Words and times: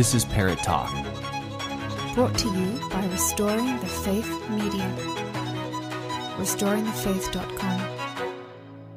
This 0.00 0.14
is 0.14 0.24
Parrot 0.24 0.60
Talk. 0.60 0.90
Brought 2.14 2.38
to 2.38 2.48
you 2.48 2.88
by 2.88 3.04
Restoring 3.08 3.78
the 3.80 3.86
Faith 3.86 4.48
Media. 4.48 4.96
RestoringTheFaith.com. 6.38 8.32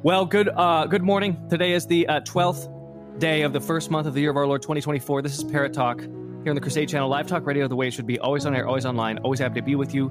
Well, 0.02 0.24
good 0.24 0.48
uh, 0.48 0.86
good 0.86 1.02
morning. 1.02 1.46
Today 1.50 1.72
is 1.72 1.86
the 1.86 2.08
uh, 2.08 2.20
12th 2.20 3.18
day 3.18 3.42
of 3.42 3.52
the 3.52 3.60
first 3.60 3.90
month 3.90 4.06
of 4.06 4.14
the 4.14 4.22
year 4.22 4.30
of 4.30 4.38
our 4.38 4.46
Lord 4.46 4.62
2024. 4.62 5.20
This 5.20 5.36
is 5.36 5.44
Parrot 5.44 5.74
Talk 5.74 6.00
here 6.00 6.08
on 6.48 6.54
the 6.54 6.62
Crusade 6.62 6.88
Channel, 6.88 7.10
live 7.10 7.26
talk 7.26 7.44
radio 7.44 7.68
the 7.68 7.76
way 7.76 7.88
it 7.88 7.92
should 7.92 8.06
be, 8.06 8.18
always 8.18 8.46
on 8.46 8.54
air, 8.54 8.66
always 8.66 8.86
online, 8.86 9.18
always 9.18 9.40
happy 9.40 9.60
to 9.60 9.62
be 9.62 9.74
with 9.74 9.94
you. 9.94 10.10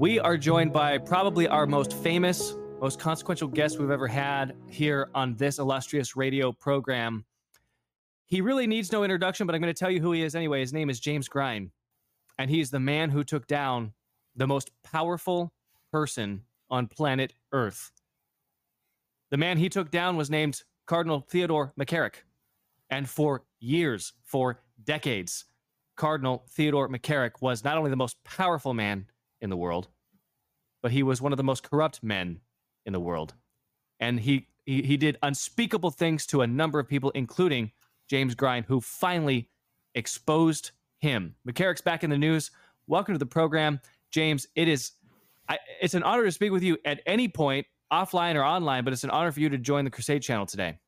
We 0.00 0.18
are 0.18 0.36
joined 0.36 0.72
by 0.72 0.98
probably 0.98 1.46
our 1.46 1.64
most 1.64 1.92
famous, 1.92 2.56
most 2.80 2.98
consequential 2.98 3.46
guest 3.46 3.78
we've 3.78 3.92
ever 3.92 4.08
had 4.08 4.56
here 4.68 5.10
on 5.14 5.36
this 5.36 5.60
illustrious 5.60 6.16
radio 6.16 6.50
program. 6.50 7.24
He 8.28 8.42
really 8.42 8.66
needs 8.66 8.92
no 8.92 9.04
introduction, 9.04 9.46
but 9.46 9.54
I'm 9.54 9.62
going 9.62 9.72
to 9.72 9.78
tell 9.78 9.90
you 9.90 10.02
who 10.02 10.12
he 10.12 10.22
is 10.22 10.34
anyway. 10.34 10.60
His 10.60 10.74
name 10.74 10.90
is 10.90 11.00
James 11.00 11.28
Grein, 11.28 11.70
and 12.38 12.50
he's 12.50 12.70
the 12.70 12.78
man 12.78 13.08
who 13.08 13.24
took 13.24 13.46
down 13.46 13.94
the 14.36 14.46
most 14.46 14.70
powerful 14.84 15.54
person 15.90 16.42
on 16.70 16.88
planet 16.88 17.32
Earth. 17.52 17.90
The 19.30 19.38
man 19.38 19.56
he 19.56 19.70
took 19.70 19.90
down 19.90 20.18
was 20.18 20.28
named 20.28 20.62
Cardinal 20.86 21.24
Theodore 21.28 21.72
McCarrick. 21.80 22.16
And 22.90 23.08
for 23.08 23.44
years, 23.60 24.12
for 24.24 24.60
decades, 24.84 25.46
Cardinal 25.96 26.44
Theodore 26.50 26.88
McCarrick 26.88 27.40
was 27.40 27.64
not 27.64 27.78
only 27.78 27.90
the 27.90 27.96
most 27.96 28.22
powerful 28.24 28.74
man 28.74 29.06
in 29.40 29.48
the 29.48 29.56
world, 29.56 29.88
but 30.82 30.92
he 30.92 31.02
was 31.02 31.22
one 31.22 31.32
of 31.32 31.38
the 31.38 31.44
most 31.44 31.68
corrupt 31.68 32.02
men 32.02 32.40
in 32.84 32.92
the 32.92 33.00
world. 33.00 33.34
And 34.00 34.20
he, 34.20 34.48
he, 34.64 34.82
he 34.82 34.96
did 34.98 35.18
unspeakable 35.22 35.90
things 35.90 36.26
to 36.26 36.42
a 36.42 36.46
number 36.46 36.78
of 36.78 36.88
people, 36.88 37.10
including 37.10 37.72
James 38.08 38.34
Grein, 38.34 38.64
who 38.64 38.80
finally 38.80 39.48
exposed 39.94 40.72
him. 40.98 41.34
McCarrick's 41.46 41.80
back 41.80 42.02
in 42.02 42.10
the 42.10 42.18
news. 42.18 42.50
Welcome 42.86 43.14
to 43.14 43.18
the 43.18 43.26
program, 43.26 43.80
James. 44.10 44.46
It 44.54 44.68
is 44.68 44.92
I, 45.48 45.58
it's 45.80 45.94
an 45.94 46.02
honor 46.02 46.24
to 46.24 46.32
speak 46.32 46.52
with 46.52 46.62
you 46.62 46.76
at 46.84 47.00
any 47.06 47.28
point, 47.28 47.66
offline 47.92 48.34
or 48.34 48.44
online, 48.44 48.84
but 48.84 48.92
it's 48.92 49.04
an 49.04 49.10
honor 49.10 49.32
for 49.32 49.40
you 49.40 49.48
to 49.48 49.58
join 49.58 49.84
the 49.84 49.90
Crusade 49.90 50.22
channel 50.22 50.46
today. 50.46 50.78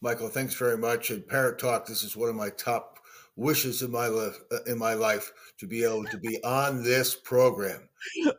Michael, 0.00 0.28
thanks 0.28 0.54
very 0.54 0.76
much. 0.76 1.10
And 1.10 1.26
Parrot 1.26 1.58
Talk, 1.58 1.86
this 1.86 2.02
is 2.02 2.16
one 2.16 2.28
of 2.28 2.34
my 2.34 2.50
top 2.50 2.98
wishes 3.36 3.80
in 3.80 3.90
my 3.90 4.08
life 4.08 4.38
uh, 4.50 4.62
in 4.66 4.78
my 4.78 4.92
life 4.94 5.32
to 5.58 5.66
be 5.66 5.84
able 5.84 6.04
to 6.04 6.18
be 6.18 6.42
on 6.44 6.82
this 6.82 7.14
program. 7.14 7.88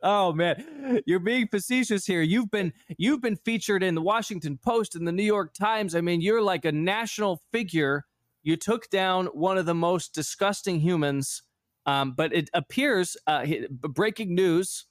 Oh 0.03 0.33
man, 0.33 1.01
you're 1.05 1.19
being 1.19 1.47
facetious 1.47 2.05
here. 2.05 2.21
You've 2.21 2.51
been 2.51 2.73
you've 2.97 3.21
been 3.21 3.37
featured 3.37 3.81
in 3.81 3.95
the 3.95 4.01
Washington 4.01 4.59
Post 4.61 4.95
and 4.95 5.07
the 5.07 5.11
New 5.11 5.23
York 5.23 5.53
Times. 5.53 5.95
I 5.95 6.01
mean, 6.01 6.21
you're 6.21 6.41
like 6.41 6.65
a 6.65 6.71
national 6.71 7.41
figure. 7.51 8.05
You 8.43 8.57
took 8.57 8.89
down 8.89 9.27
one 9.27 9.57
of 9.57 9.65
the 9.65 9.73
most 9.73 10.13
disgusting 10.13 10.79
humans. 10.79 11.43
Um, 11.85 12.13
but 12.13 12.33
it 12.33 12.49
appears 12.53 13.17
uh, 13.27 13.45
breaking 13.69 14.35
news 14.35 14.85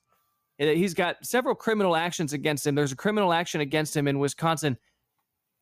He's 0.71 0.95
got 0.95 1.25
several 1.25 1.55
criminal 1.55 1.97
actions 1.97 2.33
against 2.33 2.67
him. 2.67 2.75
There's 2.75 2.93
a 2.93 2.97
criminal 2.97 3.33
action 3.33 3.61
against 3.61 3.97
him 3.97 4.07
in 4.07 4.19
Wisconsin. 4.19 4.79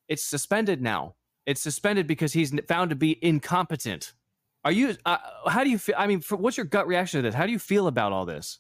It's 0.09 0.23
suspended 0.23 0.83
now. 0.83 1.15
It's 1.47 1.63
suspended 1.63 2.07
because 2.07 2.33
he's 2.33 2.53
found 2.69 2.91
to 2.91 2.97
be 2.97 3.19
incompetent. 3.25 4.13
Are 4.65 4.73
you? 4.73 4.97
Uh, 5.07 5.17
how 5.47 5.65
do 5.65 5.71
you 5.71 5.79
feel? 5.79 5.95
I 5.97 6.07
mean, 6.07 6.21
for, 6.21 6.37
what's 6.37 6.57
your 6.57 6.67
gut 6.67 6.87
reaction 6.87 7.19
to 7.19 7.23
this? 7.23 7.35
How 7.35 7.47
do 7.47 7.53
you 7.53 7.59
feel 7.59 7.87
about 7.87 8.13
all 8.13 8.27
this? 8.27 8.59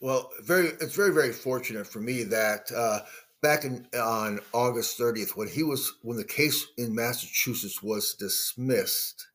Well, 0.00 0.30
very. 0.42 0.66
It's 0.80 0.94
very, 0.94 1.14
very 1.14 1.32
fortunate 1.32 1.86
for 1.86 2.00
me 2.00 2.24
that 2.24 2.70
uh, 2.76 3.00
back 3.42 3.64
in 3.64 3.86
on 3.94 4.40
August 4.52 4.98
30th, 4.98 5.36
when 5.36 5.48
he 5.48 5.62
was 5.62 5.94
when 6.02 6.16
the 6.16 6.24
case 6.24 6.66
in 6.76 6.94
Massachusetts 6.94 7.82
was 7.82 8.14
dismissed, 8.14 9.26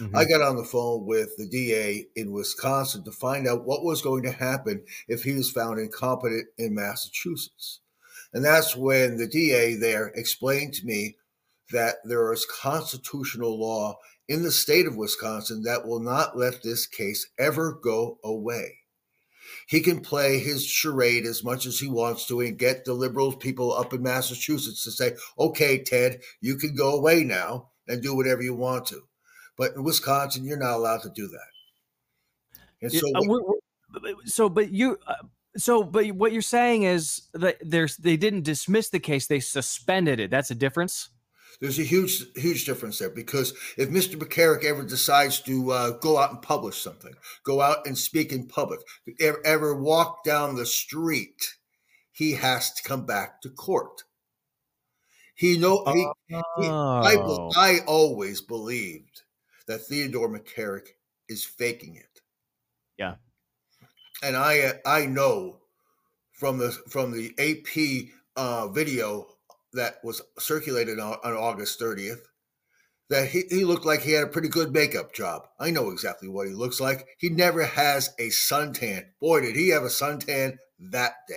Mm-hmm. 0.00 0.16
I 0.16 0.24
got 0.24 0.40
on 0.40 0.56
the 0.56 0.64
phone 0.64 1.04
with 1.04 1.36
the 1.36 1.46
DA 1.46 2.06
in 2.16 2.32
Wisconsin 2.32 3.04
to 3.04 3.12
find 3.12 3.46
out 3.46 3.66
what 3.66 3.84
was 3.84 4.00
going 4.00 4.22
to 4.22 4.32
happen 4.32 4.82
if 5.08 5.22
he 5.22 5.32
was 5.32 5.50
found 5.50 5.78
incompetent 5.78 6.46
in 6.56 6.74
Massachusetts. 6.74 7.80
And 8.32 8.44
that's 8.44 8.74
when 8.74 9.18
the 9.18 9.26
DA 9.26 9.74
there 9.74 10.08
explained 10.14 10.72
to 10.74 10.86
me 10.86 11.16
that 11.72 11.96
there 12.04 12.32
is 12.32 12.46
constitutional 12.46 13.60
law 13.60 13.98
in 14.28 14.42
the 14.42 14.52
state 14.52 14.86
of 14.86 14.96
Wisconsin 14.96 15.62
that 15.64 15.86
will 15.86 16.00
not 16.00 16.36
let 16.36 16.62
this 16.62 16.86
case 16.86 17.28
ever 17.38 17.72
go 17.72 18.18
away. 18.24 18.78
He 19.70 19.82
can 19.82 20.00
play 20.00 20.40
his 20.40 20.66
charade 20.66 21.24
as 21.24 21.44
much 21.44 21.64
as 21.64 21.78
he 21.78 21.86
wants 21.86 22.26
to 22.26 22.40
and 22.40 22.58
get 22.58 22.84
the 22.84 22.92
liberal 22.92 23.32
people 23.32 23.72
up 23.72 23.94
in 23.94 24.02
Massachusetts 24.02 24.82
to 24.82 24.90
say, 24.90 25.12
okay, 25.38 25.78
Ted, 25.78 26.22
you 26.40 26.56
can 26.56 26.74
go 26.74 26.96
away 26.96 27.22
now 27.22 27.68
and 27.86 28.02
do 28.02 28.16
whatever 28.16 28.42
you 28.42 28.52
want 28.52 28.86
to. 28.86 29.02
But 29.56 29.76
in 29.76 29.84
Wisconsin, 29.84 30.44
you're 30.44 30.58
not 30.58 30.74
allowed 30.74 31.02
to 31.02 31.10
do 31.10 31.28
that. 31.28 32.58
And 32.82 32.92
so, 32.92 33.06
uh, 33.14 33.20
we're, 33.22 33.42
we're, 33.44 34.14
so 34.24 34.48
but 34.48 34.72
you, 34.72 34.98
uh, 35.06 35.14
so 35.56 35.84
but 35.84 36.08
what 36.16 36.32
you're 36.32 36.42
saying 36.42 36.82
is 36.82 37.28
that 37.34 37.58
there's 37.60 37.96
they 37.96 38.16
didn't 38.16 38.42
dismiss 38.42 38.88
the 38.88 38.98
case; 38.98 39.28
they 39.28 39.38
suspended 39.38 40.18
it. 40.18 40.32
That's 40.32 40.50
a 40.50 40.56
difference. 40.56 41.10
There's 41.60 41.78
a 41.78 41.84
huge, 41.84 42.24
huge 42.36 42.64
difference 42.64 42.98
there 42.98 43.10
because 43.10 43.52
if 43.76 43.90
Mr. 43.90 44.14
McCarrick 44.14 44.64
ever 44.64 44.82
decides 44.82 45.40
to 45.42 45.70
uh, 45.72 45.90
go 45.98 46.16
out 46.18 46.30
and 46.30 46.40
publish 46.40 46.80
something, 46.80 47.12
go 47.44 47.60
out 47.60 47.86
and 47.86 47.96
speak 47.96 48.32
in 48.32 48.48
public, 48.48 48.80
ever, 49.20 49.40
ever 49.44 49.74
walk 49.74 50.24
down 50.24 50.56
the 50.56 50.64
street, 50.64 51.56
he 52.12 52.32
has 52.32 52.72
to 52.72 52.82
come 52.82 53.04
back 53.04 53.42
to 53.42 53.50
court. 53.50 54.04
He 55.34 55.58
know 55.58 55.84
he, 55.86 56.06
oh. 56.34 56.42
he 56.60 56.66
I, 56.66 57.16
oh. 57.18 57.50
I 57.56 57.78
always 57.86 58.40
believed 58.40 59.22
that 59.66 59.82
Theodore 59.82 60.28
McCarrick 60.28 60.88
is 61.28 61.44
faking 61.44 61.96
it. 61.96 62.20
Yeah. 62.98 63.14
And 64.22 64.36
I 64.36 64.74
I 64.84 65.06
know 65.06 65.60
from 66.32 66.58
the 66.58 66.72
from 66.90 67.12
the 67.12 67.32
AP 67.38 68.10
uh, 68.36 68.68
video 68.68 69.26
that 69.72 69.96
was 70.02 70.22
circulated 70.38 70.98
on, 70.98 71.16
on 71.24 71.34
August 71.34 71.80
30th 71.80 72.20
that 73.10 73.28
he, 73.28 73.42
he 73.50 73.64
looked 73.64 73.84
like 73.84 74.00
he 74.00 74.12
had 74.12 74.22
a 74.22 74.28
pretty 74.28 74.48
good 74.48 74.72
makeup 74.72 75.12
job. 75.12 75.42
I 75.58 75.70
know 75.70 75.90
exactly 75.90 76.28
what 76.28 76.46
he 76.46 76.54
looks 76.54 76.80
like. 76.80 77.06
He 77.18 77.28
never 77.28 77.64
has 77.64 78.14
a 78.18 78.28
suntan. 78.28 79.06
Boy, 79.20 79.40
did 79.40 79.56
he 79.56 79.70
have 79.70 79.82
a 79.82 79.86
suntan 79.86 80.56
that 80.78 81.12
day. 81.28 81.34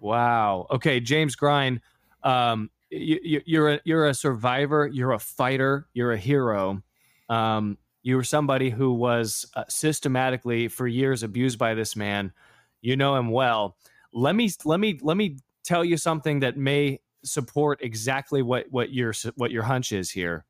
Wow. 0.00 0.66
Okay, 0.70 1.00
James 1.00 1.36
Grein, 1.36 1.80
um, 2.22 2.70
you, 2.90 3.42
you're 3.44 3.74
a 3.74 3.80
you're 3.84 4.06
a 4.06 4.14
survivor. 4.14 4.86
You're 4.86 5.12
a 5.12 5.18
fighter. 5.18 5.86
You're 5.92 6.12
a 6.12 6.18
hero. 6.18 6.82
Um, 7.28 7.76
you 8.02 8.16
were 8.16 8.24
somebody 8.24 8.70
who 8.70 8.94
was 8.94 9.44
uh, 9.54 9.64
systematically 9.68 10.68
for 10.68 10.86
years 10.86 11.22
abused 11.22 11.58
by 11.58 11.74
this 11.74 11.96
man. 11.96 12.32
You 12.80 12.96
know 12.96 13.16
him 13.16 13.30
well. 13.30 13.76
Let 14.12 14.34
me 14.34 14.50
let 14.64 14.80
me 14.80 14.98
let 15.02 15.16
me 15.16 15.38
tell 15.64 15.84
you 15.84 15.96
something 15.96 16.40
that 16.40 16.56
may 16.56 17.00
support 17.28 17.80
exactly 17.82 18.42
what 18.42 18.66
what 18.70 18.92
your 18.92 19.12
what 19.36 19.50
your 19.50 19.62
hunch 19.62 19.92
is 19.92 20.10
here. 20.10 20.44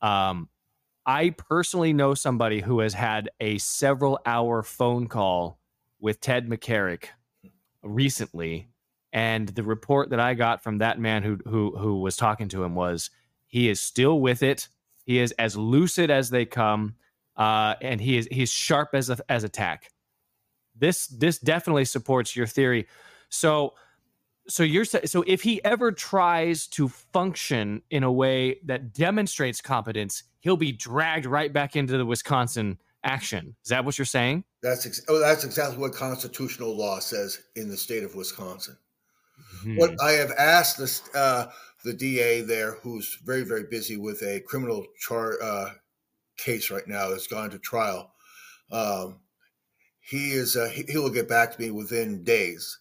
Um, 0.00 0.48
I 1.06 1.30
personally 1.30 1.92
know 1.92 2.14
somebody 2.14 2.60
who 2.60 2.80
has 2.80 2.94
had 2.94 3.30
a 3.40 3.58
several 3.58 4.20
hour 4.26 4.62
phone 4.62 5.08
call 5.08 5.58
with 6.00 6.20
Ted 6.20 6.48
McCarrick 6.48 7.06
recently, 7.82 8.68
and 9.12 9.48
the 9.48 9.62
report 9.62 10.10
that 10.10 10.20
I 10.20 10.34
got 10.34 10.62
from 10.62 10.78
that 10.78 11.00
man 11.00 11.22
who 11.22 11.38
who 11.46 11.76
who 11.76 12.00
was 12.00 12.16
talking 12.16 12.48
to 12.48 12.62
him 12.62 12.74
was 12.74 13.10
he 13.46 13.68
is 13.68 13.80
still 13.80 14.20
with 14.20 14.42
it. 14.42 14.68
He 15.04 15.18
is 15.18 15.32
as 15.32 15.56
lucid 15.56 16.10
as 16.10 16.28
they 16.28 16.44
come, 16.44 16.96
uh, 17.36 17.74
and 17.80 18.00
he 18.00 18.18
is 18.18 18.28
he's 18.30 18.52
sharp 18.52 18.90
as 18.92 19.08
a, 19.08 19.18
as 19.28 19.44
attack. 19.44 19.90
This 20.76 21.06
this 21.06 21.38
definitely 21.38 21.86
supports 21.86 22.36
your 22.36 22.46
theory. 22.46 22.86
So 23.30 23.74
so 24.48 24.62
you're 24.62 24.84
so 24.84 25.24
if 25.26 25.42
he 25.42 25.62
ever 25.64 25.92
tries 25.92 26.66
to 26.68 26.88
function 26.88 27.82
in 27.90 28.02
a 28.02 28.12
way 28.12 28.58
that 28.64 28.92
demonstrates 28.92 29.60
competence, 29.60 30.24
he'll 30.40 30.56
be 30.56 30.72
dragged 30.72 31.26
right 31.26 31.52
back 31.52 31.76
into 31.76 31.96
the 31.98 32.06
Wisconsin 32.06 32.78
action. 33.04 33.54
Is 33.64 33.68
that 33.70 33.84
what 33.84 33.98
you're 33.98 34.04
saying? 34.04 34.44
That's 34.62 34.86
ex- 34.86 35.02
oh, 35.08 35.18
that's 35.18 35.44
exactly 35.44 35.78
what 35.78 35.92
constitutional 35.92 36.76
law 36.76 36.98
says 36.98 37.40
in 37.56 37.68
the 37.68 37.76
state 37.76 38.02
of 38.02 38.14
Wisconsin. 38.14 38.76
Hmm. 39.62 39.76
What 39.76 40.00
I 40.02 40.12
have 40.12 40.32
asked 40.32 40.78
this 40.78 41.02
uh, 41.14 41.46
the 41.84 41.92
DA 41.92 42.42
there, 42.42 42.72
who's 42.82 43.18
very, 43.24 43.44
very 43.44 43.64
busy 43.64 43.96
with 43.96 44.22
a 44.22 44.40
criminal 44.40 44.86
char- 44.98 45.40
uh, 45.42 45.70
case 46.36 46.70
right 46.70 46.86
now 46.86 47.10
that's 47.10 47.26
gone 47.26 47.50
to 47.50 47.58
trial. 47.58 48.12
Um, 48.70 49.20
he 50.00 50.32
is 50.32 50.56
uh, 50.56 50.68
he, 50.72 50.84
he 50.88 50.98
will 50.98 51.10
get 51.10 51.28
back 51.28 51.52
to 51.52 51.60
me 51.60 51.70
within 51.70 52.24
days. 52.24 52.78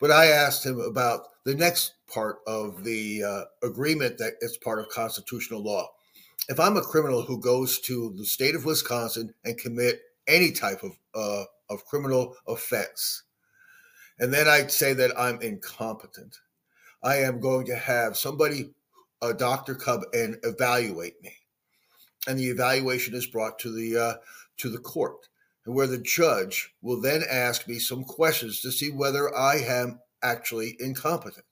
But 0.00 0.10
I 0.10 0.26
asked 0.26 0.66
him 0.66 0.80
about 0.80 1.28
the 1.44 1.54
next 1.54 1.94
part 2.12 2.38
of 2.46 2.84
the 2.84 3.22
uh, 3.24 3.42
agreement 3.66 4.18
that 4.18 4.34
is 4.40 4.56
part 4.58 4.78
of 4.80 4.88
constitutional 4.88 5.62
law. 5.62 5.88
If 6.48 6.58
I'm 6.60 6.76
a 6.76 6.82
criminal 6.82 7.22
who 7.22 7.40
goes 7.40 7.80
to 7.82 8.14
the 8.16 8.26
state 8.26 8.54
of 8.54 8.64
Wisconsin 8.64 9.34
and 9.44 9.58
commit 9.58 10.00
any 10.26 10.52
type 10.52 10.82
of 10.82 10.92
uh, 11.14 11.44
of 11.70 11.84
criminal 11.86 12.36
offense, 12.48 13.24
and 14.18 14.32
then 14.32 14.48
I'd 14.48 14.72
say 14.72 14.92
that 14.94 15.18
I'm 15.18 15.40
incompetent, 15.42 16.38
I 17.02 17.16
am 17.16 17.40
going 17.40 17.66
to 17.66 17.76
have 17.76 18.16
somebody, 18.16 18.70
a 19.22 19.34
doctor, 19.34 19.74
come 19.74 20.04
and 20.12 20.38
evaluate 20.44 21.22
me. 21.22 21.32
and 22.26 22.38
the 22.38 22.48
evaluation 22.48 23.14
is 23.14 23.26
brought 23.26 23.58
to 23.60 23.72
the 23.72 23.96
uh, 23.96 24.14
to 24.58 24.68
the 24.70 24.78
court, 24.78 25.28
and 25.64 25.74
where 25.74 25.86
the 25.86 25.98
judge 25.98 26.74
will 26.82 27.00
then 27.00 27.22
ask 27.28 27.68
me 27.68 27.78
some 27.78 28.04
questions 28.04 28.60
to 28.60 28.72
see 28.72 28.90
whether 28.90 29.34
I 29.34 29.56
am 29.56 30.00
actually 30.22 30.76
incompetent. 30.78 31.44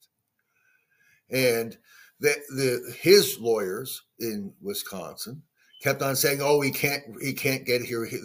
And 1.31 1.77
the, 2.21 2.35
the 2.49 2.95
his 3.01 3.39
lawyers 3.39 4.03
in 4.19 4.53
Wisconsin 4.61 5.43
kept 5.83 6.03
on 6.03 6.17
saying, 6.17 6.41
"Oh, 6.43 6.61
he 6.61 6.71
can't 6.71 7.03
he 7.21 7.33
can't 7.33 7.65
get 7.65 7.83
here. 7.83 8.05
He, 8.05 8.19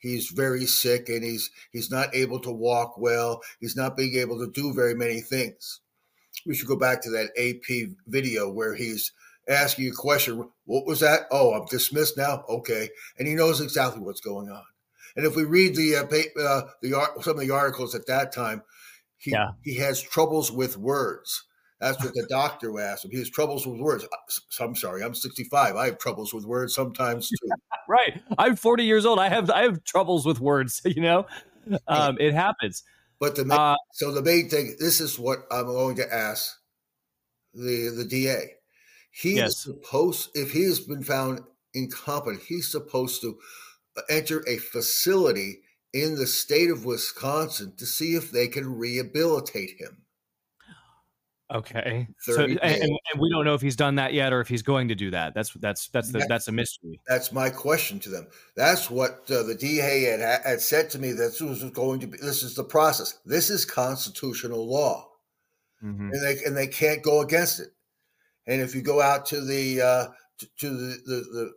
he's 0.00 0.28
very 0.28 0.66
sick 0.66 1.08
and 1.08 1.22
he's 1.22 1.50
he's 1.70 1.90
not 1.90 2.14
able 2.14 2.40
to 2.40 2.50
walk 2.50 2.98
well. 2.98 3.40
He's 3.60 3.76
not 3.76 3.96
being 3.96 4.16
able 4.16 4.38
to 4.40 4.50
do 4.50 4.74
very 4.74 4.94
many 4.94 5.20
things." 5.20 5.80
We 6.46 6.54
should 6.54 6.68
go 6.68 6.76
back 6.76 7.02
to 7.02 7.10
that 7.10 7.30
AP 7.38 7.90
video 8.06 8.50
where 8.50 8.74
he's 8.74 9.12
asking 9.48 9.88
a 9.88 9.92
question. 9.92 10.48
What 10.64 10.86
was 10.86 11.00
that? 11.00 11.22
Oh, 11.30 11.54
I'm 11.54 11.66
dismissed 11.66 12.16
now. 12.16 12.44
Okay, 12.48 12.88
and 13.18 13.28
he 13.28 13.34
knows 13.34 13.60
exactly 13.60 14.02
what's 14.02 14.20
going 14.20 14.48
on. 14.48 14.64
And 15.16 15.26
if 15.26 15.36
we 15.36 15.44
read 15.44 15.74
the 15.74 15.96
uh, 15.96 16.40
uh, 16.40 16.62
the 16.82 17.22
some 17.22 17.38
of 17.38 17.40
the 17.40 17.50
articles 17.50 17.94
at 17.94 18.06
that 18.06 18.32
time, 18.32 18.62
he 19.18 19.32
yeah. 19.32 19.50
he 19.64 19.76
has 19.76 20.00
troubles 20.00 20.50
with 20.50 20.76
words. 20.76 21.44
That's 21.80 22.02
what 22.04 22.12
the 22.12 22.26
doctor 22.28 22.78
asked 22.78 23.06
him. 23.06 23.10
He 23.10 23.18
has 23.18 23.30
troubles 23.30 23.66
with 23.66 23.80
words. 23.80 24.04
Uh, 24.04 24.62
I'm 24.64 24.76
sorry, 24.76 25.02
I'm 25.02 25.14
65. 25.14 25.76
I 25.76 25.86
have 25.86 25.98
troubles 25.98 26.34
with 26.34 26.44
words 26.44 26.74
sometimes 26.74 27.28
too. 27.28 27.48
right. 27.88 28.20
I'm 28.36 28.54
40 28.54 28.84
years 28.84 29.06
old. 29.06 29.18
I 29.18 29.30
have 29.30 29.50
I 29.50 29.62
have 29.62 29.82
troubles 29.84 30.26
with 30.26 30.40
words. 30.40 30.82
You 30.90 31.02
know, 31.02 31.26
um, 31.88 32.18
it 32.20 32.34
happens. 32.34 32.82
But 33.18 33.36
the 33.36 33.44
main, 33.44 33.58
uh, 33.58 33.76
so 33.92 34.12
the 34.12 34.22
main 34.22 34.48
thing. 34.48 34.76
This 34.78 35.00
is 35.00 35.18
what 35.18 35.40
I'm 35.50 35.66
going 35.66 35.96
to 35.96 36.14
ask 36.14 36.58
the 37.54 37.92
the 37.96 38.04
DA. 38.04 38.54
He 39.10 39.36
yes. 39.36 39.50
is 39.50 39.62
supposed, 39.62 40.30
if 40.34 40.52
he 40.52 40.64
has 40.64 40.80
been 40.80 41.02
found 41.02 41.40
incompetent, 41.74 42.42
he's 42.46 42.70
supposed 42.70 43.20
to 43.22 43.38
enter 44.08 44.44
a 44.48 44.56
facility 44.58 45.60
in 45.92 46.16
the 46.16 46.26
state 46.26 46.70
of 46.70 46.84
Wisconsin 46.84 47.74
to 47.76 47.86
see 47.86 48.14
if 48.14 48.30
they 48.30 48.48
can 48.48 48.78
rehabilitate 48.78 49.80
him. 49.80 50.00
Okay. 51.52 52.06
So 52.20 52.44
and, 52.44 52.60
and, 52.62 52.92
we 53.18 53.28
don't 53.28 53.44
know 53.44 53.54
if 53.54 53.60
he's 53.60 53.74
done 53.74 53.96
that 53.96 54.14
yet 54.14 54.32
or 54.32 54.40
if 54.40 54.46
he's 54.46 54.62
going 54.62 54.86
to 54.88 54.94
do 54.94 55.10
that. 55.10 55.34
That's 55.34 55.52
that's 55.54 55.88
that's 55.88 56.12
the, 56.12 56.24
that's 56.28 56.46
a 56.46 56.52
mystery. 56.52 57.00
That's 57.08 57.32
my 57.32 57.50
question 57.50 57.98
to 58.00 58.08
them. 58.08 58.28
That's 58.54 58.88
what 58.88 59.28
uh, 59.30 59.42
the 59.42 59.56
DA 59.58 60.02
had, 60.02 60.20
had 60.20 60.60
said 60.60 60.90
to 60.90 61.00
me. 61.00 61.10
That 61.10 61.16
this 61.16 61.40
was 61.40 61.64
going 61.64 62.00
to 62.00 62.06
be. 62.06 62.18
This 62.18 62.44
is 62.44 62.54
the 62.54 62.62
process. 62.62 63.18
This 63.26 63.50
is 63.50 63.64
constitutional 63.64 64.64
law, 64.64 65.08
mm-hmm. 65.82 66.10
and 66.12 66.22
they 66.22 66.44
and 66.44 66.56
they 66.56 66.68
can't 66.68 67.02
go 67.02 67.20
against 67.20 67.58
it. 67.58 67.70
And 68.46 68.60
if 68.60 68.76
you 68.76 68.82
go 68.82 69.00
out 69.00 69.26
to 69.26 69.40
the 69.40 69.82
uh, 69.82 70.06
to, 70.38 70.48
to 70.60 70.70
the, 70.70 70.98
the, 71.04 71.14
the 71.14 71.52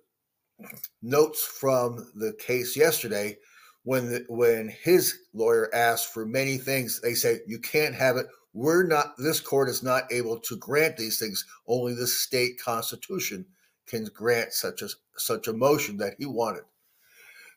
notes 1.01 1.43
from 1.43 2.11
the 2.15 2.33
case 2.33 2.75
yesterday, 2.75 3.37
when 3.83 4.09
the, 4.09 4.25
when 4.29 4.69
his 4.69 5.13
lawyer 5.33 5.73
asked 5.73 6.13
for 6.13 6.25
many 6.25 6.57
things, 6.57 7.01
they 7.01 7.13
say 7.13 7.39
you 7.47 7.59
can't 7.59 7.95
have 7.95 8.17
it. 8.17 8.27
We're 8.53 8.83
not. 8.85 9.15
This 9.17 9.39
court 9.39 9.67
is 9.67 9.83
not 9.83 10.11
able 10.11 10.39
to 10.39 10.57
grant 10.57 10.97
these 10.97 11.19
things. 11.19 11.45
Only 11.67 11.93
the 11.95 12.07
state 12.07 12.59
constitution 12.63 13.45
can 13.87 14.05
grant 14.13 14.53
such 14.53 14.81
a 14.81 14.89
such 15.17 15.47
a 15.47 15.53
motion 15.53 15.97
that 15.97 16.15
he 16.19 16.25
wanted. 16.25 16.63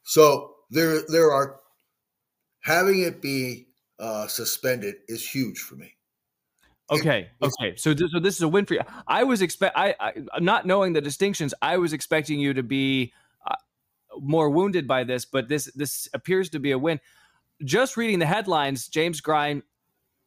So 0.05 0.55
there 0.71 1.03
there 1.09 1.31
are 1.33 1.61
having 2.61 3.01
it 3.01 3.23
be 3.23 3.69
uh, 3.99 4.27
suspended 4.27 4.97
is 5.09 5.29
huge 5.29 5.59
for 5.61 5.77
me. 5.77 5.96
Okay. 6.91 7.29
Okay. 7.43 7.77
So, 7.77 7.95
th- 7.95 8.11
so 8.11 8.21
this 8.21 8.37
is 8.37 8.43
a 8.43 8.49
win 8.49 8.65
for 8.65 8.75
you. 8.75 8.81
I 9.07 9.25
was 9.25 9.43
expect 9.43 9.77
I, 9.77 9.95
I 9.99 10.13
not 10.41 10.67
knowing 10.67 10.93
the 10.93 11.01
distinctions. 11.01 11.53
I 11.61 11.79
was 11.79 11.93
expecting 11.93 12.39
you 12.39 12.55
to 12.55 12.63
be 12.63 13.13
uh, 13.47 13.55
more 14.21 14.51
wounded 14.51 14.87
by 14.87 15.05
this, 15.05 15.25
but 15.25 15.49
this 15.49 15.67
this 15.75 16.09
appears 16.15 16.49
to 16.51 16.61
be 16.61 16.71
a 16.71 16.79
win. 16.79 17.01
Just 17.65 17.97
reading 17.97 18.19
the 18.19 18.27
headlines, 18.27 18.89
James 18.89 19.21
Grein, 19.21 19.63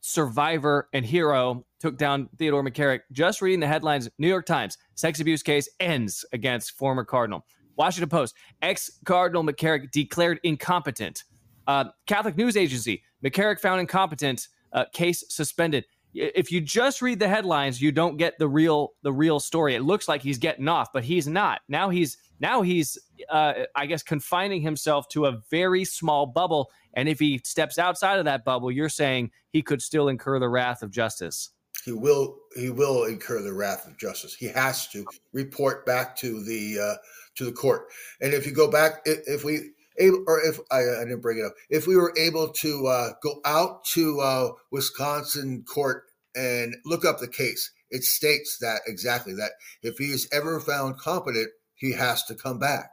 survivor 0.02 0.90
and 0.94 1.06
hero, 1.06 1.66
took 1.80 1.98
down 1.98 2.28
Theodore 2.38 2.64
McCarrick. 2.64 3.02
Just 3.12 3.42
reading 3.42 3.60
the 3.60 3.68
headlines, 3.68 4.10
New 4.18 4.28
York 4.28 4.46
Times, 4.46 4.78
sex 4.96 5.20
abuse 5.20 5.44
case 5.44 5.70
ends 5.80 6.26
against 6.34 6.78
former 6.78 7.06
Cardinal. 7.06 7.46
Washington 7.78 8.10
Post, 8.10 8.36
ex 8.62 9.00
Cardinal 9.06 9.44
McCarrick 9.44 9.92
declared 9.92 10.40
incompetent. 10.44 11.24
Uh, 11.68 11.86
Catholic 12.08 12.36
News 12.36 12.58
Agency, 12.58 13.04
McCarrick 13.24 13.60
found 13.60 13.80
incompetent, 13.80 14.48
uh, 14.74 14.86
case 14.92 15.24
suspended 15.30 15.86
if 16.14 16.52
you 16.52 16.62
just 16.62 17.02
read 17.02 17.20
the 17.20 17.28
headlines 17.28 17.82
you 17.82 17.92
don't 17.92 18.18
get 18.18 18.38
the 18.40 18.48
real 18.48 18.94
the 19.04 19.14
real 19.14 19.40
story. 19.40 19.76
It 19.76 19.82
looks 19.82 20.08
like 20.08 20.22
he's 20.22 20.38
getting 20.38 20.68
off 20.68 20.90
but 20.94 21.04
he's 21.04 21.28
not. 21.28 21.62
Now 21.68 21.90
he's 21.90 22.18
now 22.40 22.62
he's 22.62 22.98
uh, 23.30 23.54
i 23.76 23.86
guess 23.86 24.02
confining 24.02 24.62
himself 24.62 25.08
to 25.10 25.26
a 25.26 25.42
very 25.52 25.86
small 25.86 26.26
bubble. 26.26 26.72
And 26.94 27.08
if 27.08 27.20
he 27.20 27.40
steps 27.44 27.78
outside 27.78 28.20
of 28.20 28.26
that 28.26 28.46
bubble 28.46 28.72
you're 28.72 28.90
saying 28.90 29.32
he 29.52 29.62
could 29.62 29.82
still 29.82 30.08
incur 30.08 30.40
the 30.40 30.50
wrath 30.50 30.82
of 30.82 30.92
justice. 30.92 31.52
He 31.86 31.92
will 31.92 32.38
he 32.56 32.70
will 32.70 33.06
incur 33.06 33.42
the 33.42 33.54
wrath 33.54 33.88
of 33.88 33.98
justice. 33.98 34.36
He 34.36 34.48
has 34.48 34.88
to 34.90 35.06
report 35.34 35.86
back 35.86 36.16
to 36.18 36.44
the 36.44 36.80
uh, 36.80 36.96
to 37.36 37.46
the 37.46 37.52
court. 37.52 37.88
And 38.22 38.34
if 38.34 38.46
you 38.46 38.52
go 38.52 38.70
back 38.70 39.02
if 39.06 39.44
we 39.44 39.72
able, 40.00 40.24
or 40.28 40.40
if 40.40 40.60
I, 40.72 40.80
I, 40.80 41.04
didn't 41.04 41.22
bring 41.22 41.40
it 41.40 41.46
up, 41.46 41.54
if 41.70 41.88
we 41.88 41.96
were 41.96 42.14
able 42.18 42.50
to 42.50 42.88
uh, 42.88 43.10
go 43.22 43.42
out 43.46 43.86
to 43.94 44.20
uh, 44.20 44.50
Wisconsin 44.72 45.64
court 45.64 46.04
and 46.36 46.76
look 46.86 47.06
up 47.06 47.20
the 47.20 47.28
case, 47.28 47.72
it 47.90 48.04
states 48.04 48.58
that 48.62 48.82
exactly 48.88 49.34
that 49.34 49.52
if 49.82 49.98
he 49.98 50.06
is 50.06 50.28
ever 50.32 50.60
found 50.60 50.98
competent, 50.98 51.50
he 51.76 51.94
has 51.94 52.24
to 52.26 52.36
come 52.36 52.60
back. 52.60 52.92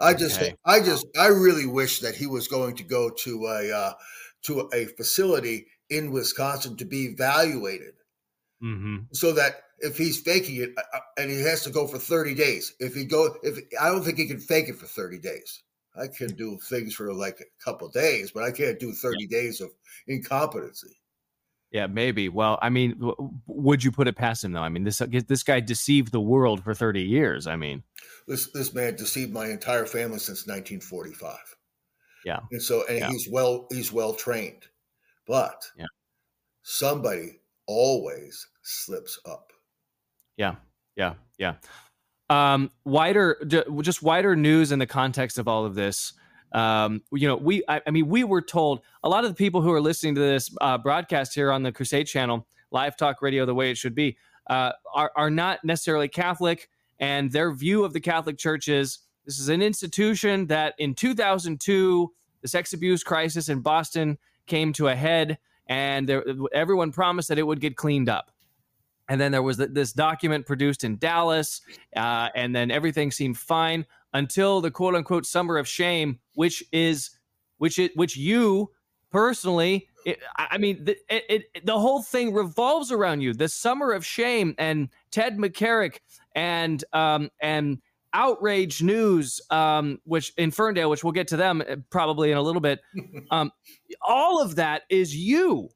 I 0.00 0.14
just, 0.14 0.40
okay. 0.40 0.56
I 0.64 0.80
just, 0.80 1.06
I 1.18 1.28
really 1.28 1.66
wish 1.66 2.00
that 2.00 2.16
he 2.16 2.26
was 2.26 2.48
going 2.48 2.76
to 2.76 2.82
go 2.82 3.10
to 3.10 3.46
a 3.46 3.72
uh, 3.72 3.92
to 4.42 4.68
a 4.72 4.86
facility 4.86 5.66
in 5.88 6.10
Wisconsin 6.10 6.76
to 6.78 6.84
be 6.84 7.04
evaluated, 7.04 7.94
mm-hmm. 8.62 8.96
so 9.12 9.32
that 9.32 9.64
if 9.78 9.96
he's 9.96 10.20
faking 10.20 10.56
it 10.56 10.70
uh, 10.76 10.96
uh, 10.96 11.00
and 11.18 11.30
he 11.30 11.40
has 11.40 11.62
to 11.62 11.70
go 11.70 11.86
for 11.86 11.98
30 11.98 12.34
days 12.34 12.74
if 12.80 12.94
he 12.94 13.04
go 13.04 13.36
if 13.42 13.58
i 13.80 13.88
don't 13.88 14.02
think 14.02 14.18
he 14.18 14.26
can 14.26 14.40
fake 14.40 14.68
it 14.68 14.76
for 14.76 14.86
30 14.86 15.18
days 15.18 15.62
I 15.96 16.08
can 16.08 16.34
do 16.34 16.58
things 16.58 16.94
for 16.94 17.12
like 17.12 17.40
a 17.40 17.64
couple 17.64 17.88
days, 17.88 18.32
but 18.32 18.42
I 18.42 18.50
can't 18.50 18.78
do 18.78 18.92
30 18.92 19.16
yeah. 19.20 19.38
days 19.38 19.60
of 19.60 19.70
incompetency. 20.06 20.96
Yeah, 21.70 21.86
maybe. 21.86 22.28
Well, 22.28 22.58
I 22.62 22.68
mean, 22.68 22.98
w- 22.98 23.30
would 23.46 23.82
you 23.82 23.90
put 23.90 24.06
it 24.06 24.16
past 24.16 24.44
him 24.44 24.52
though? 24.52 24.60
I 24.60 24.68
mean, 24.68 24.84
this 24.84 25.00
uh, 25.00 25.06
this 25.26 25.42
guy 25.42 25.60
deceived 25.60 26.12
the 26.12 26.20
world 26.20 26.62
for 26.62 26.72
30 26.72 27.02
years. 27.02 27.46
I 27.46 27.56
mean, 27.56 27.82
this 28.28 28.50
this 28.52 28.72
man 28.72 28.94
deceived 28.94 29.32
my 29.32 29.48
entire 29.48 29.86
family 29.86 30.18
since 30.18 30.46
1945. 30.46 31.36
Yeah. 32.24 32.40
And 32.52 32.62
so 32.62 32.84
and 32.88 32.98
yeah. 33.00 33.10
he's 33.10 33.28
well 33.28 33.66
he's 33.70 33.92
well 33.92 34.14
trained. 34.14 34.66
But 35.26 35.68
yeah. 35.76 35.86
somebody 36.62 37.40
always 37.66 38.46
slips 38.62 39.18
up. 39.26 39.52
Yeah. 40.36 40.56
Yeah. 40.96 41.14
Yeah 41.38 41.54
um, 42.30 42.70
wider, 42.84 43.42
just 43.80 44.02
wider 44.02 44.34
news 44.34 44.72
in 44.72 44.78
the 44.78 44.86
context 44.86 45.38
of 45.38 45.48
all 45.48 45.64
of 45.64 45.74
this. 45.74 46.12
Um, 46.52 47.02
you 47.12 47.26
know, 47.26 47.36
we, 47.36 47.62
I, 47.68 47.80
I, 47.86 47.90
mean, 47.90 48.08
we 48.08 48.22
were 48.22 48.40
told 48.40 48.80
a 49.02 49.08
lot 49.08 49.24
of 49.24 49.30
the 49.30 49.34
people 49.34 49.60
who 49.60 49.72
are 49.72 49.80
listening 49.80 50.14
to 50.14 50.20
this 50.20 50.54
uh, 50.60 50.78
broadcast 50.78 51.34
here 51.34 51.50
on 51.50 51.64
the 51.64 51.72
Crusade 51.72 52.06
channel, 52.06 52.46
live 52.70 52.96
talk 52.96 53.20
radio, 53.20 53.44
the 53.44 53.54
way 53.54 53.70
it 53.70 53.76
should 53.76 53.94
be, 53.94 54.16
uh, 54.48 54.72
are, 54.94 55.10
are 55.16 55.30
not 55.30 55.64
necessarily 55.64 56.08
Catholic. 56.08 56.68
And 57.00 57.32
their 57.32 57.52
view 57.52 57.84
of 57.84 57.92
the 57.92 58.00
Catholic 58.00 58.38
Church 58.38 58.68
is 58.68 59.00
this 59.26 59.38
is 59.38 59.48
an 59.48 59.62
institution 59.62 60.46
that 60.46 60.74
in 60.78 60.94
2002, 60.94 62.12
the 62.40 62.48
sex 62.48 62.72
abuse 62.72 63.02
crisis 63.02 63.48
in 63.48 63.60
Boston 63.60 64.18
came 64.46 64.72
to 64.74 64.88
a 64.88 64.94
head, 64.94 65.38
and 65.66 66.08
there, 66.08 66.22
everyone 66.52 66.92
promised 66.92 67.30
that 67.30 67.38
it 67.38 67.42
would 67.42 67.60
get 67.60 67.74
cleaned 67.74 68.08
up 68.08 68.33
and 69.08 69.20
then 69.20 69.32
there 69.32 69.42
was 69.42 69.56
this 69.56 69.92
document 69.92 70.46
produced 70.46 70.84
in 70.84 70.96
Dallas, 70.96 71.60
uh, 71.96 72.28
and 72.34 72.54
then 72.54 72.70
everything 72.70 73.10
seemed 73.10 73.38
fine 73.38 73.84
until 74.12 74.60
the 74.60 74.70
quote 74.70 74.94
unquote 74.94 75.26
summer 75.26 75.58
of 75.58 75.68
shame, 75.68 76.18
which 76.34 76.64
is 76.72 77.10
which 77.58 77.78
it 77.78 77.92
which 77.96 78.16
you 78.16 78.70
personally, 79.10 79.88
it, 80.04 80.20
I 80.36 80.58
mean, 80.58 80.84
the, 80.84 80.96
it, 81.08 81.46
it, 81.54 81.66
the 81.66 81.78
whole 81.78 82.02
thing 82.02 82.34
revolves 82.34 82.90
around 82.90 83.20
you. 83.20 83.32
The 83.32 83.48
summer 83.48 83.92
of 83.92 84.04
shame 84.04 84.56
and 84.58 84.88
Ted 85.12 85.38
McCarrick 85.38 85.98
and 86.34 86.84
um, 86.92 87.30
and 87.40 87.78
outrage 88.12 88.82
news, 88.82 89.40
um, 89.50 90.00
which 90.04 90.32
in 90.36 90.50
Ferndale, 90.50 90.90
which 90.90 91.04
we'll 91.04 91.12
get 91.12 91.28
to 91.28 91.36
them 91.36 91.62
uh, 91.62 91.76
probably 91.90 92.30
in 92.32 92.36
a 92.36 92.42
little 92.42 92.60
bit. 92.60 92.80
Um, 93.30 93.52
all 94.02 94.42
of 94.42 94.56
that 94.56 94.82
is 94.90 95.16
you. 95.16 95.70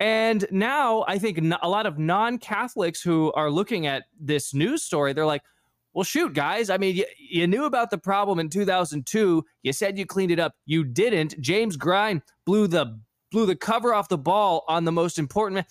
And 0.00 0.46
now 0.50 1.04
I 1.06 1.18
think 1.18 1.38
a 1.62 1.68
lot 1.68 1.84
of 1.84 1.98
non 1.98 2.38
Catholics 2.38 3.02
who 3.02 3.30
are 3.34 3.50
looking 3.50 3.86
at 3.86 4.04
this 4.18 4.54
news 4.54 4.82
story, 4.82 5.12
they're 5.12 5.26
like, 5.26 5.42
well, 5.92 6.04
shoot, 6.04 6.32
guys. 6.32 6.70
I 6.70 6.78
mean, 6.78 6.96
you, 6.96 7.04
you, 7.18 7.46
knew 7.46 7.64
about 7.64 7.90
the 7.90 7.98
problem 7.98 8.38
in 8.38 8.48
2002. 8.48 9.44
You 9.62 9.72
said 9.72 9.98
you 9.98 10.06
cleaned 10.06 10.30
it 10.30 10.38
up. 10.38 10.54
You 10.64 10.84
didn't. 10.84 11.38
James 11.40 11.76
Grein 11.76 12.22
blew 12.46 12.66
the 12.66 12.98
blew 13.30 13.46
the 13.46 13.56
cover 13.56 13.92
off 13.92 14.08
the 14.08 14.18
ball 14.18 14.64
on 14.68 14.84
the 14.84 14.92
most 14.92 15.18
important, 15.18 15.66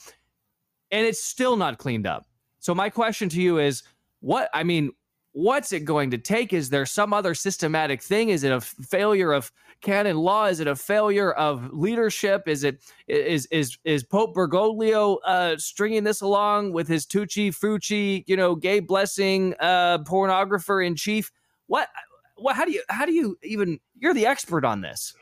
and 0.91 1.07
it's 1.07 1.23
still 1.23 1.55
not 1.55 1.77
cleaned 1.77 2.05
up. 2.05 2.27
So 2.59 2.75
my 2.75 2.89
question 2.89 3.29
to 3.29 3.41
you 3.41 3.59
is, 3.59 3.83
what? 4.19 4.49
I 4.53 4.63
mean, 4.63 4.91
what's 5.31 5.71
it 5.71 5.85
going 5.85 6.11
to 6.11 6.17
take? 6.17 6.53
Is 6.53 6.69
there 6.69 6.85
some 6.85 7.13
other 7.13 7.33
systematic 7.33 8.03
thing? 8.03 8.29
Is 8.29 8.43
it 8.43 8.51
a 8.51 8.59
failure 8.59 9.31
of 9.31 9.51
canon 9.81 10.17
law? 10.17 10.45
Is 10.45 10.59
it 10.59 10.67
a 10.67 10.75
failure 10.75 11.31
of 11.31 11.71
leadership? 11.73 12.47
Is 12.47 12.63
it 12.63 12.83
is 13.07 13.45
is 13.47 13.77
is 13.83 14.03
Pope 14.03 14.35
Bergoglio 14.35 15.17
uh, 15.25 15.57
stringing 15.57 16.03
this 16.03 16.21
along 16.21 16.73
with 16.73 16.87
his 16.87 17.05
Tucci 17.05 17.49
Fucci, 17.49 18.23
you 18.27 18.35
know, 18.35 18.55
gay 18.55 18.79
blessing 18.79 19.55
uh, 19.59 19.99
pornographer 19.99 20.85
in 20.85 20.95
chief? 20.95 21.31
What 21.67 21.87
what? 22.35 22.55
How 22.55 22.65
do 22.65 22.71
you 22.71 22.83
how 22.89 23.05
do 23.05 23.13
you 23.13 23.37
even? 23.43 23.79
You're 23.97 24.13
the 24.13 24.25
expert 24.25 24.65
on 24.65 24.81
this. 24.81 25.13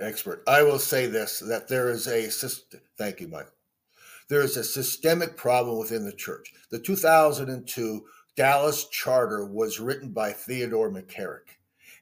Expert. 0.00 0.42
I 0.46 0.62
will 0.62 0.78
say 0.78 1.06
this: 1.06 1.40
that 1.40 1.68
there 1.68 1.90
is 1.90 2.06
a. 2.06 2.28
Thank 2.98 3.20
you, 3.20 3.28
Michael. 3.28 3.52
There 4.28 4.42
is 4.42 4.56
a 4.56 4.64
systemic 4.64 5.36
problem 5.36 5.78
within 5.78 6.04
the 6.04 6.12
church. 6.12 6.52
The 6.70 6.78
2002 6.78 8.04
Dallas 8.36 8.88
Charter 8.88 9.44
was 9.44 9.80
written 9.80 10.10
by 10.10 10.32
Theodore 10.32 10.90
McCarrick 10.90 11.58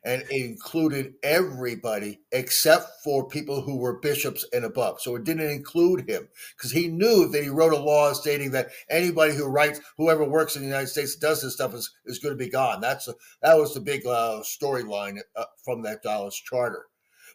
and 0.09 0.23
it 0.23 0.47
included 0.47 1.13
everybody 1.23 2.19
except 2.33 2.89
for 3.05 3.29
people 3.29 3.61
who 3.61 3.77
were 3.77 4.01
bishops 4.01 4.43
and 4.55 4.65
above. 4.65 5.03
So 5.03 5.17
it 5.17 5.25
didn't 5.25 5.51
include 5.51 6.09
him 6.09 6.27
because 6.57 6.73
he 6.73 6.89
knew 6.89 7.29
that 7.29 7.43
he 7.43 7.51
wrote 7.51 7.75
a 7.75 7.79
law 7.79 8.15
stating 8.15 8.51
that 8.53 8.71
anybody 8.89 9.35
who 9.35 9.45
writes, 9.45 9.83
whoever 9.99 10.25
works 10.25 10.57
in 10.57 10.63
the 10.63 10.69
United 10.69 10.87
States 10.87 11.15
does 11.15 11.43
this 11.43 11.53
stuff 11.53 11.75
is, 11.75 11.93
is 12.07 12.19
going 12.21 12.33
to 12.33 12.43
be 12.43 12.49
gone. 12.49 12.81
That's 12.81 13.07
a, 13.07 13.15
that 13.43 13.59
was 13.59 13.75
the 13.75 13.81
big 13.81 14.07
uh, 14.07 14.41
storyline 14.41 15.19
uh, 15.37 15.45
from 15.63 15.83
that 15.83 16.03
Dallas 16.03 16.41
Charter. 16.41 16.87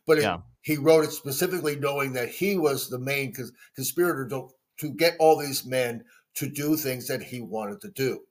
But 0.08 0.18
it, 0.18 0.24
he 0.62 0.78
wrote 0.78 1.06
it 1.06 1.12
specifically 1.12 1.76
knowing 1.76 2.14
that 2.14 2.30
he 2.30 2.58
was 2.58 2.90
the 2.90 2.98
main 2.98 3.36
cons- 3.36 3.52
conspirator 3.76 4.28
to, 4.30 4.50
to 4.80 4.90
get 4.90 5.16
all 5.20 5.38
these 5.38 5.64
men 5.64 6.04
to 6.38 6.50
do 6.50 6.76
things 6.76 7.08
that 7.08 7.22
he 7.22 7.40
wanted 7.40 7.82
to 7.82 7.90
do 7.90 8.22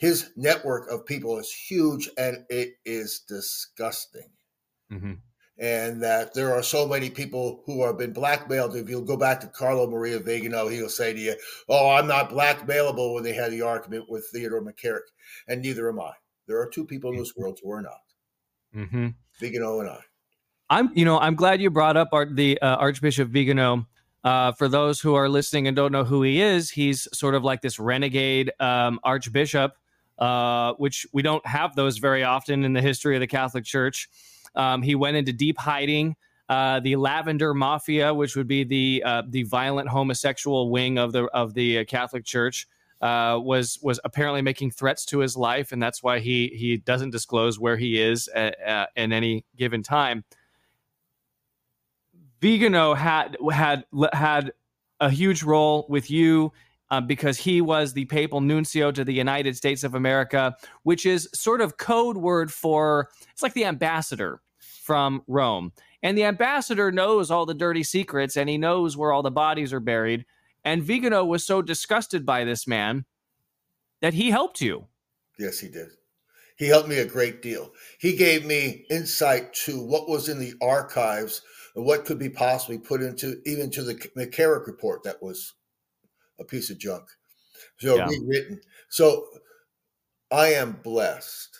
his 0.00 0.30
network 0.34 0.90
of 0.90 1.04
people 1.04 1.38
is 1.38 1.52
huge 1.52 2.08
and 2.16 2.38
it 2.48 2.76
is 2.86 3.20
disgusting. 3.28 4.30
Mm-hmm. 4.90 5.12
And 5.58 6.02
that 6.02 6.32
there 6.32 6.54
are 6.54 6.62
so 6.62 6.88
many 6.88 7.10
people 7.10 7.62
who 7.66 7.84
have 7.84 7.98
been 7.98 8.14
blackmailed. 8.14 8.74
If 8.74 8.88
you'll 8.88 9.02
go 9.02 9.18
back 9.18 9.40
to 9.40 9.46
Carlo 9.46 9.86
Maria 9.86 10.18
Vigano, 10.18 10.68
he'll 10.68 10.88
say 10.88 11.12
to 11.12 11.20
you, 11.20 11.34
Oh, 11.68 11.90
I'm 11.90 12.06
not 12.06 12.30
blackmailable 12.30 13.12
when 13.14 13.22
they 13.22 13.34
had 13.34 13.52
the 13.52 13.60
argument 13.60 14.06
with 14.08 14.26
Theodore 14.32 14.62
McCarrick. 14.62 15.04
And 15.48 15.60
neither 15.60 15.90
am 15.90 16.00
I. 16.00 16.12
There 16.48 16.58
are 16.58 16.70
two 16.70 16.86
people 16.86 17.12
in 17.12 17.18
this 17.18 17.36
world 17.36 17.58
who 17.62 17.70
are 17.70 17.82
not. 17.82 18.00
Mm-hmm. 18.74 19.08
Vigano 19.38 19.80
and 19.80 19.90
I. 19.90 20.00
I'm, 20.70 20.90
you 20.94 21.04
know, 21.04 21.18
I'm 21.18 21.34
glad 21.34 21.60
you 21.60 21.68
brought 21.68 21.98
up 21.98 22.08
the 22.30 22.58
uh, 22.62 22.76
Archbishop 22.76 23.28
Vigano. 23.28 23.86
Uh, 24.22 24.52
for 24.52 24.68
those 24.68 25.00
who 25.00 25.14
are 25.14 25.28
listening 25.28 25.66
and 25.66 25.74
don't 25.74 25.92
know 25.92 26.04
who 26.04 26.22
he 26.22 26.40
is, 26.40 26.70
he's 26.70 27.08
sort 27.12 27.34
of 27.34 27.42
like 27.42 27.62
this 27.62 27.78
renegade 27.78 28.52
um, 28.60 29.00
archbishop 29.02 29.72
uh, 30.20 30.74
which 30.74 31.06
we 31.12 31.22
don't 31.22 31.44
have 31.46 31.74
those 31.74 31.98
very 31.98 32.22
often 32.22 32.64
in 32.64 32.72
the 32.72 32.82
history 32.82 33.16
of 33.16 33.20
the 33.20 33.26
Catholic 33.26 33.64
Church. 33.64 34.08
Um, 34.54 34.82
he 34.82 34.94
went 34.94 35.16
into 35.16 35.32
deep 35.32 35.58
hiding. 35.58 36.16
Uh, 36.48 36.80
the 36.80 36.96
Lavender 36.96 37.54
Mafia, 37.54 38.12
which 38.12 38.36
would 38.36 38.48
be 38.48 38.64
the 38.64 39.02
uh, 39.06 39.22
the 39.28 39.44
violent 39.44 39.88
homosexual 39.88 40.70
wing 40.70 40.98
of 40.98 41.12
the 41.12 41.24
of 41.26 41.54
the 41.54 41.78
uh, 41.78 41.84
Catholic 41.84 42.24
Church, 42.24 42.66
uh, 43.00 43.38
was 43.40 43.78
was 43.82 44.00
apparently 44.04 44.42
making 44.42 44.72
threats 44.72 45.04
to 45.06 45.20
his 45.20 45.36
life, 45.36 45.70
and 45.72 45.82
that's 45.82 46.02
why 46.02 46.18
he 46.18 46.48
he 46.48 46.76
doesn't 46.76 47.10
disclose 47.10 47.58
where 47.58 47.76
he 47.76 48.00
is 48.00 48.28
at, 48.34 48.58
at 48.60 48.90
any 48.96 49.44
given 49.56 49.82
time. 49.82 50.24
Vigano 52.40 52.94
had 52.94 53.36
had 53.52 53.84
had 54.12 54.52
a 54.98 55.08
huge 55.08 55.42
role 55.42 55.86
with 55.88 56.10
you 56.10 56.52
uh, 56.90 57.00
because 57.00 57.38
he 57.38 57.60
was 57.60 57.92
the 57.92 58.04
papal 58.06 58.40
nuncio 58.40 58.90
to 58.90 59.04
the 59.04 59.12
United 59.12 59.56
States 59.56 59.84
of 59.84 59.94
America, 59.94 60.56
which 60.82 61.06
is 61.06 61.28
sort 61.34 61.60
of 61.60 61.76
code 61.76 62.16
word 62.16 62.52
for 62.52 63.08
it's 63.32 63.42
like 63.42 63.54
the 63.54 63.64
ambassador 63.64 64.40
from 64.58 65.22
Rome. 65.26 65.72
And 66.02 66.16
the 66.16 66.24
ambassador 66.24 66.90
knows 66.90 67.30
all 67.30 67.46
the 67.46 67.54
dirty 67.54 67.82
secrets 67.82 68.36
and 68.36 68.48
he 68.48 68.58
knows 68.58 68.96
where 68.96 69.12
all 69.12 69.22
the 69.22 69.30
bodies 69.30 69.72
are 69.72 69.80
buried. 69.80 70.24
And 70.64 70.82
Vigano 70.82 71.24
was 71.24 71.44
so 71.44 71.62
disgusted 71.62 72.26
by 72.26 72.44
this 72.44 72.66
man 72.66 73.04
that 74.00 74.14
he 74.14 74.30
helped 74.30 74.60
you. 74.60 74.86
Yes, 75.38 75.58
he 75.58 75.68
did. 75.68 75.88
He 76.56 76.66
helped 76.66 76.88
me 76.88 76.98
a 76.98 77.06
great 77.06 77.40
deal. 77.40 77.72
He 77.98 78.16
gave 78.16 78.44
me 78.44 78.84
insight 78.90 79.54
to 79.64 79.82
what 79.82 80.08
was 80.08 80.28
in 80.28 80.38
the 80.38 80.54
archives 80.60 81.42
and 81.74 81.84
what 81.86 82.04
could 82.04 82.18
be 82.18 82.28
possibly 82.28 82.78
put 82.78 83.00
into 83.00 83.40
even 83.46 83.70
to 83.70 83.82
the 83.82 83.94
McCarrick 84.16 84.66
report 84.66 85.02
that 85.04 85.22
was 85.22 85.54
a 86.40 86.44
piece 86.44 86.70
of 86.70 86.78
junk. 86.78 87.04
So 87.78 87.96
yeah. 87.96 88.06
rewritten. 88.08 88.60
So 88.88 89.26
I 90.30 90.48
am 90.48 90.80
blessed 90.82 91.56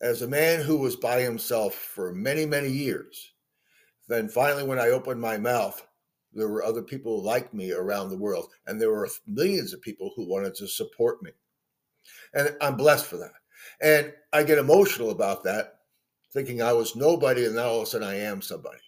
as 0.00 0.22
a 0.22 0.28
man 0.28 0.60
who 0.60 0.78
was 0.78 0.96
by 0.96 1.20
himself 1.20 1.74
for 1.74 2.12
many, 2.12 2.46
many 2.46 2.70
years. 2.70 3.32
Then 4.08 4.28
finally, 4.28 4.64
when 4.64 4.78
I 4.78 4.88
opened 4.88 5.20
my 5.20 5.36
mouth, 5.36 5.84
there 6.32 6.48
were 6.48 6.64
other 6.64 6.82
people 6.82 7.22
like 7.22 7.52
me 7.52 7.72
around 7.72 8.10
the 8.10 8.16
world, 8.16 8.50
and 8.66 8.80
there 8.80 8.90
were 8.90 9.08
millions 9.26 9.72
of 9.72 9.82
people 9.82 10.12
who 10.14 10.28
wanted 10.28 10.54
to 10.56 10.68
support 10.68 11.22
me. 11.22 11.30
And 12.34 12.54
I'm 12.60 12.76
blessed 12.76 13.06
for 13.06 13.16
that. 13.16 13.32
And 13.80 14.12
I 14.32 14.42
get 14.42 14.58
emotional 14.58 15.10
about 15.10 15.44
that, 15.44 15.80
thinking 16.32 16.62
I 16.62 16.72
was 16.72 16.96
nobody, 16.96 17.46
and 17.46 17.56
now 17.56 17.68
all 17.68 17.78
of 17.78 17.82
a 17.84 17.86
sudden 17.86 18.06
I 18.06 18.20
am 18.20 18.42
somebody. 18.42 18.78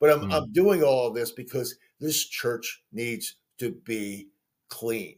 But 0.00 0.10
I'm, 0.10 0.28
mm. 0.28 0.32
I'm 0.32 0.52
doing 0.52 0.82
all 0.82 1.10
this 1.10 1.32
because 1.32 1.76
this 2.00 2.24
church 2.26 2.82
needs 2.92 3.36
to 3.58 3.72
be 3.84 4.28
cleaned. 4.68 5.16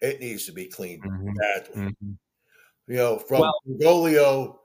It 0.00 0.20
needs 0.20 0.46
to 0.46 0.52
be 0.52 0.66
cleaned 0.66 1.02
mm-hmm. 1.02 1.32
badly. 1.34 1.82
Mm-hmm. 1.82 2.12
You 2.88 2.96
know, 2.96 3.18
from 3.18 3.40
well, 3.40 3.60
Bergoglio, 3.68 4.56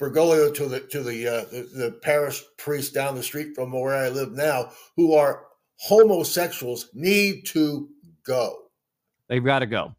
Bergoglio 0.00 0.54
to 0.54 0.66
the 0.66 0.80
to 0.80 1.02
the, 1.02 1.26
uh, 1.26 1.44
the 1.50 1.62
the 1.74 1.90
parish 2.02 2.42
priest 2.58 2.94
down 2.94 3.14
the 3.14 3.22
street 3.22 3.54
from 3.54 3.72
where 3.72 3.94
I 3.94 4.08
live 4.08 4.32
now, 4.32 4.70
who 4.96 5.14
are 5.14 5.46
homosexuals, 5.76 6.88
need 6.94 7.46
to 7.46 7.88
go. 8.24 8.56
They've 9.28 9.44
got 9.44 9.60
to 9.60 9.66
go. 9.66 9.94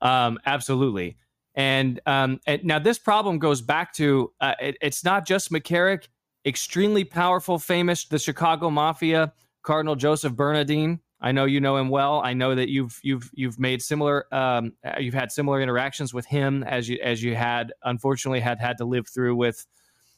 Um, 0.00 0.38
absolutely. 0.46 1.16
And, 1.54 2.00
um, 2.06 2.40
and 2.46 2.64
now 2.64 2.78
this 2.78 2.98
problem 2.98 3.38
goes 3.38 3.62
back 3.62 3.94
to 3.94 4.32
uh, 4.40 4.54
it, 4.60 4.76
it's 4.80 5.04
not 5.04 5.26
just 5.26 5.50
McCarrick, 5.50 6.08
extremely 6.44 7.02
powerful, 7.02 7.58
famous, 7.58 8.04
the 8.04 8.18
Chicago 8.18 8.70
Mafia, 8.70 9.32
Cardinal 9.62 9.96
Joseph 9.96 10.34
Bernardin. 10.34 11.00
I 11.20 11.32
know 11.32 11.44
you 11.46 11.60
know 11.60 11.76
him 11.76 11.88
well. 11.88 12.20
I 12.22 12.34
know 12.34 12.54
that 12.54 12.68
you've 12.68 12.98
you've 13.02 13.30
you've 13.32 13.58
made 13.58 13.80
similar 13.80 14.32
um, 14.34 14.72
uh, 14.84 14.98
you've 14.98 15.14
had 15.14 15.32
similar 15.32 15.60
interactions 15.60 16.12
with 16.12 16.26
him 16.26 16.62
as 16.64 16.88
you 16.88 16.98
as 17.02 17.22
you 17.22 17.34
had 17.34 17.72
unfortunately 17.84 18.40
had 18.40 18.60
had 18.60 18.76
to 18.78 18.84
live 18.84 19.08
through 19.08 19.36
with 19.36 19.66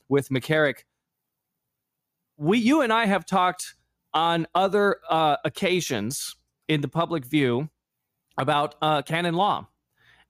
with 0.09 0.29
McCarrick. 0.29 0.85
We 2.37 2.59
you 2.59 2.83
and 2.83 2.93
I 2.93 3.07
have 3.07 3.27
talked 3.27 3.75
on 4.13 4.47
other 4.55 4.97
uh, 5.09 5.37
occasions 5.45 6.37
in 6.67 6.81
the 6.81 6.89
public 6.89 7.25
view 7.25 7.69
about 8.37 8.75
uh, 8.83 9.03
canon 9.03 9.35
law 9.35 9.69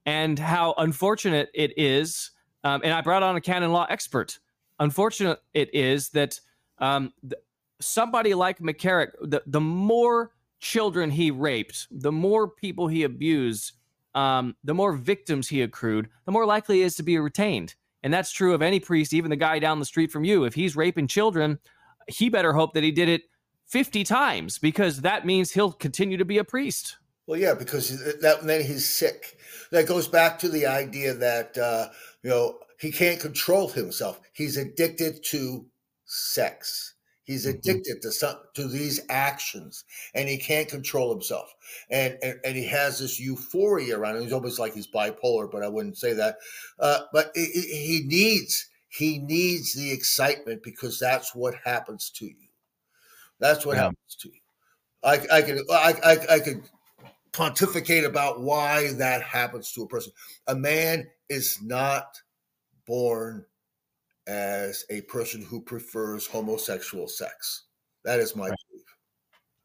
and 0.05 0.37
how 0.37 0.73
unfortunate 0.77 1.49
it 1.53 1.77
is. 1.77 2.31
Um, 2.63 2.81
and 2.83 2.93
I 2.93 3.01
brought 3.01 3.23
on 3.23 3.35
a 3.35 3.41
canon 3.41 3.71
law 3.71 3.85
expert. 3.89 4.39
Unfortunate 4.79 5.39
it 5.53 5.73
is 5.73 6.09
that 6.09 6.39
um, 6.79 7.13
th- 7.21 7.41
somebody 7.79 8.33
like 8.33 8.59
McCarrick, 8.59 9.09
the, 9.21 9.43
the 9.45 9.61
more 9.61 10.31
children 10.59 11.11
he 11.11 11.31
raped, 11.31 11.87
the 11.91 12.11
more 12.11 12.47
people 12.47 12.87
he 12.87 13.03
abused, 13.03 13.73
um, 14.15 14.55
the 14.63 14.73
more 14.73 14.93
victims 14.93 15.47
he 15.47 15.61
accrued, 15.61 16.09
the 16.25 16.31
more 16.31 16.45
likely 16.45 16.77
he 16.77 16.81
is 16.83 16.95
to 16.95 17.03
be 17.03 17.17
retained. 17.17 17.75
And 18.03 18.13
that's 18.13 18.31
true 18.31 18.53
of 18.53 18.61
any 18.61 18.79
priest, 18.79 19.13
even 19.13 19.29
the 19.29 19.35
guy 19.35 19.59
down 19.59 19.79
the 19.79 19.85
street 19.85 20.11
from 20.11 20.23
you. 20.23 20.45
If 20.45 20.53
he's 20.53 20.75
raping 20.75 21.07
children, 21.07 21.59
he 22.07 22.29
better 22.29 22.53
hope 22.53 22.73
that 22.73 22.83
he 22.83 22.91
did 22.91 23.09
it 23.09 23.23
50 23.67 24.03
times 24.03 24.57
because 24.57 25.01
that 25.01 25.25
means 25.25 25.51
he'll 25.51 25.71
continue 25.71 26.17
to 26.17 26.25
be 26.25 26.37
a 26.37 26.43
priest. 26.43 26.97
Well, 27.27 27.39
yeah, 27.39 27.53
because 27.53 27.89
that 28.21 28.41
then 28.41 28.65
he's 28.65 28.87
sick. 28.87 29.37
That 29.71 29.85
goes 29.85 30.07
back 30.07 30.39
to 30.39 30.49
the 30.49 30.65
idea 30.65 31.13
that 31.13 31.55
uh, 31.59 31.89
you 32.23 32.29
know 32.31 32.57
he 32.79 32.91
can't 32.91 33.19
control 33.19 33.67
himself. 33.67 34.19
He's 34.33 34.57
addicted 34.57 35.23
to 35.25 35.67
sex. 36.05 36.95
He's 37.29 37.45
mm-hmm. 37.45 37.59
addicted 37.59 38.01
to 38.01 38.11
some 38.11 38.37
to 38.55 38.67
these 38.67 39.01
actions, 39.07 39.83
and 40.15 40.27
he 40.27 40.39
can't 40.39 40.67
control 40.67 41.11
himself. 41.11 41.53
And 41.91 42.17
and, 42.23 42.39
and 42.43 42.57
he 42.57 42.65
has 42.65 42.97
this 42.97 43.19
euphoria 43.19 43.99
around 43.99 44.15
him. 44.15 44.23
He's 44.23 44.33
almost 44.33 44.57
like 44.57 44.73
he's 44.73 44.87
bipolar, 44.87 45.49
but 45.51 45.61
I 45.61 45.67
wouldn't 45.67 45.99
say 45.99 46.13
that. 46.13 46.37
Uh, 46.79 47.01
but 47.13 47.29
he, 47.35 47.45
he 47.45 48.03
needs 48.03 48.67
he 48.87 49.19
needs 49.19 49.75
the 49.75 49.91
excitement 49.91 50.63
because 50.63 50.97
that's 50.97 51.35
what 51.35 51.53
happens 51.63 52.09
to 52.15 52.25
you. 52.25 52.49
That's 53.39 53.63
what 53.63 53.75
yeah. 53.75 53.83
happens 53.83 54.17
to 54.21 54.29
you. 54.29 54.41
I, 55.03 55.19
I 55.31 55.41
could 55.43 55.59
I, 55.69 55.93
I, 56.03 56.33
I 56.35 56.39
could 56.39 56.63
pontificate 57.31 58.05
about 58.05 58.41
why 58.41 58.93
that 58.93 59.21
happens 59.21 59.71
to 59.73 59.83
a 59.83 59.87
person. 59.87 60.13
A 60.47 60.55
man 60.55 61.05
is 61.29 61.59
not 61.61 62.21
born 62.87 63.45
as 64.29 64.85
a 64.91 65.01
person 65.01 65.41
who 65.41 65.59
prefers 65.59 66.27
homosexual 66.27 67.07
sex. 67.07 67.63
That 68.05 68.19
is 68.19 68.35
my 68.35 68.49
right. 68.49 68.57
belief. 68.69 68.85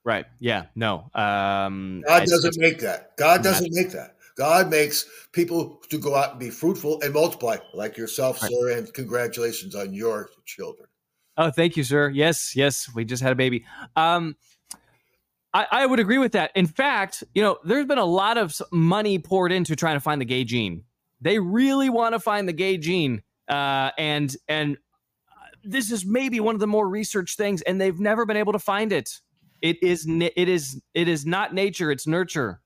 Right. 0.05 0.25
Yeah. 0.41 0.67
No. 0.75 1.11
Um, 1.15 2.03
God 2.07 2.27
doesn't 2.27 2.57
make 2.59 2.81
that. 2.81 3.17
God 3.19 3.43
doesn't 3.43 3.73
make 3.73 3.91
that. 3.91 4.17
God 4.37 4.71
makes 4.71 5.07
people 5.33 5.81
to 5.91 5.99
go 5.99 6.17
out 6.17 6.33
and 6.33 6.41
be 6.41 6.51
fruitful 6.51 7.01
and 7.03 7.13
multiply, 7.13 7.59
like 7.75 7.97
yourself, 7.97 8.43
right. 8.43 8.51
sir. 8.51 8.79
And 8.79 8.93
congratulations 8.93 9.75
on 9.75 9.93
your 9.93 10.31
children. 10.45 10.89
Oh, 11.37 11.51
thank 11.51 11.77
you, 11.77 11.85
sir. 11.85 12.09
Yes, 12.11 12.57
yes, 12.57 12.89
we 12.95 13.05
just 13.05 13.23
had 13.23 13.33
a 13.33 13.37
baby. 13.37 13.65
Um, 13.97 14.37
I, 15.53 15.67
I 15.71 15.87
would 15.87 16.01
agree 16.01 16.19
with 16.19 16.33
that. 16.33 16.53
In 16.55 16.67
fact, 16.67 17.23
you 17.35 17.43
know, 17.43 17.59
there's 17.65 17.87
been 17.87 17.99
a 17.99 18.05
lot 18.05 18.39
of 18.39 18.61
money 18.73 19.19
poured 19.19 19.53
into 19.53 19.77
trying 19.77 19.97
to 19.97 20.01
find 20.01 20.21
the 20.21 20.25
gay 20.25 20.45
gene. 20.45 20.85
They 21.21 21.39
really 21.39 21.91
want 21.91 22.15
to 22.15 22.21
find 22.21 22.49
the 22.49 22.53
gay 22.53 22.77
gene, 22.77 23.23
uh, 23.49 23.91
and 23.99 24.35
and 24.49 24.77
this 25.63 25.91
is 25.91 26.05
maybe 26.05 26.41
one 26.41 26.55
of 26.55 26.61
the 26.61 26.67
more 26.67 26.89
researched 26.89 27.37
things, 27.39 27.63
and 27.63 27.81
they've 27.81 27.99
never 27.99 28.27
been 28.27 28.37
able 28.37 28.53
to 28.53 28.59
find 28.59 28.93
it. 28.93 29.21
It 29.63 29.83
is 29.83 30.07
it 30.09 30.49
is 30.49 30.81
it 30.95 31.09
is 31.09 31.25
not 31.25 31.55
nature; 31.55 31.91
it's 31.91 32.07
nurture. 32.07 32.61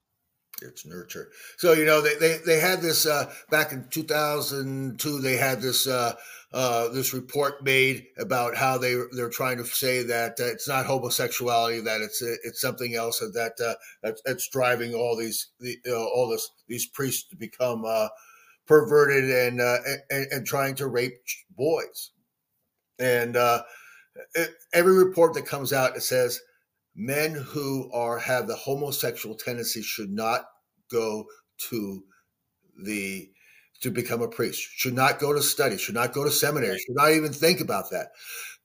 It's 0.62 0.84
nurture. 0.84 1.30
So 1.56 1.72
you 1.72 1.84
know 1.84 2.00
they 2.00 2.16
they, 2.16 2.38
they 2.44 2.60
had 2.60 2.80
this 2.80 3.06
uh, 3.06 3.30
back 3.50 3.72
in 3.72 3.86
2002. 3.90 5.20
They 5.20 5.36
had 5.36 5.60
this 5.60 5.86
uh, 5.86 6.14
uh, 6.52 6.88
this 6.88 7.14
report 7.14 7.62
made 7.62 8.06
about 8.18 8.56
how 8.56 8.78
they 8.78 8.96
they're 9.12 9.28
trying 9.28 9.58
to 9.58 9.64
say 9.64 10.02
that 10.04 10.40
uh, 10.40 10.46
it's 10.46 10.68
not 10.68 10.86
homosexuality, 10.86 11.80
that 11.80 12.00
it's 12.00 12.22
it's 12.22 12.60
something 12.60 12.94
else, 12.94 13.20
that 13.20 13.52
uh, 13.64 13.74
that's, 14.02 14.22
that's, 14.24 14.48
driving 14.48 14.94
all 14.94 15.16
these 15.16 15.48
the, 15.60 15.78
all 16.14 16.28
this 16.28 16.50
these 16.66 16.86
priests 16.86 17.28
to 17.28 17.36
become 17.36 17.84
uh, 17.86 18.08
perverted 18.68 19.24
and, 19.24 19.60
uh, 19.60 19.78
and, 20.10 20.26
and 20.30 20.46
trying 20.46 20.74
to 20.76 20.86
rape 20.86 21.14
boys. 21.56 22.10
And 22.98 23.36
uh, 23.36 23.62
every 24.72 24.94
report 24.94 25.34
that 25.34 25.46
comes 25.46 25.72
out 25.72 25.96
it 25.96 26.02
says 26.02 26.40
men 26.94 27.32
who 27.34 27.90
are 27.92 28.18
have 28.18 28.46
the 28.46 28.56
homosexual 28.56 29.34
tendency 29.34 29.82
should 29.82 30.10
not 30.10 30.46
go 30.90 31.26
to 31.70 32.02
the 32.84 33.30
to 33.80 33.90
become 33.92 34.22
a 34.22 34.28
priest, 34.28 34.60
should 34.60 34.94
not 34.94 35.20
go 35.20 35.32
to 35.32 35.40
study, 35.40 35.78
should 35.78 35.94
not 35.94 36.12
go 36.12 36.24
to 36.24 36.30
seminary, 36.30 36.78
should 36.78 36.96
not 36.96 37.12
even 37.12 37.32
think 37.32 37.60
about 37.60 37.90
that. 37.90 38.08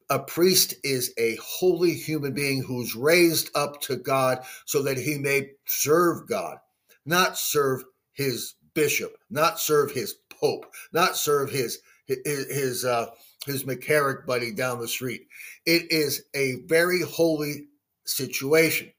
A 0.10 0.18
priest 0.18 0.74
is 0.84 1.14
a 1.18 1.36
holy 1.36 1.94
human 1.94 2.34
being 2.34 2.64
who's 2.64 2.96
raised 2.96 3.52
up 3.56 3.80
to 3.82 3.96
God 3.96 4.44
so 4.66 4.82
that 4.82 4.98
he 4.98 5.20
may 5.20 5.52
serve 5.66 6.28
God, 6.28 6.58
not 7.06 7.38
serve 7.38 7.84
his 8.14 8.56
bishop, 8.74 9.18
not 9.30 9.60
serve 9.60 9.92
his 9.92 10.16
pope, 10.30 10.66
not 10.92 11.16
serve 11.16 11.50
his 11.50 11.80
his 12.06 12.20
his, 12.26 12.86
uh, 12.86 13.08
his 13.46 13.64
McCarrick 13.64 14.26
buddy 14.26 14.52
down 14.52 14.80
the 14.80 14.88
street. 14.88 15.28
It 15.66 15.92
is 15.92 16.24
a 16.36 16.62
very 16.66 17.02
holy 17.02 17.68
situation, 18.06 18.92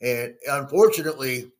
and 0.00 0.34
unfortunately, 0.48 1.52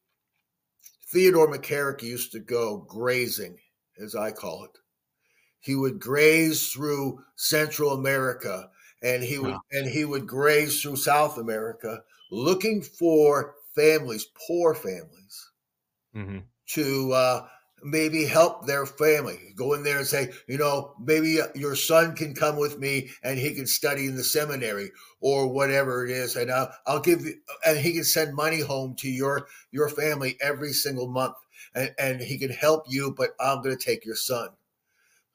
Theodore 1.08 1.52
McCarrick 1.52 2.02
used 2.02 2.32
to 2.32 2.40
go 2.40 2.78
grazing, 2.78 3.58
as 4.02 4.14
I 4.14 4.30
call 4.32 4.64
it. 4.64 4.78
He 5.60 5.74
would 5.74 6.00
graze 6.00 6.68
through 6.68 7.22
Central 7.36 7.92
America 7.92 8.70
and 9.02 9.22
he 9.22 9.38
would 9.38 9.52
wow. 9.52 9.60
and 9.72 9.88
he 9.88 10.04
would 10.04 10.26
graze 10.26 10.80
through 10.80 10.96
South 10.96 11.38
America 11.38 12.02
looking 12.30 12.82
for 12.82 13.54
families, 13.74 14.26
poor 14.46 14.74
families, 14.74 15.50
mm-hmm. 16.14 16.38
To 16.74 17.12
uh, 17.12 17.46
maybe 17.82 18.24
help 18.24 18.66
their 18.66 18.86
family. 18.86 19.52
Go 19.56 19.74
in 19.74 19.82
there 19.82 19.98
and 19.98 20.06
say, 20.06 20.30
you 20.46 20.58
know, 20.58 20.94
maybe 21.00 21.38
your 21.54 21.74
son 21.74 22.14
can 22.14 22.34
come 22.34 22.56
with 22.56 22.78
me 22.78 23.10
and 23.22 23.38
he 23.38 23.54
can 23.54 23.66
study 23.66 24.06
in 24.06 24.16
the 24.16 24.24
seminary 24.24 24.90
or 25.20 25.48
whatever 25.48 26.04
it 26.04 26.10
is, 26.10 26.36
and 26.36 26.50
I'll, 26.50 26.72
I'll 26.86 27.00
give 27.00 27.22
you, 27.22 27.34
and 27.66 27.78
he 27.78 27.92
can 27.92 28.04
send 28.04 28.34
money 28.34 28.60
home 28.60 28.94
to 28.96 29.08
your 29.08 29.46
your 29.70 29.88
family 29.88 30.36
every 30.40 30.72
single 30.72 31.08
month, 31.08 31.34
and, 31.74 31.94
and 31.98 32.20
he 32.20 32.38
can 32.38 32.50
help 32.50 32.84
you. 32.88 33.14
But 33.16 33.30
I'm 33.40 33.62
going 33.62 33.76
to 33.76 33.84
take 33.84 34.04
your 34.04 34.16
son. 34.16 34.48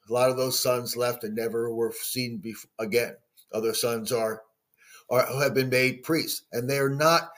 A 0.09 0.13
lot 0.13 0.29
of 0.29 0.37
those 0.37 0.59
sons 0.59 0.95
left 0.95 1.23
and 1.23 1.35
never 1.35 1.73
were 1.73 1.93
seen 1.99 2.41
again. 2.79 3.15
Other 3.51 3.73
sons 3.73 4.11
are, 4.11 4.43
are 5.09 5.25
have 5.41 5.53
been 5.53 5.69
made 5.69 6.03
priests, 6.03 6.43
and 6.51 6.69
they're 6.69 6.89
not 6.89 7.31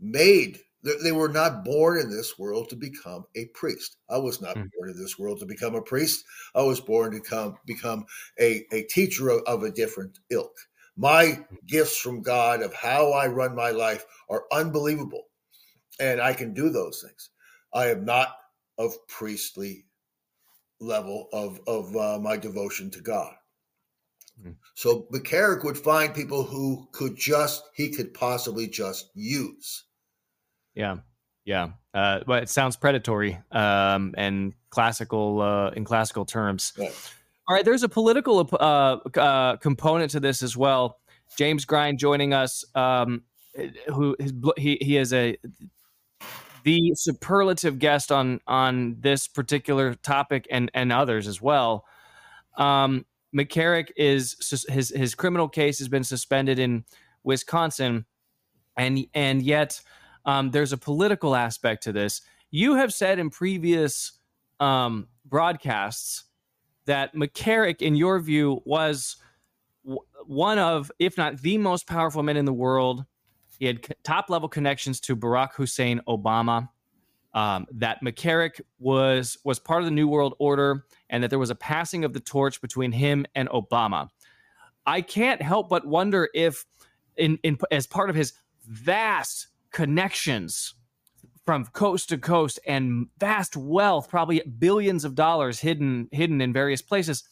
made 0.00 0.60
they 0.82 1.12
were 1.12 1.28
not 1.28 1.64
born 1.64 1.98
in 1.98 2.10
this 2.10 2.38
world 2.38 2.68
to 2.70 2.76
become 2.76 3.24
a 3.34 3.46
priest. 3.46 3.96
I 4.08 4.18
was 4.18 4.40
not 4.40 4.56
mm. 4.56 4.68
born 4.76 4.90
in 4.90 4.98
this 4.98 5.18
world 5.18 5.40
to 5.40 5.46
become 5.46 5.74
a 5.74 5.82
priest. 5.82 6.24
I 6.54 6.62
was 6.62 6.80
born 6.80 7.12
to 7.12 7.20
come, 7.20 7.56
become 7.66 8.06
a, 8.38 8.64
a 8.72 8.82
teacher 8.84 9.28
of, 9.30 9.42
of 9.42 9.62
a 9.64 9.72
different 9.72 10.18
ilk. 10.30 10.54
My 10.96 11.26
hmm. 11.26 11.54
gifts 11.66 11.96
from 11.96 12.22
God 12.22 12.60
of 12.60 12.74
how 12.74 13.12
I 13.12 13.28
run 13.28 13.54
my 13.54 13.70
life 13.70 14.04
are 14.28 14.44
unbelievable. 14.50 15.24
And 16.00 16.20
I 16.20 16.32
can 16.32 16.54
do 16.54 16.70
those 16.70 17.02
things. 17.06 17.30
I 17.72 17.88
am 17.88 18.04
not 18.04 18.34
of 18.78 18.94
priestly 19.06 19.84
level 20.80 21.28
of, 21.32 21.60
of 21.66 21.96
uh, 21.96 22.18
my 22.18 22.36
devotion 22.36 22.90
to 22.90 23.00
God. 23.00 23.32
Mm. 24.44 24.56
So 24.74 25.06
McCarrick 25.12 25.64
would 25.64 25.78
find 25.78 26.14
people 26.14 26.44
who 26.44 26.88
could 26.92 27.16
just, 27.16 27.62
he 27.74 27.90
could 27.90 28.14
possibly 28.14 28.68
just 28.68 29.10
use 29.14 29.84
yeah. 30.78 30.96
Yeah. 31.44 31.70
Uh, 31.92 32.20
but 32.26 32.42
it 32.44 32.48
sounds 32.48 32.76
predatory 32.76 33.38
um, 33.50 34.14
and 34.16 34.52
classical 34.70 35.40
uh, 35.40 35.70
in 35.70 35.84
classical 35.84 36.24
terms. 36.24 36.72
Yeah. 36.76 36.90
All 37.48 37.54
right. 37.54 37.64
There's 37.64 37.82
a 37.82 37.88
political 37.88 38.48
uh, 38.52 38.98
uh, 39.18 39.56
component 39.56 40.12
to 40.12 40.20
this 40.20 40.42
as 40.42 40.56
well. 40.56 40.98
James 41.36 41.64
Grein 41.64 41.98
joining 41.98 42.32
us, 42.32 42.64
um, 42.74 43.22
who 43.88 44.16
his, 44.18 44.32
he 44.56 44.78
he 44.80 44.96
is 44.96 45.12
a 45.12 45.36
the 46.64 46.92
superlative 46.94 47.78
guest 47.78 48.12
on 48.12 48.40
on 48.46 48.96
this 49.00 49.26
particular 49.26 49.94
topic 49.94 50.46
and 50.50 50.70
and 50.74 50.92
others 50.92 51.26
as 51.26 51.40
well. 51.40 51.84
Um, 52.56 53.06
McCarrick 53.36 53.90
is 53.96 54.36
his 54.68 54.90
his 54.90 55.14
criminal 55.14 55.48
case 55.48 55.78
has 55.78 55.88
been 55.88 56.04
suspended 56.04 56.58
in 56.58 56.84
Wisconsin, 57.24 58.04
and 58.76 59.06
and 59.14 59.42
yet 59.42 59.80
um, 60.28 60.50
there's 60.50 60.74
a 60.74 60.76
political 60.76 61.34
aspect 61.34 61.82
to 61.84 61.92
this. 61.92 62.20
You 62.50 62.74
have 62.74 62.92
said 62.92 63.18
in 63.18 63.30
previous 63.30 64.12
um, 64.60 65.08
broadcasts 65.24 66.24
that 66.84 67.14
McCarrick, 67.14 67.80
in 67.80 67.96
your 67.96 68.20
view, 68.20 68.60
was 68.66 69.16
w- 69.84 70.02
one 70.26 70.58
of, 70.58 70.92
if 70.98 71.16
not 71.16 71.38
the 71.38 71.56
most 71.56 71.86
powerful 71.86 72.22
men 72.22 72.36
in 72.36 72.44
the 72.44 72.52
world. 72.52 73.06
He 73.58 73.64
had 73.64 73.86
top 74.04 74.28
level 74.28 74.50
connections 74.50 75.00
to 75.00 75.16
Barack 75.16 75.54
Hussein 75.54 76.02
Obama. 76.06 76.68
Um, 77.32 77.66
that 77.72 78.02
McCarrick 78.02 78.60
was 78.78 79.38
was 79.44 79.58
part 79.58 79.80
of 79.80 79.86
the 79.86 79.90
New 79.90 80.08
World 80.08 80.34
Order, 80.38 80.84
and 81.08 81.22
that 81.22 81.30
there 81.30 81.38
was 81.38 81.50
a 81.50 81.54
passing 81.54 82.04
of 82.04 82.12
the 82.12 82.20
torch 82.20 82.60
between 82.60 82.92
him 82.92 83.26
and 83.34 83.48
Obama. 83.48 84.08
I 84.86 85.00
can't 85.02 85.40
help 85.40 85.68
but 85.68 85.86
wonder 85.86 86.28
if, 86.34 86.64
in, 87.16 87.38
in 87.42 87.58
as 87.70 87.86
part 87.86 88.10
of 88.10 88.16
his 88.16 88.32
vast 88.66 89.47
connections 89.72 90.74
from 91.44 91.64
coast 91.66 92.10
to 92.10 92.18
coast 92.18 92.60
and 92.66 93.06
vast 93.18 93.56
wealth, 93.56 94.08
probably 94.08 94.42
billions 94.58 95.04
of 95.04 95.14
dollars 95.14 95.60
hidden 95.60 96.08
hidden 96.12 96.40
in 96.40 96.52
various 96.52 96.82
places, 96.82 97.24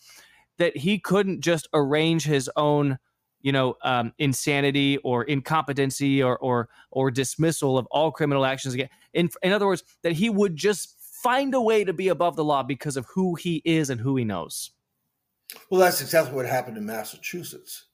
that 0.59 0.77
he 0.77 0.99
couldn't 0.99 1.41
just 1.41 1.69
arrange 1.75 2.25
his 2.25 2.51
own, 2.57 2.99
you 3.43 3.53
know, 3.53 3.77
um, 3.83 4.13
insanity 4.19 4.97
or 4.99 5.25
incompetency 5.25 6.23
or 6.23 6.39
or 6.39 6.69
or 6.91 7.11
dismissal 7.11 7.77
of 7.77 7.87
all 7.91 8.11
criminal 8.11 8.47
actions 8.47 8.75
again. 8.75 8.89
In 9.13 9.29
in 9.43 9.53
other 9.53 9.67
words, 9.67 9.83
that 10.03 10.13
he 10.13 10.31
would 10.31 10.57
just 10.57 10.97
find 11.23 11.55
a 11.55 11.61
way 11.61 11.85
to 11.85 11.93
be 11.93 12.09
above 12.09 12.37
the 12.37 12.45
law 12.45 12.63
because 12.63 12.97
of 12.97 13.07
who 13.15 13.35
he 13.35 13.61
is 13.65 13.91
and 13.91 14.01
who 14.01 14.17
he 14.17 14.25
knows. 14.25 14.71
Well, 15.71 15.81
that's 15.81 16.01
exactly 16.01 16.35
what 16.35 16.47
happened 16.47 16.77
in 16.77 16.87
Massachusetts. 16.87 17.86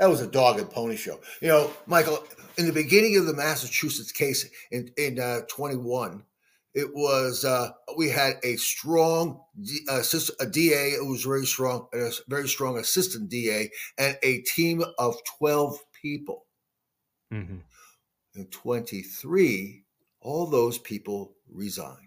That 0.00 0.08
was 0.08 0.22
a 0.22 0.26
dog 0.26 0.58
and 0.58 0.68
pony 0.68 0.96
show. 0.96 1.20
You 1.42 1.48
know, 1.48 1.70
Michael, 1.86 2.24
in 2.56 2.66
the 2.66 2.72
beginning 2.72 3.18
of 3.18 3.26
the 3.26 3.34
Massachusetts 3.34 4.10
case 4.10 4.48
in 4.70 4.90
in 4.96 5.20
uh, 5.20 5.42
21, 5.48 6.24
it 6.72 6.88
was 6.94 7.44
uh, 7.44 7.70
we 7.98 8.08
had 8.08 8.36
a 8.42 8.56
strong 8.56 9.42
uh, 9.90 10.02
a 10.40 10.46
DA. 10.46 10.92
It 10.92 11.06
was 11.06 11.24
very 11.24 11.44
strong, 11.44 11.86
a 11.92 12.10
very 12.28 12.48
strong 12.48 12.78
assistant 12.78 13.28
DA, 13.28 13.70
and 13.98 14.16
a 14.22 14.40
team 14.40 14.82
of 14.98 15.16
12 15.38 15.78
people. 16.00 16.46
Mm-hmm. 17.32 17.58
In 18.36 18.46
23, 18.46 19.84
all 20.22 20.46
those 20.46 20.78
people 20.78 21.34
resigned 21.52 21.98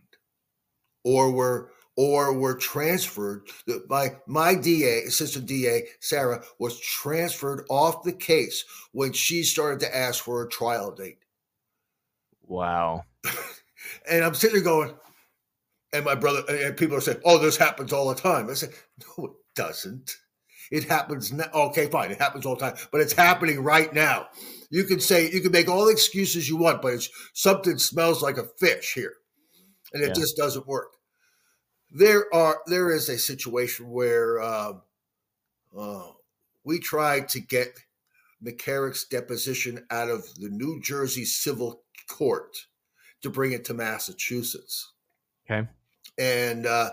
or 1.03 1.32
were 1.32 1.69
or 1.95 2.34
were 2.34 2.56
transferred. 2.56 3.47
My 3.88 4.15
my 4.27 4.56
DA, 4.56 5.03
assistant 5.03 5.45
DA 5.45 5.84
Sarah, 5.99 6.43
was 6.60 6.79
transferred 6.79 7.65
off 7.69 8.03
the 8.03 8.13
case 8.13 8.65
when 8.91 9.13
she 9.13 9.43
started 9.43 9.79
to 9.82 9.95
ask 9.95 10.23
for 10.23 10.43
a 10.43 10.49
trial 10.49 10.91
date. 10.91 11.19
Wow. 12.43 13.03
and 14.10 14.23
I'm 14.23 14.36
sitting 14.36 14.56
there 14.56 14.63
going, 14.63 14.93
and 15.93 16.06
my 16.06 16.15
brother 16.15 16.43
and 16.49 16.75
people 16.77 16.97
are 16.97 17.01
saying, 17.01 17.21
"Oh, 17.25 17.38
this 17.38 17.58
happens 17.58 17.93
all 17.93 18.10
the 18.10 18.15
time." 18.15 18.49
I 18.49 18.53
said, 18.53 18.71
"No, 19.17 19.25
it 19.25 19.32
doesn't. 19.56 20.17
It 20.71 20.86
happens 20.86 21.32
now. 21.32 21.49
Okay, 21.53 21.88
fine, 21.88 22.12
it 22.12 22.19
happens 22.19 22.45
all 22.45 22.56
the 22.56 22.71
time, 22.71 22.77
but 22.91 23.01
it's 23.01 23.13
happening 23.13 23.62
right 23.63 23.93
now. 23.93 24.27
You 24.71 24.86
can 24.86 24.99
say 24.99 25.29
you 25.29 25.41
can 25.41 25.51
make 25.51 25.69
all 25.69 25.86
the 25.86 25.91
excuses 25.91 26.49
you 26.49 26.58
want, 26.58 26.82
but 26.82 26.93
it's 26.95 27.10
something 27.34 27.77
smells 27.77 28.21
like 28.23 28.38
a 28.38 28.47
fish 28.60 28.93
here." 28.93 29.13
and 29.93 30.03
it 30.03 30.08
Yeah. 30.08 30.13
just 30.13 30.36
doesn't 30.36 30.67
work. 30.67 30.97
There 31.93 32.34
are 32.34 32.62
there 32.67 32.91
is 32.91 33.10
a 33.10 33.17
situation 33.19 33.89
where 33.91 34.41
uh, 34.41 34.73
uh, 35.77 36.12
we 36.63 36.79
tried 36.79 37.29
to 37.29 37.39
get 37.39 37.79
McCarrick's 38.43 39.06
deposition 39.06 39.86
out 39.89 40.10
of 40.10 40.23
the 40.36 40.49
New 40.49 40.82
Jersey 40.82 41.25
Civil 41.25 41.84
Court 42.10 42.67
to 43.21 43.29
bring 43.29 43.53
it 43.53 43.65
to 43.65 43.73
Massachusetts 43.73 44.93
Okay. 45.49 45.67
and 46.17 46.65
uh, 46.65 46.91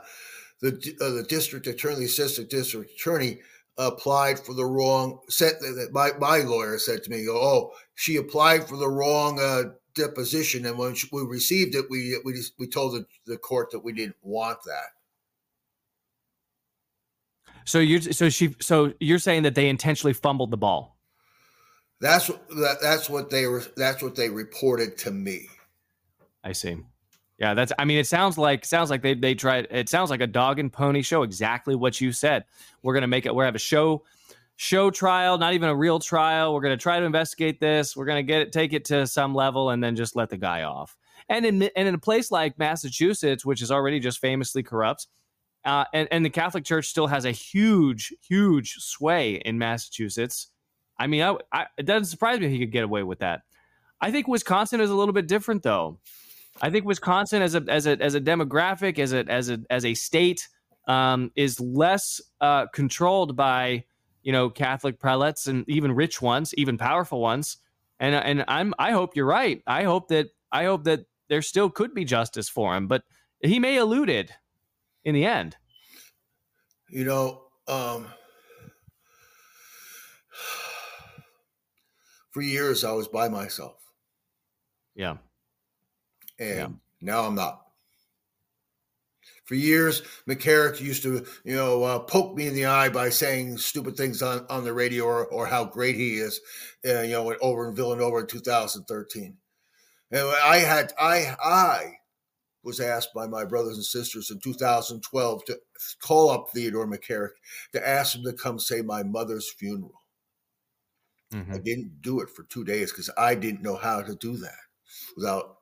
the 0.61 0.97
uh, 1.01 1.11
the 1.11 1.23
district 1.25 1.67
attorney, 1.67 1.97
the 1.97 2.05
assistant 2.07 2.51
district 2.51 2.93
attorney, 2.93 3.41
applied 3.79 4.39
for 4.39 4.55
the 4.55 4.65
wrong. 4.67 5.21
Said 5.29 5.55
that 5.61 5.91
my 5.93 6.13
my 6.19 6.39
lawyer 6.39 6.79
said 6.79 7.03
to 7.05 7.11
me, 7.11 7.27
"Oh, 7.29 7.73
she 7.95 8.17
applied 8.17 8.69
for 8.69 8.77
the 8.77 8.89
wrong 8.89 9.41
uh, 9.41 9.75
deposition, 10.01 10.67
and 10.67 10.79
when 10.79 10.95
we 11.13 11.23
received 11.23 11.75
it, 11.75 11.87
we 11.91 12.19
we 12.25 12.33
just, 12.33 12.55
we 12.59 12.67
told 12.67 12.95
the, 12.95 13.07
the 13.27 13.37
court 13.37 13.71
that 13.73 13.81
we 13.81 13.93
didn't 13.93 14.17
want 14.23 14.59
that." 14.65 14.91
So 17.65 17.79
you're 17.79 18.01
so 18.01 18.29
she 18.29 18.55
so 18.61 18.93
you're 19.01 19.19
saying 19.19 19.45
that 19.45 19.55
they 19.55 19.69
intentionally 19.69 20.13
fumbled 20.13 20.51
the 20.51 20.57
ball. 20.57 20.97
That's 22.01 22.29
what 22.29 22.49
that, 22.49 22.79
that's 22.81 23.11
what 23.11 23.31
they 23.31 23.47
were. 23.47 23.63
That's 23.77 24.03
what 24.03 24.17
they 24.17 24.29
reported 24.29 24.97
to 24.99 25.11
me. 25.11 25.49
I 26.43 26.53
see. 26.53 26.79
Yeah, 27.39 27.55
that's. 27.55 27.73
I 27.79 27.85
mean, 27.85 27.99
it 27.99 28.07
sounds 28.07 28.37
like 28.39 28.65
sounds 28.65 28.91
like 28.91 29.03
they 29.03 29.15
they 29.15 29.35
tried. 29.35 29.67
It 29.71 29.89
sounds 29.89 30.11
like 30.11 30.21
a 30.21 30.27
dog 30.27 30.59
and 30.59 30.73
pony 30.73 31.03
show. 31.03 31.23
Exactly 31.23 31.75
what 31.75 32.01
you 32.01 32.13
said. 32.13 32.45
We're 32.83 32.95
gonna 32.95 33.07
make 33.07 33.27
it. 33.27 33.35
We're 33.35 33.43
gonna 33.43 33.49
have 33.49 33.55
a 33.55 33.59
show 33.59 34.03
show 34.61 34.91
trial, 34.91 35.39
not 35.39 35.55
even 35.55 35.71
a 35.71 35.75
real 35.75 35.99
trial. 35.99 36.53
We're 36.53 36.61
gonna 36.61 36.77
try 36.77 37.01
to 37.01 37.07
investigate 37.07 37.61
this. 37.61 37.97
We're 37.97 38.05
gonna 38.05 38.23
get 38.23 38.43
it, 38.43 38.53
take 38.53 38.75
it 38.75 38.85
to 38.87 39.07
some 39.07 39.35
level, 39.35 39.71
and 39.71 39.83
then 39.83 39.97
just 39.97 40.15
let 40.15 40.29
the 40.29 40.37
guy 40.37 40.65
off. 40.65 40.99
And 41.31 41.47
in 41.47 41.63
and 41.63 41.89
in 41.89 41.95
a 41.95 41.99
place 41.99 42.31
like 42.31 42.59
Massachusetts, 42.59 43.43
which 43.43 43.63
is 43.63 43.71
already 43.71 44.01
just 44.01 44.19
famously 44.19 44.63
corrupt, 44.63 45.07
uh, 45.65 45.87
and 45.95 46.09
and 46.11 46.23
the 46.23 46.31
Catholic 46.31 46.65
Church 46.65 46.89
still 46.89 47.07
has 47.07 47.25
a 47.25 47.31
huge 47.31 48.13
huge 48.21 48.75
sway 48.75 49.37
in 49.37 49.57
Massachusetts. 49.57 50.49
I 50.99 51.07
mean, 51.07 51.23
I, 51.23 51.37
I, 51.51 51.67
it 51.79 51.87
doesn't 51.87 52.05
surprise 52.05 52.39
me 52.39 52.51
he 52.51 52.59
could 52.59 52.71
get 52.71 52.85
away 52.85 53.03
with 53.03 53.21
that. 53.21 53.41
I 54.03 54.11
think 54.11 54.29
Wisconsin 54.29 54.83
is 54.83 54.91
a 54.91 54.95
little 54.95 55.15
bit 55.15 55.27
different, 55.27 55.63
though. 55.63 56.01
I 56.61 56.69
think 56.69 56.85
Wisconsin, 56.85 57.41
as 57.41 57.55
a 57.55 57.65
as 57.67 57.87
a 57.87 57.99
as 58.03 58.15
a 58.15 58.21
demographic, 58.21 58.99
as 58.99 59.15
a 59.15 59.25
as 59.27 59.49
a 59.49 59.59
as 59.71 59.87
a 59.87 59.95
state, 59.95 60.47
um, 60.87 61.33
is 61.35 61.59
less 61.61 62.21
uh, 62.43 62.67
controlled 62.75 63.37
by 63.37 63.85
you 64.23 64.33
know 64.33 64.51
Catholic 64.51 64.99
prelates 64.99 65.47
and 65.47 65.69
even 65.69 65.93
rich 65.93 66.21
ones, 66.23 66.55
even 66.55 66.79
powerful 66.79 67.21
ones. 67.21 67.59
And 67.99 68.15
and 68.15 68.45
I'm 68.49 68.75
I 68.79 68.93
hope 68.93 69.17
you're 69.17 69.27
right. 69.27 69.63
I 69.67 69.85
hope 69.85 70.09
that 70.09 70.29
I 70.53 70.65
hope 70.65 70.85
that 70.85 71.01
there 71.29 71.43
still 71.43 71.71
could 71.71 71.95
be 71.95 72.05
justice 72.05 72.49
for 72.49 72.75
him, 72.77 72.89
but 72.89 73.05
he 73.43 73.59
may 73.59 73.77
elude 73.77 74.11
it 74.11 74.33
in 75.05 75.15
the 75.15 75.25
end. 75.25 75.57
You 76.89 77.05
know, 77.05 77.45
um, 77.69 78.09
for 82.31 82.43
years 82.43 82.85
I 82.85 82.93
was 82.93 83.09
by 83.09 83.29
myself, 83.29 83.77
Yeah. 84.95 85.19
and 86.39 86.59
Yeah. 86.59 86.69
now 87.01 87.27
I'm 87.27 87.35
not. 87.35 87.70
For 89.51 89.57
years, 89.57 90.03
McCarrick 90.29 90.81
used 90.81 91.03
to, 91.03 91.27
you 91.43 91.57
know, 91.57 91.83
uh, 91.83 91.99
poke 91.99 92.37
me 92.37 92.47
in 92.47 92.55
the 92.55 92.67
eye 92.67 92.89
by 92.89 93.11
saying 93.11 93.59
stupid 93.59 93.97
things 93.97 94.23
on, 94.23 94.47
on 94.49 94.63
the 94.63 94.73
radio 94.73 95.03
or, 95.03 95.27
or 95.27 95.45
how 95.45 95.65
great 95.65 95.97
he 95.97 96.19
is, 96.19 96.41
uh, 96.87 97.01
you 97.01 97.11
know, 97.11 97.35
over 97.43 97.69
in 97.69 97.75
Villanova 97.75 98.19
in 98.19 98.29
2013. 98.29 99.37
And 100.13 100.29
I 100.45 100.59
had, 100.59 100.93
I, 101.01 101.35
I 101.43 101.95
was 102.63 102.79
asked 102.79 103.13
by 103.13 103.27
my 103.27 103.45
brothers 103.45 103.75
and 103.75 103.85
sisters 103.85 104.31
in 104.31 104.39
2012 104.39 105.45
to 105.47 105.61
call 106.01 106.31
up 106.31 106.51
Theodore 106.51 106.87
McCarrick 106.87 107.35
to 107.73 107.89
ask 107.89 108.15
him 108.15 108.23
to 108.23 108.33
come 108.33 108.61
say 108.61 108.83
my 108.83 109.03
mother's 109.03 109.51
funeral. 109.51 110.01
Mhm. 111.33 111.53
I 111.53 111.59
didn't 111.59 112.03
do 112.03 112.21
it 112.21 112.31
for 112.31 112.45
two 112.45 112.63
days 112.63 112.93
because 112.93 113.11
I 113.19 113.35
didn't 113.35 113.63
know 113.63 113.75
how 113.75 114.01
to 114.01 114.15
do 114.15 114.37
that 114.37 114.59
without 115.17 115.60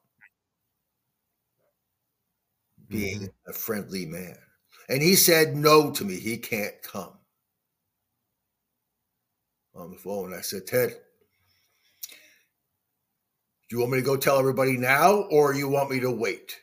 Mm-hmm. 2.91 2.99
being 2.99 3.31
a 3.47 3.53
friendly 3.53 4.07
man. 4.07 4.37
And 4.89 5.03
he 5.03 5.15
said 5.15 5.55
no 5.55 5.91
to 5.91 6.05
me. 6.05 6.19
He 6.19 6.39
can't 6.39 6.81
come. 6.83 7.13
On 9.75 9.91
the 9.91 9.97
phone, 9.97 10.27
And 10.27 10.35
I 10.35 10.41
said, 10.41 10.67
Ted, 10.67 10.91
do 10.91 10.97
you 13.77 13.81
want 13.81 13.93
me 13.93 13.99
to 13.99 14.05
go 14.05 14.17
tell 14.17 14.39
everybody 14.39 14.77
now 14.77 15.27
or 15.31 15.55
you 15.55 15.69
want 15.69 15.91
me 15.91 16.01
to 16.01 16.11
wait? 16.11 16.57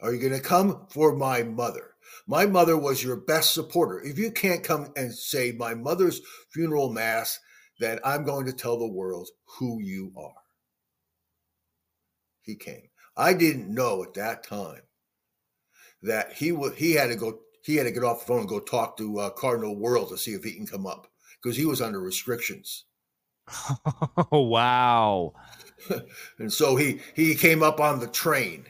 Are 0.00 0.14
you 0.14 0.20
going 0.20 0.32
to 0.32 0.40
come 0.40 0.86
for 0.90 1.14
my 1.14 1.42
mother? 1.42 1.90
My 2.26 2.46
mother 2.46 2.78
was 2.78 3.02
your 3.02 3.16
best 3.16 3.52
supporter. 3.52 4.00
If 4.00 4.18
you 4.18 4.30
can't 4.30 4.62
come 4.62 4.92
and 4.96 5.12
say 5.12 5.52
my 5.52 5.74
mother's 5.74 6.20
funeral 6.50 6.92
mass, 6.92 7.38
then 7.78 7.98
I'm 8.04 8.24
going 8.24 8.46
to 8.46 8.52
tell 8.52 8.78
the 8.78 8.86
world 8.86 9.28
who 9.58 9.80
you 9.80 10.12
are. 10.16 10.32
He 12.42 12.54
came. 12.54 12.88
I 13.16 13.34
didn't 13.34 13.74
know 13.74 14.02
at 14.02 14.14
that 14.14 14.44
time 14.44 14.80
that 16.06 16.32
he 16.32 16.52
would 16.52 16.74
he 16.74 16.92
had 16.92 17.08
to 17.08 17.16
go 17.16 17.40
he 17.62 17.76
had 17.76 17.84
to 17.84 17.90
get 17.90 18.04
off 18.04 18.20
the 18.20 18.26
phone 18.26 18.40
and 18.40 18.48
go 18.48 18.60
talk 18.60 18.96
to 18.96 19.18
uh, 19.18 19.30
Cardinal 19.30 19.76
Wuerl 19.76 20.08
to 20.08 20.16
see 20.16 20.32
if 20.32 20.44
he 20.44 20.52
can 20.52 20.66
come 20.66 20.86
up 20.86 21.08
because 21.42 21.56
he 21.56 21.66
was 21.66 21.80
under 21.82 22.00
restrictions. 22.00 22.84
Oh 24.32 24.40
wow. 24.42 25.34
and 26.38 26.52
so 26.52 26.74
he 26.76 27.00
he 27.14 27.34
came 27.34 27.62
up 27.62 27.80
on 27.80 28.00
the 28.00 28.06
train. 28.08 28.64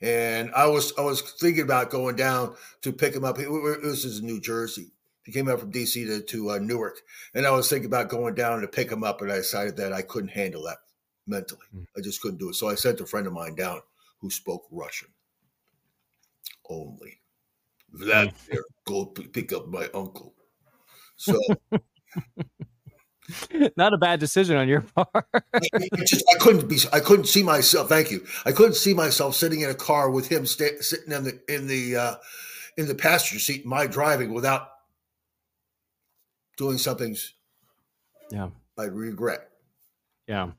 And 0.00 0.50
i 0.54 0.66
was 0.66 0.92
i 0.98 1.00
was 1.02 1.20
thinking 1.22 1.62
about 1.64 1.90
going 1.90 2.16
down 2.16 2.54
to 2.82 2.92
pick 2.92 3.14
him 3.14 3.24
up. 3.24 3.38
It- 3.38 3.48
it- 3.50 3.82
this 3.82 4.04
is 4.04 4.20
in 4.20 4.26
new 4.26 4.40
jersey. 4.40 4.92
He 5.24 5.32
came 5.32 5.48
up 5.48 5.58
from 5.60 5.72
dc 5.72 5.92
to, 5.94 6.20
to 6.22 6.50
uh, 6.52 6.58
newark. 6.58 7.00
And 7.34 7.46
i 7.46 7.50
was 7.50 7.68
thinking 7.68 7.86
about 7.86 8.08
going 8.08 8.34
down 8.34 8.60
to 8.60 8.68
pick 8.68 8.90
him 8.90 9.04
up 9.04 9.20
and 9.22 9.32
i 9.32 9.36
decided 9.36 9.76
that 9.78 9.92
i 9.92 10.02
couldn't 10.02 10.30
handle 10.30 10.62
that 10.64 10.78
mentally. 11.26 11.66
Mm. 11.74 11.86
i 11.96 12.00
just 12.00 12.20
couldn't 12.20 12.38
do 12.38 12.50
it. 12.50 12.54
So 12.54 12.68
i 12.68 12.74
sent 12.74 13.00
a 13.00 13.06
friend 13.06 13.26
of 13.26 13.32
mine 13.32 13.54
down 13.54 13.80
who 14.20 14.30
spoke 14.30 14.64
russian 14.70 15.08
only 16.70 17.20
vladimir 17.92 18.62
go 18.86 19.06
p- 19.06 19.26
pick 19.26 19.52
up 19.52 19.66
my 19.68 19.88
uncle 19.94 20.34
so 21.16 21.38
Not 23.76 23.92
a 23.92 23.98
bad 23.98 24.20
decision 24.20 24.56
on 24.56 24.68
your 24.68 24.80
part. 24.94 25.26
It 25.54 26.06
just 26.06 26.24
I 26.32 26.38
couldn't 26.38 26.68
be 26.68 26.78
I 26.92 27.00
couldn't 27.00 27.26
see 27.26 27.42
myself. 27.42 27.88
Thank 27.88 28.10
you. 28.10 28.24
I 28.44 28.52
couldn't 28.52 28.74
see 28.74 28.94
myself 28.94 29.34
sitting 29.34 29.62
in 29.62 29.70
a 29.70 29.74
car 29.74 30.10
with 30.10 30.28
him 30.28 30.46
sta- 30.46 30.80
sitting 30.80 31.12
in 31.12 31.24
the 31.24 31.40
in 31.48 31.66
the 31.66 31.96
uh, 31.96 32.14
in 32.76 32.86
the 32.86 32.94
passenger 32.94 33.40
seat, 33.40 33.66
my 33.66 33.86
driving 33.86 34.32
without 34.32 34.68
doing 36.56 36.78
something 36.78 37.16
yeah. 38.30 38.48
I 38.78 38.84
regret. 38.84 39.48
Yeah. 40.26 40.50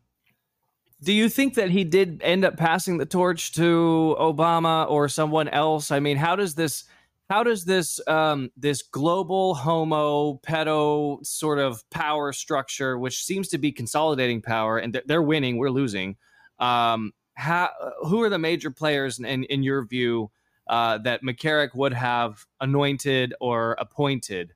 Do 1.03 1.13
you 1.13 1.29
think 1.29 1.53
that 1.55 1.69
he 1.69 1.83
did 1.83 2.21
end 2.23 2.43
up 2.43 2.57
passing 2.57 2.97
the 2.97 3.05
torch 3.05 3.51
to 3.53 4.15
Obama 4.19 4.89
or 4.89 5.07
someone 5.07 5.47
else? 5.47 5.91
I 5.91 5.99
mean, 5.99 6.17
how 6.17 6.36
does 6.36 6.55
this 6.55 6.86
how 7.29 7.43
does 7.43 7.65
this 7.65 7.99
um, 8.07 8.51
this 8.55 8.81
global 8.81 9.53
homo 9.53 10.39
pedo 10.47 11.25
sort 11.25 11.60
of 11.60 11.88
power 11.89 12.31
structure, 12.31 12.97
which 12.97 13.23
seems 13.23 13.49
to 13.49 13.57
be 13.57 13.71
consolidating 13.71 14.41
power, 14.41 14.77
and 14.77 14.99
they're- 15.05 15.21
winning, 15.21 15.57
we're 15.57 15.69
losing. 15.69 16.15
Um, 16.57 17.12
how, 17.33 17.69
who 18.03 18.23
are 18.23 18.29
the 18.29 18.39
major 18.39 18.71
players 18.71 19.19
in, 19.19 19.43
in 19.43 19.62
your 19.62 19.86
view 19.86 20.31
uh, 20.67 20.97
that 20.99 21.21
McCarrick 21.21 21.75
would 21.75 21.93
have 21.93 22.45
anointed 22.62 23.33
or 23.39 23.75
appointed 23.77 24.53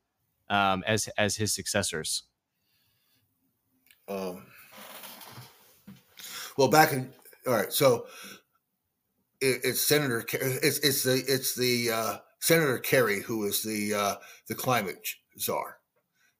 um, 0.49 0.84
as 0.88 1.08
as 1.17 1.36
his 1.36 1.54
successors? 1.54 2.23
Um, 4.08 4.45
well, 6.58 6.68
back 6.70 6.94
in 6.94 7.14
all 7.48 7.54
right, 7.54 7.74
so 7.74 8.06
it, 9.40 9.62
it's 9.64 9.82
Senator. 9.82 10.24
It's 10.32 10.80
it's 10.80 11.04
the 11.04 11.24
it's 11.28 11.56
the 11.56 11.92
uh, 11.92 12.18
Senator 12.40 12.78
Kerry 12.80 13.22
who 13.22 13.46
is 13.46 13.64
the 13.64 13.94
uh, 13.94 14.16
the 14.48 14.56
climate 14.56 15.08
czar, 15.40 15.80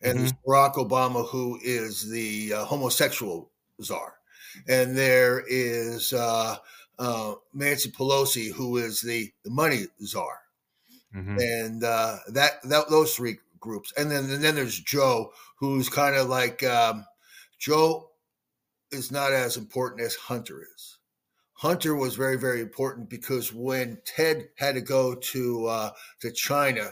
and 0.02 0.20
there's 0.20 0.34
Barack 0.48 0.76
Obama 0.76 1.28
who 1.28 1.60
is 1.64 2.10
the 2.10 2.54
uh, 2.54 2.66
homosexual 2.66 3.52
czar, 3.82 4.20
and 4.68 4.98
there 4.98 5.44
is 5.48 6.14
uh, 6.14 6.58
uh, 7.00 7.36
Nancy 7.54 7.92
Pelosi 7.92 8.52
who 8.52 8.78
is 8.78 9.02
the 9.02 9.32
the 9.44 9.52
money 9.52 9.88
czar 10.06 10.40
Mhm. 11.14 11.42
and 11.42 11.84
uh, 11.84 12.20
that 12.30 12.62
that 12.64 12.90
those 12.90 13.16
three 13.16 13.40
groups, 13.60 13.92
and 13.98 14.10
then 14.12 14.30
and 14.30 14.44
then 14.44 14.56
there's 14.56 14.80
Joe, 14.80 15.34
who's 15.58 15.90
kind 15.90 16.16
of 16.16 16.30
like 16.30 16.64
um, 16.64 17.06
Joe 17.60 18.11
is 18.92 19.12
not 19.12 19.34
as 19.34 19.58
important 19.58 20.02
as 20.02 20.16
Hunter 20.16 20.62
is. 20.76 20.98
Hunter 21.54 21.96
was 21.96 22.16
very 22.16 22.38
very 22.38 22.62
important 22.62 23.10
because 23.10 23.54
when 23.54 24.00
Ted 24.06 24.50
had 24.58 24.76
to 24.76 24.82
go 24.82 25.16
to 25.16 25.66
uh, 25.68 25.92
to 26.22 26.32
China 26.32 26.92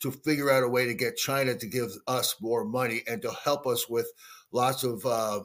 to 0.00 0.10
figure 0.10 0.50
out 0.50 0.62
a 0.62 0.68
way 0.68 0.86
to 0.86 0.94
get 0.94 1.16
China 1.16 1.54
to 1.54 1.66
give 1.66 1.90
us 2.06 2.36
more 2.40 2.64
money 2.64 3.02
and 3.06 3.20
to 3.22 3.30
help 3.44 3.66
us 3.66 3.88
with 3.88 4.10
lots 4.52 4.82
of 4.82 5.04
uh, 5.06 5.40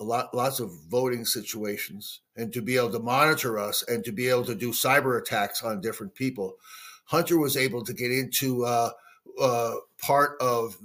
a 0.00 0.04
lot, 0.04 0.34
lots 0.34 0.60
of 0.60 0.70
voting 0.88 1.24
situations, 1.24 2.20
and 2.36 2.52
to 2.52 2.60
be 2.62 2.76
able 2.76 2.90
to 2.90 2.98
monitor 2.98 3.58
us 3.58 3.84
and 3.88 4.04
to 4.04 4.12
be 4.12 4.28
able 4.28 4.44
to 4.44 4.54
do 4.54 4.70
cyber 4.70 5.20
attacks 5.20 5.62
on 5.62 5.80
different 5.80 6.14
people. 6.14 6.54
Hunter 7.04 7.38
was 7.38 7.56
able 7.56 7.84
to 7.84 7.92
get 7.92 8.10
into 8.10 8.64
uh, 8.64 8.90
uh, 9.40 9.74
part 9.98 10.40
of 10.40 10.76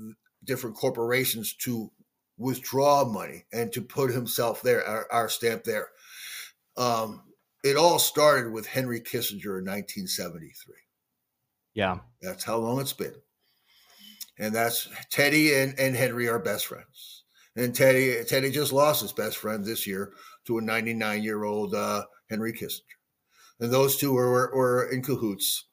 different 0.44 0.76
corporations 0.76 1.54
to 1.54 1.92
withdraw 2.38 3.06
money 3.06 3.46
and 3.52 3.72
to 3.74 3.82
put 3.82 4.12
himself 4.12 4.62
there, 4.62 4.86
our, 4.86 5.08
our 5.12 5.30
stamp 5.30 5.64
there. 5.64 5.90
Um, 6.78 7.24
it 7.64 7.76
all 7.76 8.00
started 8.00 8.52
with 8.52 8.68
Henry 8.68 9.02
Kissinger 9.02 9.60
in 9.60 9.66
1973. 9.66 10.76
Yeah. 11.74 12.00
That's 12.22 12.44
how 12.44 12.58
long 12.58 12.80
it's 12.80 12.94
been. 12.94 13.16
And 14.40 14.54
that's 14.54 14.88
Teddy 15.10 15.56
and, 15.56 15.78
and 15.80 15.96
Henry 15.96 16.28
are 16.30 16.40
best 16.40 16.68
friends. 16.68 17.24
And 17.56 17.74
Teddy 17.74 18.24
Teddy 18.24 18.52
just 18.52 18.72
lost 18.72 19.02
his 19.02 19.12
best 19.12 19.38
friend 19.38 19.66
this 19.66 19.88
year 19.88 20.14
to 20.46 20.60
a 20.60 20.62
99 20.62 21.24
year 21.24 21.44
old 21.44 21.74
uh, 21.74 22.04
Henry 22.30 22.54
Kissinger. 22.54 22.82
And 23.60 23.72
those 23.72 23.98
two 23.98 24.14
were, 24.14 24.52
were 24.56 24.92
in 24.92 25.02
cahoots 25.02 25.66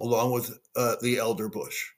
along 0.00 0.32
with 0.32 0.58
uh, 0.74 0.96
the 1.02 1.18
elder 1.18 1.48
Bush. 1.48 1.90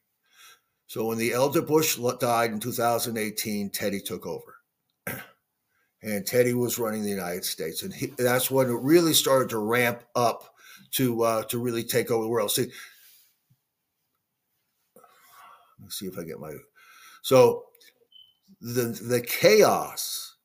So 0.92 1.07
when 1.07 1.16
the 1.16 1.33
elder 1.33 1.62
Bush 1.62 1.96
died 2.20 2.50
in 2.50 2.61
2018, 2.61 3.70
Teddy 3.70 3.98
took 3.98 4.26
over. 4.26 4.59
and 6.02 6.26
Teddy 6.26 6.52
was 6.52 6.78
running 6.78 7.02
the 7.02 7.09
United 7.09 7.46
States. 7.46 7.83
And 7.83 7.94
he, 7.94 8.09
that's 8.18 8.50
when 8.50 8.66
it 8.66 8.78
really 8.78 9.14
started 9.14 9.48
to 9.48 9.59
ramp 9.59 10.05
up 10.14 10.55
to 10.90 11.22
uh, 11.22 11.44
to 11.44 11.59
really 11.59 11.83
take 11.83 12.11
over 12.11 12.24
the 12.24 12.28
world. 12.28 12.50
See, 12.50 12.70
let's 15.81 15.98
see 15.98 16.09
if 16.09 16.18
I 16.18 16.24
get 16.24 16.38
my 16.38 16.52
so 17.22 17.64
the 18.61 18.88
the 19.02 19.22
chaos 19.22 20.37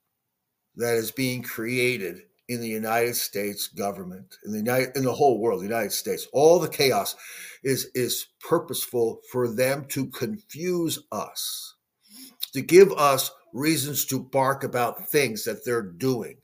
that 0.78 0.96
is 0.96 1.12
being 1.12 1.44
created 1.44 2.22
in 2.48 2.62
the 2.62 2.68
United 2.68 3.16
States 3.16 3.68
government, 3.68 4.38
in 4.46 4.52
the 4.52 4.58
United, 4.58 4.96
in 4.96 5.04
the 5.04 5.14
whole 5.14 5.40
world, 5.40 5.60
the 5.60 5.66
United 5.66 5.92
States, 5.92 6.28
all 6.34 6.60
the 6.60 6.70
chaos 6.70 7.16
is 7.64 7.90
is 7.94 8.28
purposeful 8.40 9.22
for 9.32 9.48
them 9.48 9.86
to 9.90 10.08
confuse 10.08 11.00
us, 11.12 11.76
to 12.54 12.62
give 12.62 12.92
us 12.94 13.32
reasons 13.54 14.06
to 14.06 14.20
bark 14.20 14.64
about 14.64 15.10
things 15.10 15.44
that 15.44 15.66
they're 15.66 15.82
doing, 15.82 16.38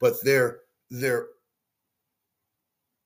but 0.00 0.14
their 0.24 0.60
their 0.90 1.26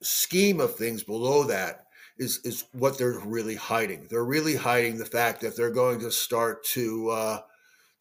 scheme 0.03 0.61
of 0.61 0.75
things 0.77 1.03
below 1.03 1.45
that 1.45 1.87
is 2.19 2.41
is 2.45 2.65
what 2.73 2.97
they're 2.99 3.19
really 3.25 3.57
hiding. 3.57 4.07
They're 4.09 4.25
really 4.25 4.57
hiding 4.57 4.99
the 4.99 5.05
fact 5.05 5.41
that 5.41 5.57
they're 5.57 5.71
going 5.71 6.01
to 6.01 6.11
start 6.11 6.65
to 6.67 7.11
uh, 7.11 7.41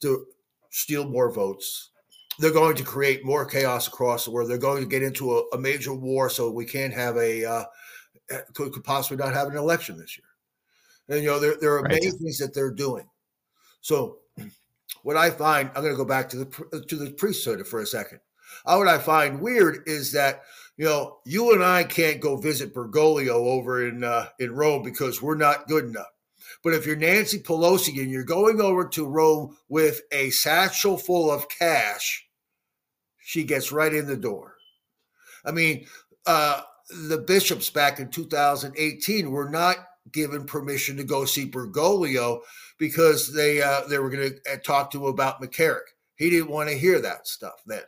to 0.01 0.25
steal 0.69 1.07
more 1.07 1.31
votes. 1.31 1.89
They're 2.39 2.51
going 2.51 2.75
to 2.75 2.83
create 2.83 3.23
more 3.23 3.45
chaos 3.45 3.87
across 3.87 4.25
the 4.25 4.31
world. 4.31 4.49
They're 4.49 4.57
going 4.57 4.83
to 4.83 4.89
get 4.89 5.03
into 5.03 5.37
a, 5.37 5.43
a 5.53 5.57
major 5.57 5.93
war, 5.93 6.29
so 6.29 6.51
we 6.51 6.65
can't 6.65 6.93
have 6.93 7.17
a 7.17 7.45
uh, 7.45 7.63
could, 8.53 8.73
could, 8.73 8.83
possibly 8.83 9.23
not 9.23 9.33
have 9.33 9.47
an 9.47 9.57
election 9.57 9.97
this 9.97 10.17
year. 10.17 10.25
And 11.07 11.23
you 11.23 11.29
know 11.29 11.39
there 11.39 11.55
there 11.59 11.73
are 11.73 11.81
right. 11.81 11.91
many 11.91 12.11
things 12.11 12.37
that 12.39 12.53
they're 12.53 12.73
doing. 12.73 13.07
So 13.81 14.19
what 15.03 15.17
I 15.17 15.29
find, 15.29 15.69
I'm 15.75 15.83
going 15.83 15.93
to 15.93 15.97
go 15.97 16.05
back 16.05 16.29
to 16.29 16.37
the 16.37 16.85
to 16.87 16.95
the 16.95 17.11
priesthood 17.11 17.65
for 17.67 17.79
a 17.79 17.87
second. 17.87 18.19
Uh, 18.65 18.75
what 18.75 18.87
I 18.87 18.97
find 18.97 19.41
weird 19.41 19.83
is 19.85 20.11
that 20.13 20.43
you 20.77 20.85
know 20.85 21.19
you 21.25 21.53
and 21.53 21.63
I 21.63 21.83
can't 21.83 22.21
go 22.21 22.37
visit 22.37 22.73
Bergoglio 22.73 23.29
over 23.29 23.87
in 23.87 24.03
uh, 24.03 24.27
in 24.39 24.51
Rome 24.51 24.83
because 24.83 25.21
we're 25.21 25.35
not 25.35 25.67
good 25.67 25.85
enough. 25.85 26.07
But 26.63 26.73
if 26.73 26.85
you're 26.85 26.95
Nancy 26.95 27.39
Pelosi 27.39 28.01
and 28.01 28.09
you're 28.09 28.23
going 28.23 28.59
over 28.59 28.87
to 28.89 29.05
Rome 29.05 29.55
with 29.69 30.01
a 30.11 30.31
satchel 30.31 30.97
full 30.97 31.31
of 31.31 31.47
cash, 31.49 32.24
she 33.25 33.43
gets 33.43 33.71
right 33.71 33.91
in 33.91 34.05
the 34.05 34.15
door. 34.15 34.53
I 35.43 35.51
mean, 35.51 35.87
uh, 36.27 36.61
the 37.07 37.17
bishops 37.17 37.71
back 37.71 37.99
in 37.99 38.09
2018 38.09 39.31
were 39.31 39.49
not 39.49 39.77
given 40.11 40.45
permission 40.45 40.95
to 40.97 41.03
go 41.03 41.25
see 41.25 41.49
Bergoglio 41.49 42.41
because 42.77 43.33
they 43.33 43.63
uh, 43.63 43.81
they 43.89 43.97
were 43.97 44.11
going 44.11 44.29
to 44.29 44.53
uh, 44.53 44.57
talk 44.63 44.91
to 44.91 44.99
him 44.99 45.09
about 45.09 45.41
McCarrick. 45.41 45.87
He 46.15 46.29
didn't 46.29 46.51
want 46.51 46.69
to 46.69 46.77
hear 46.77 47.01
that 47.01 47.27
stuff 47.27 47.63
then. 47.65 47.81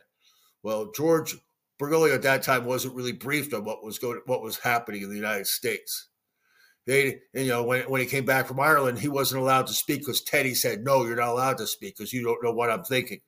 Well, 0.64 0.90
George 0.90 1.36
Bergoglio 1.80 2.16
at 2.16 2.22
that 2.22 2.42
time 2.42 2.64
wasn't 2.64 2.96
really 2.96 3.12
briefed 3.12 3.54
on 3.54 3.64
what 3.64 3.84
was 3.84 4.00
going 4.00 4.20
what 4.26 4.42
was 4.42 4.58
happening 4.58 5.02
in 5.02 5.08
the 5.08 5.16
United 5.16 5.46
States. 5.46 6.08
They, 6.84 7.20
you 7.32 7.46
know, 7.46 7.62
when 7.62 7.82
when 7.82 8.00
he 8.00 8.08
came 8.08 8.24
back 8.24 8.48
from 8.48 8.58
Ireland, 8.58 8.98
he 8.98 9.08
wasn't 9.08 9.42
allowed 9.42 9.68
to 9.68 9.72
speak 9.72 10.00
because 10.00 10.22
Teddy 10.22 10.56
said, 10.56 10.82
"No, 10.82 11.04
you're 11.04 11.14
not 11.14 11.28
allowed 11.28 11.58
to 11.58 11.66
speak 11.68 11.96
because 11.96 12.12
you 12.12 12.24
don't 12.24 12.42
know 12.42 12.52
what 12.52 12.70
I'm 12.70 12.82
thinking." 12.82 13.20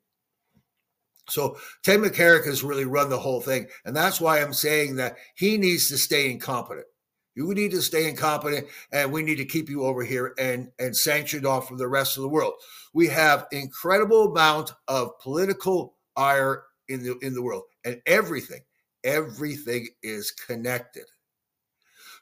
So 1.30 1.56
Ted 1.82 2.00
McCarrick 2.00 2.46
has 2.46 2.62
really 2.62 2.84
run 2.84 3.08
the 3.08 3.18
whole 3.18 3.40
thing, 3.40 3.66
and 3.84 3.94
that's 3.94 4.20
why 4.20 4.40
I'm 4.40 4.52
saying 4.52 4.96
that 4.96 5.16
he 5.34 5.56
needs 5.56 5.88
to 5.88 5.98
stay 5.98 6.30
incompetent. 6.30 6.86
You 7.34 7.54
need 7.54 7.70
to 7.70 7.82
stay 7.82 8.08
incompetent, 8.08 8.66
and 8.92 9.12
we 9.12 9.22
need 9.22 9.36
to 9.36 9.44
keep 9.44 9.68
you 9.68 9.84
over 9.84 10.04
here 10.04 10.34
and 10.38 10.70
and 10.78 10.96
sanctioned 10.96 11.46
off 11.46 11.68
from 11.68 11.78
the 11.78 11.88
rest 11.88 12.16
of 12.16 12.22
the 12.22 12.28
world. 12.28 12.54
We 12.92 13.06
have 13.08 13.46
incredible 13.52 14.32
amount 14.32 14.72
of 14.88 15.18
political 15.20 15.94
ire 16.16 16.64
in 16.88 17.02
the 17.02 17.16
in 17.22 17.34
the 17.34 17.42
world, 17.42 17.64
and 17.84 18.02
everything, 18.06 18.62
everything 19.04 19.88
is 20.02 20.32
connected. 20.32 21.04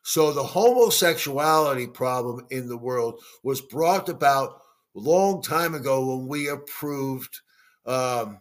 So 0.03 0.33
the 0.33 0.42
homosexuality 0.42 1.87
problem 1.88 2.47
in 2.51 2.68
the 2.68 2.79
world 2.79 3.21
was 3.42 3.61
brought 3.61 4.09
about 4.09 4.62
long 4.94 5.42
time 5.42 5.75
ago 5.75 6.16
when 6.16 6.29
we 6.29 6.49
approved 6.49 7.40
um, 7.87 8.38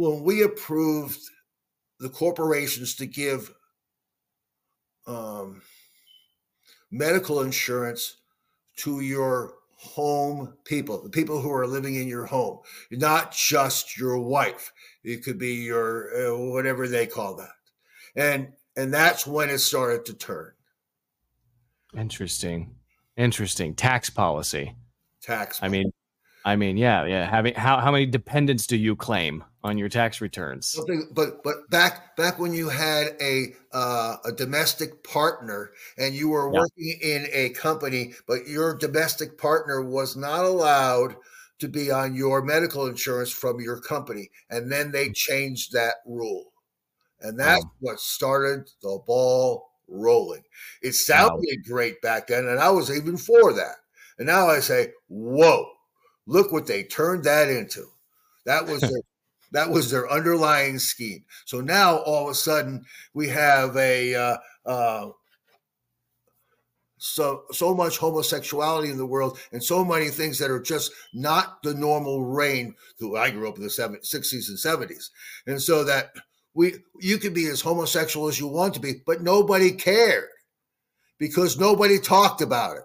when 0.00 0.22
we 0.22 0.42
approved 0.42 1.20
the 1.98 2.08
corporations 2.08 2.94
to 2.94 3.04
give 3.04 3.52
um, 5.06 5.60
medical 6.90 7.42
insurance 7.42 8.16
to 8.76 9.00
your 9.00 9.52
home 9.76 10.54
people, 10.64 11.02
the 11.02 11.10
people 11.10 11.38
who 11.38 11.52
are 11.52 11.66
living 11.66 11.96
in 11.96 12.08
your 12.08 12.24
home, 12.24 12.60
not 12.90 13.32
just 13.32 13.98
your 13.98 14.18
wife. 14.18 14.72
It 15.04 15.22
could 15.22 15.38
be 15.38 15.54
your 15.56 16.08
uh, 16.16 16.38
whatever 16.38 16.88
they 16.88 17.06
call 17.06 17.36
that, 17.36 17.50
and 18.16 18.48
and 18.76 18.94
that's 18.94 19.26
when 19.26 19.50
it 19.50 19.58
started 19.58 20.06
to 20.06 20.14
turn. 20.14 20.52
Interesting, 21.94 22.74
interesting 23.18 23.74
tax 23.74 24.08
policy. 24.08 24.74
Tax. 25.20 25.60
Policy. 25.60 25.66
I 25.66 25.68
mean, 25.68 25.92
I 26.46 26.56
mean, 26.56 26.78
yeah, 26.78 27.04
yeah. 27.04 27.28
Having 27.28 27.54
how 27.54 27.80
how 27.80 27.92
many 27.92 28.06
dependents 28.06 28.66
do 28.66 28.78
you 28.78 28.96
claim 28.96 29.44
on 29.62 29.78
your 29.78 29.88
tax 29.88 30.20
returns? 30.20 30.78
But 31.12 31.42
but 31.44 31.70
back 31.70 32.16
back 32.16 32.38
when 32.38 32.52
you 32.52 32.68
had 32.68 33.16
a 33.20 33.54
uh, 33.72 34.16
a 34.24 34.32
domestic 34.32 35.04
partner 35.04 35.70
and 35.98 36.14
you 36.14 36.28
were 36.30 36.52
yeah. 36.52 36.60
working 36.60 36.98
in 37.02 37.26
a 37.32 37.50
company, 37.50 38.14
but 38.26 38.46
your 38.46 38.76
domestic 38.76 39.38
partner 39.38 39.82
was 39.82 40.16
not 40.16 40.44
allowed 40.44 41.16
to 41.58 41.68
be 41.68 41.90
on 41.90 42.14
your 42.14 42.42
medical 42.42 42.86
insurance 42.86 43.30
from 43.30 43.60
your 43.60 43.80
company, 43.80 44.30
and 44.48 44.72
then 44.72 44.92
they 44.92 45.08
mm. 45.08 45.14
changed 45.14 45.72
that 45.72 45.96
rule, 46.06 46.52
and 47.20 47.38
that's 47.38 47.64
wow. 47.64 47.70
what 47.80 48.00
started 48.00 48.70
the 48.82 48.98
ball 49.06 49.70
rolling. 49.88 50.42
It 50.82 50.94
sounded 50.94 51.44
wow. 51.46 51.62
great 51.66 52.00
back 52.00 52.28
then, 52.28 52.46
and 52.46 52.58
I 52.58 52.70
was 52.70 52.90
even 52.90 53.16
for 53.16 53.52
that. 53.52 53.76
And 54.18 54.26
now 54.26 54.48
I 54.48 54.60
say, 54.60 54.88
whoa 55.08 55.66
Look 56.30 56.52
what 56.52 56.68
they 56.68 56.84
turned 56.84 57.24
that 57.24 57.48
into. 57.48 57.86
That 58.46 58.66
was 58.66 58.80
their, 58.80 59.00
that 59.52 59.68
was 59.68 59.90
their 59.90 60.10
underlying 60.10 60.78
scheme. 60.78 61.24
So 61.44 61.60
now 61.60 61.98
all 61.98 62.24
of 62.24 62.30
a 62.30 62.34
sudden 62.34 62.84
we 63.14 63.28
have 63.28 63.76
a 63.76 64.14
uh, 64.14 64.36
uh, 64.66 65.08
so 66.98 67.44
so 67.50 67.74
much 67.74 67.96
homosexuality 67.96 68.90
in 68.90 68.98
the 68.98 69.06
world 69.06 69.38
and 69.52 69.62
so 69.62 69.84
many 69.84 70.08
things 70.08 70.38
that 70.38 70.50
are 70.50 70.60
just 70.60 70.92
not 71.14 71.62
the 71.62 71.74
normal 71.74 72.24
reign 72.24 72.74
who 72.98 73.16
I 73.16 73.30
grew 73.30 73.48
up 73.48 73.56
in 73.56 73.62
the 73.62 73.68
70s, 73.68 74.14
60s 74.14 74.48
and 74.48 74.58
70s. 74.58 75.08
And 75.46 75.60
so 75.60 75.82
that 75.84 76.10
we 76.54 76.74
you 77.00 77.18
can 77.18 77.32
be 77.32 77.46
as 77.46 77.60
homosexual 77.60 78.28
as 78.28 78.38
you 78.38 78.46
want 78.46 78.74
to 78.74 78.80
be, 78.80 79.02
but 79.06 79.22
nobody 79.22 79.72
cared 79.72 80.28
because 81.18 81.58
nobody 81.58 81.98
talked 81.98 82.42
about 82.42 82.76
it. 82.76 82.82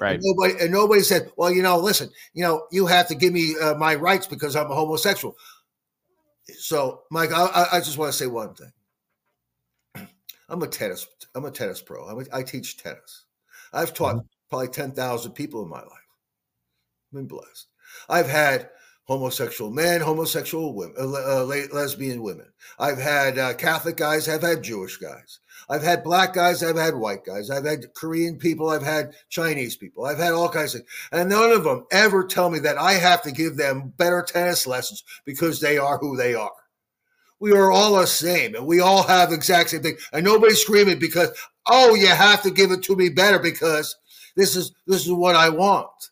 Right. 0.00 0.14
And 0.14 0.22
nobody, 0.24 0.64
and 0.64 0.72
nobody 0.72 1.02
said, 1.02 1.30
well, 1.36 1.52
you 1.52 1.62
know, 1.62 1.78
listen, 1.78 2.10
you 2.34 2.42
know, 2.42 2.66
you 2.72 2.86
have 2.86 3.06
to 3.08 3.14
give 3.14 3.32
me 3.32 3.54
uh, 3.62 3.74
my 3.74 3.94
rights 3.94 4.26
because 4.26 4.56
I'm 4.56 4.70
a 4.70 4.74
homosexual. 4.74 5.36
So, 6.48 7.02
Mike, 7.10 7.32
I, 7.32 7.66
I 7.72 7.78
just 7.80 7.98
want 7.98 8.12
to 8.12 8.18
say 8.18 8.26
one 8.26 8.54
thing. 8.54 10.08
I'm 10.48 10.62
a 10.62 10.66
tennis, 10.66 11.06
I'm 11.34 11.44
a 11.44 11.50
tennis 11.50 11.80
pro. 11.80 12.04
I'm 12.06 12.20
a, 12.20 12.24
I 12.32 12.42
teach 12.42 12.76
tennis. 12.76 13.24
I've 13.72 13.94
taught 13.94 14.16
mm-hmm. 14.16 14.26
probably 14.50 14.68
10,000 14.68 15.32
people 15.32 15.62
in 15.62 15.68
my 15.68 15.80
life. 15.80 15.88
I've 17.12 17.16
been 17.16 17.26
blessed. 17.26 17.68
I've 18.08 18.28
had 18.28 18.70
homosexual 19.04 19.70
men, 19.70 20.00
homosexual 20.00 20.74
women, 20.74 20.94
uh, 20.98 21.40
uh, 21.40 21.44
lesbian 21.72 22.22
women. 22.22 22.46
I've 22.78 22.98
had 22.98 23.38
uh, 23.38 23.54
Catholic 23.54 23.96
guys, 23.96 24.28
I've 24.28 24.42
had 24.42 24.62
Jewish 24.62 24.96
guys. 24.96 25.40
I've 25.68 25.82
had 25.82 26.04
black 26.04 26.34
guys, 26.34 26.62
I've 26.62 26.76
had 26.76 26.94
white 26.94 27.24
guys, 27.24 27.50
I've 27.50 27.64
had 27.64 27.94
Korean 27.94 28.36
people, 28.36 28.68
I've 28.68 28.82
had 28.82 29.14
Chinese 29.28 29.76
people, 29.76 30.04
I've 30.04 30.18
had 30.18 30.32
all 30.32 30.48
kinds 30.48 30.74
of, 30.74 30.82
and 31.12 31.30
none 31.30 31.50
of 31.50 31.64
them 31.64 31.86
ever 31.90 32.24
tell 32.24 32.50
me 32.50 32.58
that 32.60 32.78
I 32.78 32.92
have 32.94 33.22
to 33.22 33.32
give 33.32 33.56
them 33.56 33.92
better 33.96 34.22
tennis 34.22 34.66
lessons 34.66 35.04
because 35.24 35.60
they 35.60 35.78
are 35.78 35.98
who 35.98 36.16
they 36.16 36.34
are. 36.34 36.50
We 37.40 37.52
are 37.52 37.70
all 37.70 37.96
the 37.96 38.06
same, 38.06 38.54
and 38.54 38.66
we 38.66 38.80
all 38.80 39.02
have 39.02 39.30
the 39.30 39.36
exact 39.36 39.70
same 39.70 39.82
thing, 39.82 39.96
and 40.12 40.24
nobody's 40.24 40.60
screaming 40.60 40.98
because 40.98 41.30
oh, 41.66 41.94
you 41.94 42.08
have 42.08 42.42
to 42.42 42.50
give 42.50 42.70
it 42.70 42.82
to 42.84 42.96
me 42.96 43.08
better 43.08 43.38
because 43.38 43.96
this 44.36 44.56
is 44.56 44.72
this 44.86 45.04
is 45.04 45.12
what 45.12 45.36
I 45.36 45.48
want. 45.48 46.10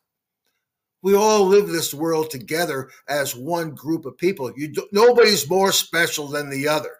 We 1.02 1.16
all 1.16 1.46
live 1.46 1.68
this 1.68 1.92
world 1.92 2.30
together 2.30 2.90
as 3.08 3.34
one 3.34 3.74
group 3.74 4.06
of 4.06 4.16
people. 4.16 4.52
You 4.56 4.68
do, 4.68 4.86
nobody's 4.92 5.50
more 5.50 5.72
special 5.72 6.28
than 6.28 6.48
the 6.48 6.68
other. 6.68 6.92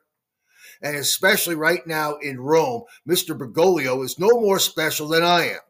And 0.83 0.97
especially 0.97 1.55
right 1.55 1.87
now 1.87 2.17
in 2.17 2.41
Rome, 2.41 2.83
Mr. 3.09 3.39
Bergoglio 3.39 4.05
is 4.05 4.19
no 4.19 4.29
more 4.29 4.59
special 4.59 5.07
than 5.07 5.23
I 5.23 5.51
am. 5.51 5.61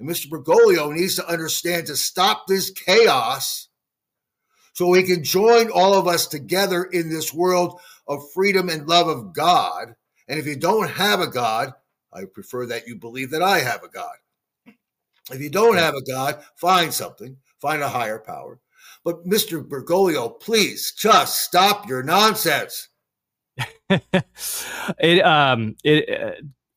And 0.00 0.08
Mr. 0.08 0.28
Bergoglio 0.28 0.92
needs 0.92 1.14
to 1.16 1.28
understand 1.28 1.86
to 1.86 1.96
stop 1.96 2.46
this 2.48 2.70
chaos 2.70 3.68
so 4.72 4.88
we 4.88 5.04
can 5.04 5.22
join 5.22 5.70
all 5.70 5.94
of 5.94 6.08
us 6.08 6.26
together 6.26 6.84
in 6.84 7.10
this 7.10 7.32
world 7.32 7.80
of 8.08 8.32
freedom 8.32 8.68
and 8.68 8.88
love 8.88 9.06
of 9.06 9.32
God. 9.32 9.94
And 10.26 10.40
if 10.40 10.46
you 10.46 10.56
don't 10.56 10.90
have 10.90 11.20
a 11.20 11.26
God, 11.28 11.72
I 12.12 12.24
prefer 12.24 12.66
that 12.66 12.88
you 12.88 12.96
believe 12.96 13.30
that 13.30 13.42
I 13.42 13.60
have 13.60 13.84
a 13.84 13.88
God. 13.88 14.14
If 15.30 15.40
you 15.40 15.50
don't 15.50 15.76
have 15.76 15.94
a 15.94 16.02
God, 16.02 16.42
find 16.56 16.92
something, 16.92 17.36
find 17.60 17.82
a 17.82 17.88
higher 17.88 18.18
power. 18.18 18.60
But 19.04 19.26
Mr. 19.26 19.66
Bergoglio, 19.66 20.40
please 20.40 20.92
just 20.92 21.42
stop 21.42 21.88
your 21.88 22.02
nonsense. 22.02 22.88
it 24.98 25.24
um 25.24 25.76
it 25.84 26.08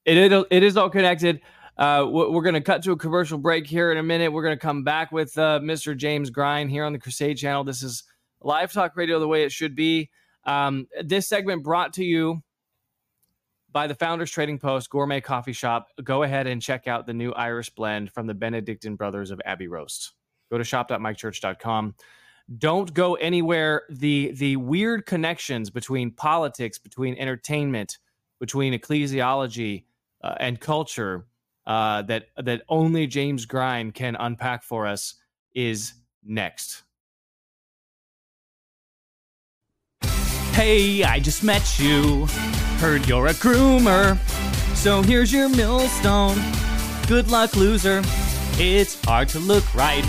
it 0.05 0.17
it, 0.17 0.47
it 0.49 0.63
is 0.63 0.77
all 0.77 0.89
connected. 0.89 1.41
Uh, 1.75 2.05
we're 2.07 2.43
going 2.43 2.53
to 2.53 2.61
cut 2.61 2.83
to 2.83 2.91
a 2.91 2.97
commercial 2.97 3.39
break 3.39 3.65
here 3.65 3.91
in 3.91 3.97
a 3.97 4.03
minute. 4.03 4.31
We're 4.31 4.43
going 4.43 4.55
to 4.55 4.61
come 4.61 4.83
back 4.83 5.11
with 5.11 5.35
uh, 5.39 5.59
Mr. 5.59 5.97
James 5.97 6.29
Grein 6.29 6.69
here 6.69 6.85
on 6.85 6.93
the 6.93 6.99
Crusade 6.99 7.37
Channel. 7.37 7.63
This 7.63 7.81
is 7.81 8.03
live 8.41 8.71
talk 8.71 8.95
radio 8.95 9.19
the 9.19 9.27
way 9.27 9.43
it 9.43 9.51
should 9.51 9.75
be. 9.75 10.11
Um, 10.45 10.87
this 11.03 11.27
segment 11.27 11.63
brought 11.63 11.93
to 11.93 12.03
you 12.03 12.43
by 13.71 13.87
the 13.87 13.95
Founders 13.95 14.29
Trading 14.29 14.59
Post 14.59 14.91
Gourmet 14.91 15.19
Coffee 15.19 15.53
Shop. 15.53 15.87
Go 16.03 16.21
ahead 16.21 16.45
and 16.45 16.61
check 16.61 16.87
out 16.87 17.07
the 17.07 17.13
new 17.13 17.31
Irish 17.31 17.71
blend 17.71 18.11
from 18.11 18.27
the 18.27 18.35
Benedictine 18.35 18.95
Brothers 18.95 19.31
of 19.31 19.41
Abbey 19.43 19.67
Roast. 19.67 20.13
Go 20.53 20.59
to 20.59 20.63
shop.mikechurch.com. 20.63 21.95
Don't 22.59 22.93
go 22.93 23.15
anywhere. 23.15 23.85
The 23.89 24.33
the 24.35 24.55
weird 24.57 25.07
connections 25.07 25.71
between 25.71 26.11
politics, 26.11 26.77
between 26.77 27.17
entertainment, 27.17 27.97
between 28.39 28.79
ecclesiology 28.79 29.85
uh, 30.23 30.35
and 30.39 30.59
culture 30.59 31.25
uh, 31.65 32.03
that 32.03 32.27
that 32.37 32.61
only 32.69 33.07
James 33.07 33.47
Grein 33.47 33.91
can 33.91 34.15
unpack 34.19 34.61
for 34.61 34.85
us 34.85 35.15
is 35.55 35.93
next. 36.23 36.83
Hey, 40.51 41.03
I 41.03 41.19
just 41.19 41.43
met 41.43 41.79
you. 41.79 42.27
Heard 42.77 43.07
you're 43.07 43.25
a 43.25 43.33
groomer. 43.33 44.19
So 44.75 45.01
here's 45.01 45.33
your 45.33 45.49
millstone. 45.49 46.39
Good 47.07 47.31
luck, 47.31 47.55
loser. 47.55 48.03
It's 48.59 49.03
hard 49.03 49.29
to 49.29 49.39
look 49.39 49.73
right 49.73 50.05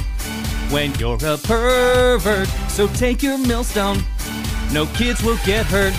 when 0.70 0.94
you're 0.94 1.18
a 1.24 1.36
pervert. 1.38 2.48
So 2.68 2.86
take 2.88 3.22
your 3.22 3.38
millstone. 3.38 3.98
No 4.72 4.86
kids 4.86 5.22
will 5.22 5.38
get 5.44 5.66
hurt. 5.66 5.94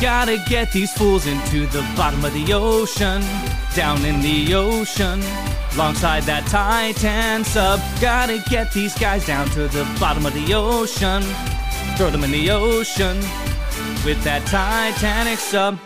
Gotta 0.00 0.42
get 0.48 0.72
these 0.72 0.92
fools 0.92 1.26
into 1.26 1.66
the 1.66 1.80
bottom 1.96 2.24
of 2.24 2.32
the 2.34 2.52
ocean. 2.52 3.22
Down 3.74 4.04
in 4.04 4.20
the 4.20 4.54
ocean. 4.54 5.22
Alongside 5.74 6.24
that 6.24 6.46
Titan 6.46 7.44
sub. 7.44 7.80
Gotta 8.00 8.42
get 8.50 8.72
these 8.72 8.98
guys 8.98 9.26
down 9.26 9.48
to 9.50 9.68
the 9.68 9.84
bottom 10.00 10.26
of 10.26 10.34
the 10.34 10.54
ocean. 10.54 11.22
Throw 11.96 12.10
them 12.10 12.24
in 12.24 12.30
the 12.30 12.50
ocean 12.50 13.16
with 14.04 14.22
that 14.24 14.46
Titanic 14.46 15.38
sub. 15.38 15.78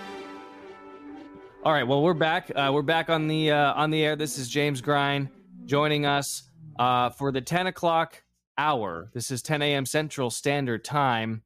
All 1.62 1.72
right, 1.72 1.86
well 1.86 2.02
we're 2.02 2.14
back. 2.14 2.50
Uh, 2.54 2.70
we're 2.72 2.82
back 2.82 3.10
on 3.10 3.28
the 3.28 3.50
uh, 3.50 3.74
on 3.74 3.90
the 3.90 4.02
air. 4.02 4.16
This 4.16 4.38
is 4.38 4.48
James 4.48 4.80
Grein 4.80 5.28
joining 5.66 6.06
us 6.06 6.49
uh, 6.80 7.10
for 7.10 7.30
the 7.30 7.42
10 7.42 7.68
o'clock 7.68 8.24
hour. 8.58 9.10
This 9.12 9.30
is 9.30 9.42
10 9.42 9.62
a.m. 9.62 9.86
Central 9.86 10.30
Standard 10.30 10.82
Time. 10.82 11.42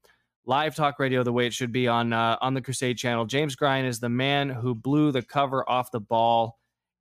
Live 0.47 0.77
talk 0.77 0.99
radio, 0.99 1.23
the 1.23 1.33
way 1.33 1.47
it 1.47 1.53
should 1.53 1.73
be 1.73 1.89
on 1.89 2.13
uh, 2.13 2.37
on 2.41 2.55
the 2.55 2.61
Crusade 2.63 2.99
Channel. 2.99 3.25
James 3.25 3.57
Grein 3.57 3.85
is 3.85 3.99
the 3.99 4.09
man 4.09 4.49
who 4.49 4.75
blew 4.75 5.11
the 5.11 5.23
cover 5.23 5.69
off 5.69 5.91
the 5.91 6.01
ball 6.01 6.59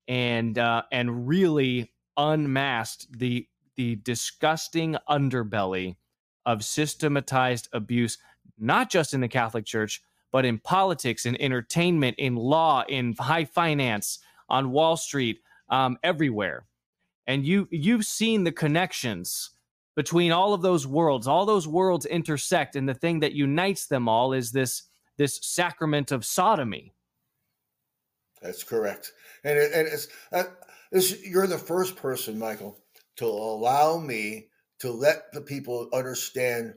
and 0.07 0.57
uh, 0.57 0.83
and 0.91 1.27
really 1.27 1.93
unmasked 2.17 3.07
the 3.19 3.47
the 3.75 3.97
disgusting 3.97 4.95
underbelly 5.09 5.97
of 6.45 6.63
systematized 6.63 7.67
abuse 7.73 8.17
not 8.57 8.89
just 8.89 9.13
in 9.13 9.21
the 9.21 9.27
Catholic 9.27 9.65
Church, 9.65 10.01
but 10.31 10.45
in 10.45 10.57
politics, 10.57 11.25
in 11.25 11.39
entertainment, 11.41 12.15
in 12.17 12.35
law, 12.35 12.83
in 12.87 13.13
high 13.19 13.45
finance, 13.45 14.19
on 14.49 14.71
Wall 14.71 14.95
Street, 14.97 15.41
um, 15.69 15.97
everywhere. 16.03 16.65
And 17.27 17.45
you 17.45 17.67
you've 17.71 18.05
seen 18.05 18.43
the 18.43 18.51
connections 18.51 19.51
between 19.95 20.31
all 20.31 20.53
of 20.53 20.61
those 20.61 20.87
worlds. 20.87 21.27
All 21.27 21.45
those 21.45 21.67
worlds 21.67 22.05
intersect, 22.05 22.75
and 22.75 22.87
the 22.87 22.93
thing 22.93 23.19
that 23.21 23.33
unites 23.33 23.87
them 23.87 24.09
all 24.09 24.33
is 24.33 24.51
this 24.51 24.83
this 25.17 25.39
sacrament 25.41 26.11
of 26.11 26.25
sodomy. 26.25 26.93
That's 28.41 28.63
correct, 28.63 29.13
and 29.43 29.57
it, 29.57 29.71
and 29.73 29.87
it's, 29.87 30.07
uh, 30.31 30.43
it's 30.91 31.23
you're 31.25 31.47
the 31.47 31.57
first 31.57 31.95
person, 31.95 32.37
Michael, 32.37 32.77
to 33.17 33.25
allow 33.25 33.97
me 33.97 34.47
to 34.79 34.91
let 34.91 35.31
the 35.31 35.41
people 35.41 35.87
understand 35.93 36.73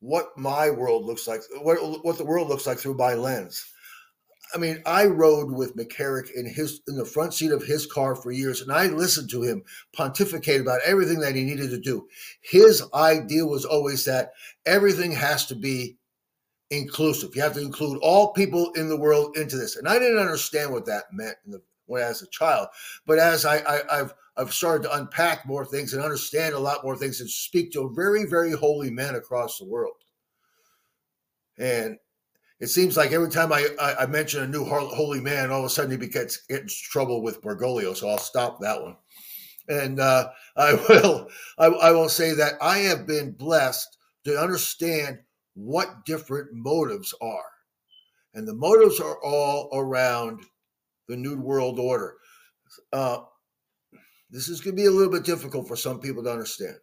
what 0.00 0.36
my 0.36 0.68
world 0.68 1.06
looks 1.06 1.26
like, 1.26 1.40
what 1.62 2.04
what 2.04 2.18
the 2.18 2.24
world 2.24 2.48
looks 2.48 2.66
like 2.66 2.78
through 2.78 2.96
my 2.96 3.14
lens. 3.14 3.64
I 4.54 4.58
mean, 4.58 4.82
I 4.84 5.06
rode 5.06 5.50
with 5.50 5.76
McCarrick 5.76 6.30
in 6.34 6.46
his 6.46 6.80
in 6.86 6.96
the 6.96 7.04
front 7.04 7.34
seat 7.34 7.52
of 7.52 7.64
his 7.64 7.86
car 7.86 8.14
for 8.14 8.30
years, 8.30 8.60
and 8.60 8.72
I 8.72 8.86
listened 8.86 9.30
to 9.30 9.42
him 9.42 9.62
pontificate 9.92 10.60
about 10.60 10.80
everything 10.84 11.20
that 11.20 11.34
he 11.34 11.44
needed 11.44 11.70
to 11.70 11.80
do. 11.80 12.06
His 12.42 12.82
idea 12.94 13.46
was 13.46 13.64
always 13.64 14.04
that 14.04 14.32
everything 14.66 15.12
has 15.12 15.46
to 15.46 15.54
be 15.54 15.96
inclusive. 16.70 17.34
You 17.34 17.42
have 17.42 17.54
to 17.54 17.60
include 17.60 17.98
all 18.02 18.32
people 18.32 18.70
in 18.72 18.88
the 18.88 18.96
world 18.96 19.36
into 19.36 19.56
this, 19.56 19.76
and 19.76 19.88
I 19.88 19.98
didn't 19.98 20.18
understand 20.18 20.72
what 20.72 20.86
that 20.86 21.04
meant 21.12 21.36
the, 21.46 21.62
when 21.86 22.02
as 22.02 22.22
a 22.22 22.28
child. 22.28 22.68
But 23.06 23.18
as 23.18 23.44
I, 23.44 23.58
I 23.58 24.00
I've 24.00 24.14
I've 24.36 24.52
started 24.52 24.84
to 24.84 24.96
unpack 24.96 25.46
more 25.46 25.64
things 25.64 25.92
and 25.92 26.02
understand 26.02 26.54
a 26.54 26.58
lot 26.58 26.84
more 26.84 26.96
things 26.96 27.20
and 27.20 27.28
speak 27.28 27.72
to 27.72 27.82
a 27.82 27.92
very, 27.92 28.24
very 28.24 28.52
holy 28.52 28.90
men 28.90 29.14
across 29.14 29.58
the 29.58 29.66
world. 29.66 29.94
And 31.58 31.98
it 32.62 32.70
seems 32.70 32.96
like 32.96 33.10
every 33.10 33.28
time 33.28 33.52
I, 33.52 33.66
I, 33.80 34.02
I 34.02 34.06
mention 34.06 34.40
a 34.40 34.46
new 34.46 34.64
holy 34.64 35.20
man, 35.20 35.50
all 35.50 35.58
of 35.58 35.64
a 35.64 35.68
sudden 35.68 36.00
he 36.00 36.06
gets, 36.06 36.46
gets 36.46 36.80
trouble 36.80 37.20
with 37.20 37.42
Bergoglio. 37.42 37.96
So 37.96 38.08
I'll 38.08 38.18
stop 38.18 38.60
that 38.60 38.80
one. 38.80 38.96
And 39.68 39.98
uh, 39.98 40.28
I 40.56 40.74
will 40.88 41.28
I, 41.58 41.66
I 41.66 41.90
will 41.90 42.08
say 42.08 42.34
that 42.34 42.52
I 42.62 42.78
have 42.78 43.04
been 43.04 43.32
blessed 43.32 43.98
to 44.26 44.38
understand 44.38 45.18
what 45.54 46.04
different 46.06 46.50
motives 46.52 47.12
are. 47.20 47.50
And 48.34 48.46
the 48.46 48.54
motives 48.54 49.00
are 49.00 49.18
all 49.24 49.68
around 49.72 50.42
the 51.08 51.16
New 51.16 51.40
World 51.40 51.80
Order. 51.80 52.14
Uh, 52.92 53.18
this 54.30 54.48
is 54.48 54.60
going 54.60 54.76
to 54.76 54.80
be 54.80 54.86
a 54.86 54.90
little 54.92 55.12
bit 55.12 55.24
difficult 55.24 55.66
for 55.66 55.74
some 55.74 55.98
people 55.98 56.22
to 56.22 56.30
understand. 56.30 56.76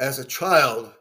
As 0.00 0.18
a 0.18 0.24
child, 0.24 0.94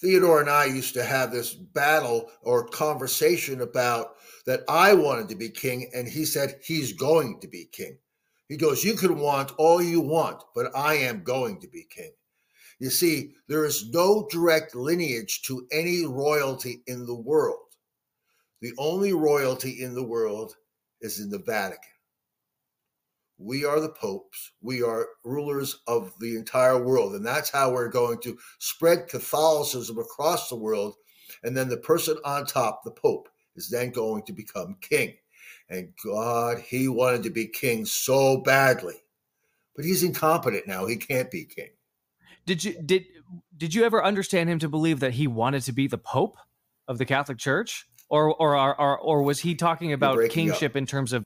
Theodore 0.00 0.40
and 0.40 0.48
I 0.48 0.66
used 0.66 0.94
to 0.94 1.02
have 1.02 1.32
this 1.32 1.52
battle 1.54 2.30
or 2.42 2.68
conversation 2.68 3.60
about 3.60 4.14
that 4.46 4.62
I 4.68 4.94
wanted 4.94 5.28
to 5.30 5.34
be 5.34 5.50
king, 5.50 5.90
and 5.92 6.06
he 6.06 6.24
said 6.24 6.60
he's 6.62 6.92
going 6.92 7.40
to 7.40 7.48
be 7.48 7.68
king. 7.72 7.98
He 8.48 8.56
goes, 8.56 8.84
You 8.84 8.94
can 8.94 9.18
want 9.18 9.52
all 9.58 9.82
you 9.82 10.00
want, 10.00 10.42
but 10.54 10.74
I 10.74 10.94
am 10.94 11.24
going 11.24 11.60
to 11.60 11.68
be 11.68 11.84
king. 11.90 12.12
You 12.78 12.90
see, 12.90 13.34
there 13.48 13.64
is 13.64 13.90
no 13.90 14.28
direct 14.30 14.76
lineage 14.76 15.42
to 15.42 15.66
any 15.72 16.06
royalty 16.06 16.82
in 16.86 17.04
the 17.04 17.14
world. 17.14 17.58
The 18.60 18.72
only 18.78 19.12
royalty 19.12 19.82
in 19.82 19.94
the 19.94 20.04
world 20.04 20.54
is 21.00 21.18
in 21.18 21.28
the 21.28 21.38
Vatican. 21.38 21.97
We 23.38 23.64
are 23.64 23.80
the 23.80 23.88
popes. 23.88 24.52
We 24.60 24.82
are 24.82 25.06
rulers 25.24 25.80
of 25.86 26.12
the 26.18 26.36
entire 26.36 26.82
world. 26.82 27.14
And 27.14 27.24
that's 27.24 27.50
how 27.50 27.72
we're 27.72 27.88
going 27.88 28.20
to 28.22 28.36
spread 28.58 29.08
Catholicism 29.08 29.98
across 29.98 30.48
the 30.48 30.56
world. 30.56 30.96
And 31.44 31.56
then 31.56 31.68
the 31.68 31.76
person 31.76 32.16
on 32.24 32.46
top, 32.46 32.82
the 32.84 32.90
pope, 32.90 33.28
is 33.54 33.70
then 33.70 33.90
going 33.90 34.24
to 34.24 34.32
become 34.32 34.76
king. 34.80 35.14
And 35.70 35.90
God, 36.04 36.58
he 36.58 36.88
wanted 36.88 37.22
to 37.24 37.30
be 37.30 37.46
king 37.46 37.84
so 37.84 38.38
badly. 38.38 38.94
But 39.76 39.84
he's 39.84 40.02
incompetent 40.02 40.66
now. 40.66 40.86
He 40.86 40.96
can't 40.96 41.30
be 41.30 41.44
king. 41.44 41.70
did 42.46 42.64
you 42.64 42.80
did 42.82 43.04
did 43.56 43.74
you 43.74 43.84
ever 43.84 44.02
understand 44.02 44.50
him 44.50 44.58
to 44.60 44.68
believe 44.68 45.00
that 45.00 45.12
he 45.12 45.28
wanted 45.28 45.62
to 45.62 45.72
be 45.72 45.86
the 45.86 45.98
pope 45.98 46.36
of 46.88 46.98
the 46.98 47.04
Catholic 47.04 47.38
Church, 47.38 47.86
or 48.08 48.34
or 48.34 48.56
or 48.56 48.98
or, 48.98 49.22
was 49.22 49.40
he 49.40 49.54
talking 49.54 49.92
about 49.92 50.30
kingship 50.30 50.72
up. 50.72 50.76
in 50.76 50.86
terms 50.86 51.12
of 51.12 51.22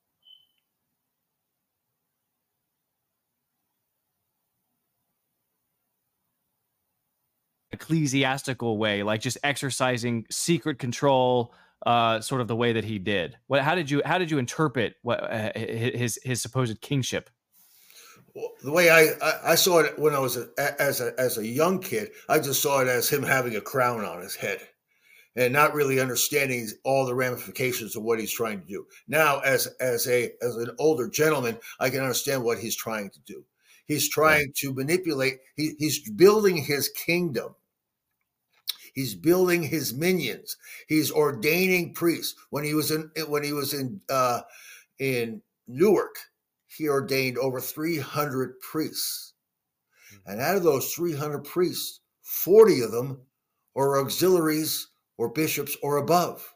ecclesiastical 7.83 8.79
way, 8.79 9.03
like 9.03 9.21
just 9.21 9.39
exercising 9.43 10.25
secret 10.31 10.79
control, 10.79 11.53
uh, 11.87 12.21
sort 12.21 12.41
of 12.41 12.49
the 12.49 12.57
way 12.57 12.73
that 12.73 12.85
he 12.85 12.99
did. 12.99 13.37
What? 13.49 13.63
How 13.63 13.75
did 13.75 13.91
you 13.91 14.03
how 14.05 14.19
did 14.19 14.31
you 14.31 14.39
interpret 14.39 14.95
what 15.03 15.23
uh, 15.23 15.53
his 15.57 16.19
his 16.23 16.41
supposed 16.41 16.81
kingship? 16.81 17.29
Well, 18.35 18.51
the 18.63 18.73
way 18.73 18.89
I, 18.89 19.09
I, 19.23 19.53
I 19.53 19.55
saw 19.57 19.81
it 19.81 19.99
when 19.99 20.15
I 20.15 20.19
was 20.19 20.37
a, 20.37 20.49
as 20.81 21.01
a 21.01 21.13
as 21.19 21.39
a 21.39 21.47
young 21.47 21.81
kid, 21.81 22.11
I 22.29 22.39
just 22.39 22.63
saw 22.63 22.81
it 22.81 22.89
as 22.89 23.09
him 23.09 23.23
having 23.23 23.57
a 23.57 23.61
crown 23.61 24.05
on 24.05 24.23
his 24.23 24.37
head, 24.37 24.61
and 25.37 25.53
not 25.53 25.75
really 25.75 26.01
understanding 26.01 26.69
all 26.85 27.05
the 27.05 27.15
ramifications 27.15 27.97
of 27.97 28.05
what 28.05 28.21
he's 28.21 28.33
trying 28.33 28.61
to 28.61 28.67
do. 28.67 28.87
Now, 29.09 29.41
as 29.41 29.67
as 29.81 30.07
a 30.07 30.31
as 30.41 30.57
an 30.57 30.71
older 30.79 31.09
gentleman, 31.09 31.59
I 31.81 31.91
can 31.91 32.01
understand 32.01 32.45
what 32.45 32.59
he's 32.59 32.77
trying 32.77 33.11
to 33.11 33.21
do. 33.27 33.45
He's 33.87 34.09
trying 34.09 34.53
yeah. 34.63 34.69
to 34.69 34.75
manipulate. 34.75 35.39
He, 35.57 35.73
he's 35.79 36.09
building 36.09 36.57
his 36.57 36.89
kingdom 36.89 37.57
He's 38.93 39.15
building 39.15 39.63
his 39.63 39.95
minions. 39.95 40.57
He's 40.87 41.11
ordaining 41.11 41.95
priests. 41.95 42.35
When 42.51 42.65
he 42.65 42.75
was 42.75 42.91
in 42.91 43.11
when 43.29 43.43
he 43.43 43.53
was 43.53 43.73
in 43.73 44.01
uh, 44.11 44.43
in 44.99 45.43
Newark, 45.67 46.17
he 46.67 46.89
ordained 46.89 47.39
over 47.39 47.61
300 47.61 48.61
priests. 48.61 49.35
And 50.27 50.41
out 50.41 50.57
of 50.57 50.63
those 50.63 50.93
300 50.93 51.45
priests, 51.45 52.01
40 52.23 52.83
of 52.83 52.93
them 52.93 53.23
are 53.75 53.99
auxiliaries 53.99 54.89
or 55.17 55.31
bishops 55.31 55.77
or 55.83 55.97
above. 55.97 56.55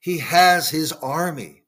He 0.00 0.18
has 0.18 0.68
his 0.68 0.92
army. 0.92 1.62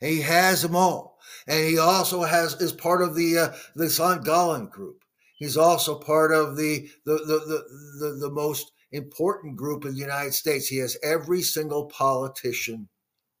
And 0.00 0.10
he 0.10 0.20
has 0.20 0.62
them 0.62 0.76
all. 0.76 1.18
And 1.46 1.66
he 1.66 1.78
also 1.78 2.22
has 2.22 2.54
is 2.60 2.72
part 2.72 3.02
of 3.02 3.14
the 3.14 3.38
uh, 3.38 3.52
the 3.74 3.90
St. 3.90 4.24
Gallen 4.24 4.66
group. 4.66 5.02
He's 5.36 5.56
also 5.56 5.98
part 5.98 6.32
of 6.32 6.56
the 6.56 6.88
the 7.04 7.14
the 7.14 7.38
the, 7.40 8.06
the, 8.06 8.14
the 8.20 8.30
most 8.30 8.72
important 8.92 9.56
group 9.56 9.84
in 9.84 9.92
the 9.92 10.00
United 10.00 10.34
States. 10.34 10.66
He 10.66 10.78
has 10.78 10.96
every 11.02 11.42
single 11.42 11.86
politician 11.86 12.88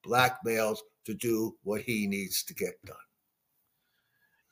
blackmailed 0.02 0.78
to 1.04 1.14
do 1.14 1.56
what 1.62 1.82
he 1.82 2.06
needs 2.06 2.42
to 2.44 2.54
get 2.54 2.74
done. 2.84 2.96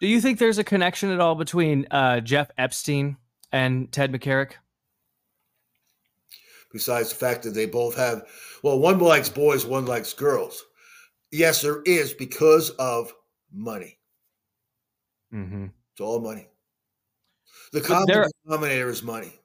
Do 0.00 0.06
you 0.06 0.20
think 0.20 0.38
there's 0.38 0.58
a 0.58 0.64
connection 0.64 1.10
at 1.10 1.20
all 1.20 1.34
between 1.34 1.86
uh, 1.90 2.20
Jeff 2.20 2.50
Epstein 2.58 3.16
and 3.50 3.90
Ted 3.90 4.12
McCarrick? 4.12 4.52
Besides 6.72 7.10
the 7.10 7.14
fact 7.14 7.44
that 7.44 7.50
they 7.50 7.64
both 7.66 7.96
have, 7.96 8.24
well, 8.62 8.78
one 8.78 8.98
likes 8.98 9.30
boys, 9.30 9.64
one 9.64 9.86
likes 9.86 10.12
girls. 10.12 10.64
Yes, 11.30 11.62
there 11.62 11.82
is 11.82 12.12
because 12.12 12.70
of 12.70 13.12
money. 13.52 13.98
Mm-hmm. 15.32 15.66
It's 15.92 16.00
all 16.00 16.20
money. 16.20 16.48
The 17.72 17.80
common 17.80 18.28
denominator 18.44 18.90
is 18.90 19.02
money 19.02 19.40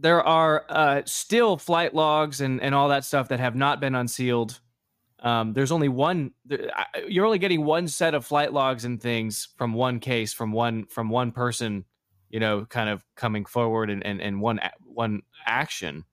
there 0.00 0.22
are 0.22 0.64
uh, 0.68 1.02
still 1.04 1.56
flight 1.56 1.94
logs 1.94 2.40
and, 2.40 2.60
and 2.60 2.74
all 2.74 2.88
that 2.88 3.04
stuff 3.04 3.28
that 3.28 3.40
have 3.40 3.54
not 3.54 3.80
been 3.80 3.94
unsealed. 3.94 4.60
Um, 5.20 5.52
there's 5.52 5.72
only 5.72 5.88
one. 5.88 6.32
You're 7.06 7.26
only 7.26 7.38
getting 7.38 7.64
one 7.64 7.88
set 7.88 8.14
of 8.14 8.24
flight 8.24 8.52
logs 8.52 8.84
and 8.84 9.00
things 9.00 9.48
from 9.58 9.74
one 9.74 10.00
case, 10.00 10.32
from 10.32 10.52
one 10.52 10.86
from 10.86 11.10
one 11.10 11.32
person. 11.32 11.84
You 12.30 12.40
know, 12.40 12.64
kind 12.64 12.88
of 12.88 13.04
coming 13.16 13.44
forward 13.44 13.90
and 13.90 14.04
and, 14.04 14.20
and 14.20 14.40
one 14.40 14.60
one 14.80 15.22
action. 15.46 16.04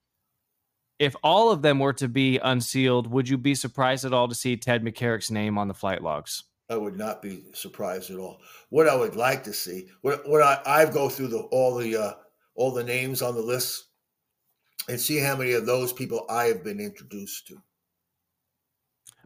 If 0.99 1.15
all 1.23 1.51
of 1.51 1.61
them 1.61 1.79
were 1.79 1.93
to 1.93 2.07
be 2.07 2.39
unsealed, 2.39 3.07
would 3.11 3.29
you 3.29 3.37
be 3.37 3.55
surprised 3.55 4.03
at 4.03 4.13
all 4.13 4.27
to 4.27 4.35
see 4.35 4.57
Ted 4.57 4.83
McCarrick's 4.83 5.31
name 5.31 5.57
on 5.57 5.67
the 5.67 5.73
flight 5.73 6.01
logs? 6.01 6.43
I 6.69 6.75
would 6.75 6.97
not 6.97 7.21
be 7.21 7.45
surprised 7.53 8.11
at 8.11 8.17
all. 8.17 8.41
What 8.69 8.89
I 8.89 8.95
would 8.95 9.15
like 9.15 9.43
to 9.45 9.53
see, 9.53 9.87
what 10.01 10.27
what 10.27 10.41
I, 10.41 10.59
I 10.65 10.85
go 10.85 11.07
through 11.07 11.29
the 11.29 11.39
all 11.51 11.75
the 11.75 11.95
uh, 11.95 12.13
all 12.57 12.71
the 12.71 12.83
names 12.83 13.21
on 13.21 13.35
the 13.35 13.41
list 13.41 13.85
and 14.89 14.99
see 14.99 15.17
how 15.17 15.37
many 15.37 15.53
of 15.53 15.65
those 15.65 15.93
people 15.93 16.25
I 16.29 16.45
have 16.45 16.63
been 16.63 16.79
introduced 16.79 17.47
to. 17.47 17.61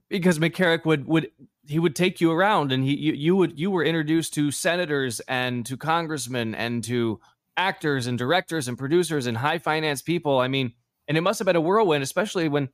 Because 0.09 0.38
McCarrick 0.38 0.86
would 0.86 1.07
would 1.07 1.32
he 1.65 1.79
would 1.79 1.95
take 1.95 2.19
you 2.19 2.32
around 2.32 2.71
and 2.71 2.84
he 2.84 2.95
you, 2.95 3.13
you 3.13 3.36
would 3.38 3.57
you 3.57 3.71
were 3.71 3.84
introduced 3.84 4.34
to 4.34 4.51
senators 4.51 5.21
and 5.21 5.65
to 5.65 5.77
congressmen 5.77 6.53
and 6.53 6.84
to 6.84 7.19
actors 7.55 8.07
and 8.07 8.17
directors 8.17 8.67
and 8.67 8.77
producers 8.77 9.25
and 9.25 9.38
high 9.38 9.57
finance 9.57 10.01
people. 10.01 10.39
I 10.39 10.49
mean, 10.49 10.73
and 11.07 11.17
it 11.17 11.21
must 11.21 11.39
have 11.39 11.45
been 11.45 11.55
a 11.55 11.61
whirlwind, 11.61 12.03
especially 12.03 12.49
when 12.49 12.69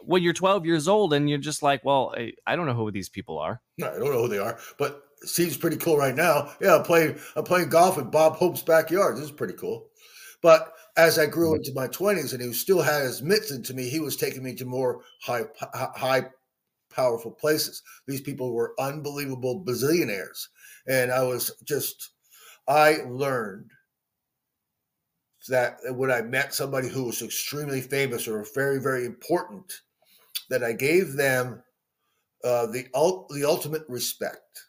when 0.00 0.22
you're 0.22 0.32
12 0.32 0.66
years 0.66 0.88
old 0.88 1.12
and 1.12 1.28
you're 1.28 1.38
just 1.38 1.62
like, 1.62 1.84
well, 1.84 2.14
I, 2.16 2.32
I 2.46 2.56
don't 2.56 2.66
know 2.66 2.74
who 2.74 2.90
these 2.90 3.08
people 3.08 3.38
are. 3.38 3.60
No, 3.78 3.88
I 3.88 3.98
don't 3.98 4.12
know 4.12 4.22
who 4.22 4.28
they 4.28 4.38
are, 4.38 4.58
but 4.78 5.05
seems 5.24 5.56
pretty 5.56 5.76
cool 5.76 5.96
right 5.96 6.14
now. 6.14 6.52
Yeah, 6.60 6.76
I'm 6.76 6.82
playing 6.82 7.18
I'm 7.36 7.44
playing 7.44 7.68
golf 7.68 7.98
in 7.98 8.10
Bob 8.10 8.36
Hope's 8.36 8.62
backyard. 8.62 9.16
This 9.16 9.24
is 9.24 9.30
pretty 9.30 9.54
cool. 9.54 9.88
But 10.42 10.72
as 10.96 11.18
I 11.18 11.26
grew 11.26 11.54
into 11.54 11.72
my 11.74 11.88
20s 11.88 12.32
and 12.32 12.42
he 12.42 12.52
still 12.52 12.82
had 12.82 13.02
his 13.02 13.22
mitts 13.22 13.50
into 13.50 13.74
me, 13.74 13.88
he 13.88 14.00
was 14.00 14.16
taking 14.16 14.42
me 14.42 14.54
to 14.56 14.64
more 14.64 15.02
high 15.22 15.44
high 15.72 16.26
powerful 16.90 17.30
places. 17.30 17.82
These 18.06 18.22
people 18.22 18.52
were 18.52 18.74
unbelievable 18.78 19.64
bazillionaires. 19.64 20.48
And 20.88 21.10
I 21.12 21.22
was 21.22 21.52
just 21.64 22.10
I 22.68 22.98
learned 23.06 23.70
that 25.48 25.78
when 25.90 26.10
I 26.10 26.22
met 26.22 26.54
somebody 26.54 26.88
who 26.88 27.04
was 27.04 27.22
extremely 27.22 27.80
famous 27.80 28.26
or 28.26 28.44
very, 28.54 28.80
very 28.80 29.04
important, 29.06 29.80
that 30.50 30.64
I 30.64 30.72
gave 30.72 31.14
them 31.14 31.62
uh, 32.44 32.66
the 32.66 32.86
the 33.30 33.44
ultimate 33.44 33.84
respect 33.88 34.65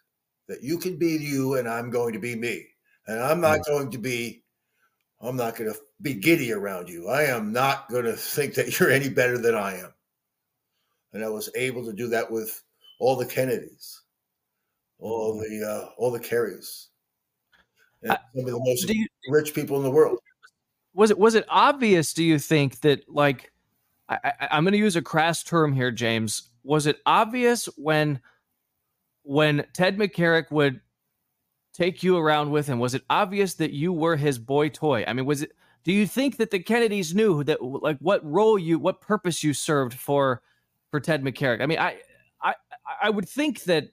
that 0.48 0.64
you 0.64 0.78
can 0.78 0.98
be 0.98 1.12
you 1.12 1.56
and 1.56 1.68
I'm 1.68 1.89
going 1.89 2.14
to 2.14 2.20
be 2.20 2.36
me. 2.36 2.66
And 3.08 3.20
I'm 3.22 3.41
not 3.41 3.60
mm. 3.60 3.66
going 3.66 3.91
to 3.91 3.98
be, 3.98 4.43
I'm 5.22 5.36
not 5.36 5.56
going 5.56 5.72
to 5.72 5.80
be 6.02 6.14
giddy 6.14 6.52
around 6.52 6.89
you. 6.89 7.08
I 7.08 7.24
am 7.24 7.52
not 7.52 7.89
going 7.89 8.06
to 8.06 8.14
think 8.14 8.54
that 8.56 8.80
you're 8.80 8.91
any 8.91 9.10
better 9.10 9.38
than 9.38 9.56
I 9.56 9.78
am. 9.78 9.93
And 11.14 11.24
I 11.24 11.30
was 11.30 11.50
able 11.56 11.86
to 11.86 11.93
do 11.93 12.08
that 12.10 12.30
with 12.30 12.62
all 13.00 13.16
the 13.16 13.26
Kennedys, 13.26 14.02
all 15.00 15.36
mm. 15.36 15.41
the 15.41 15.68
uh, 15.68 15.89
all 15.98 16.12
the 16.12 16.20
Kerrys, 16.20 16.88
and 18.02 18.12
uh, 18.12 18.18
some 18.36 18.45
of 18.45 18.52
the 18.52 18.60
most 18.60 18.89
you, 18.89 19.08
rich 19.30 19.54
people 19.54 19.78
in 19.78 19.84
the 19.84 19.91
world. 19.91 20.20
Was 20.93 21.10
it 21.10 21.18
was 21.18 21.36
it 21.36 21.45
obvious? 21.48 22.14
Do 22.14 22.24
you 22.24 22.39
think 22.39 22.82
that 22.82 23.08
like 23.08 23.52
I, 24.10 24.20
I, 24.24 24.48
I'm 24.52 24.64
going 24.64 24.74
to 24.74 24.78
use 24.78 24.95
a 24.95 25.02
crass 25.02 25.43
term 25.43 25.74
here, 25.74 25.91
James? 25.91 26.50
Was 26.64 26.88
it 26.88 27.00
obvious 27.06 27.68
when? 27.78 28.20
When 29.28 29.65
Ted 29.73 29.97
McCarrick 29.97 30.49
would 30.51 30.80
take 31.73 32.01
you 32.01 32.17
around 32.17 32.49
with 32.49 32.65
him, 32.65 32.80
was 32.80 32.95
it 32.95 33.03
obvious 33.09 33.55
that 33.55 33.71
you 33.71 33.91
were 33.91 34.15
his 34.15 34.39
boy 34.39 34.69
toy? 34.69 35.03
I 35.05 35.13
mean, 35.13 35.25
was 35.25 35.43
it? 35.43 35.51
Do 35.84 35.93
you 35.93 36.07
think 36.07 36.38
that 36.38 36.51
the 36.51 36.59
Kennedys 36.59 37.13
knew 37.13 37.43
that, 37.43 37.61
like, 37.61 37.97
what 37.99 38.25
role 38.25 38.57
you, 38.57 38.78
what 38.80 38.99
purpose 38.99 39.43
you 39.43 39.53
served 39.53 39.93
for, 39.93 40.41
for 40.91 40.99
Ted 40.99 41.23
McCarrick? 41.23 41.61
I 41.61 41.65
mean, 41.65 41.80
I, 41.80 41.97
I, 42.41 42.55
I 43.03 43.09
would 43.09 43.28
think 43.28 43.63
that 43.63 43.89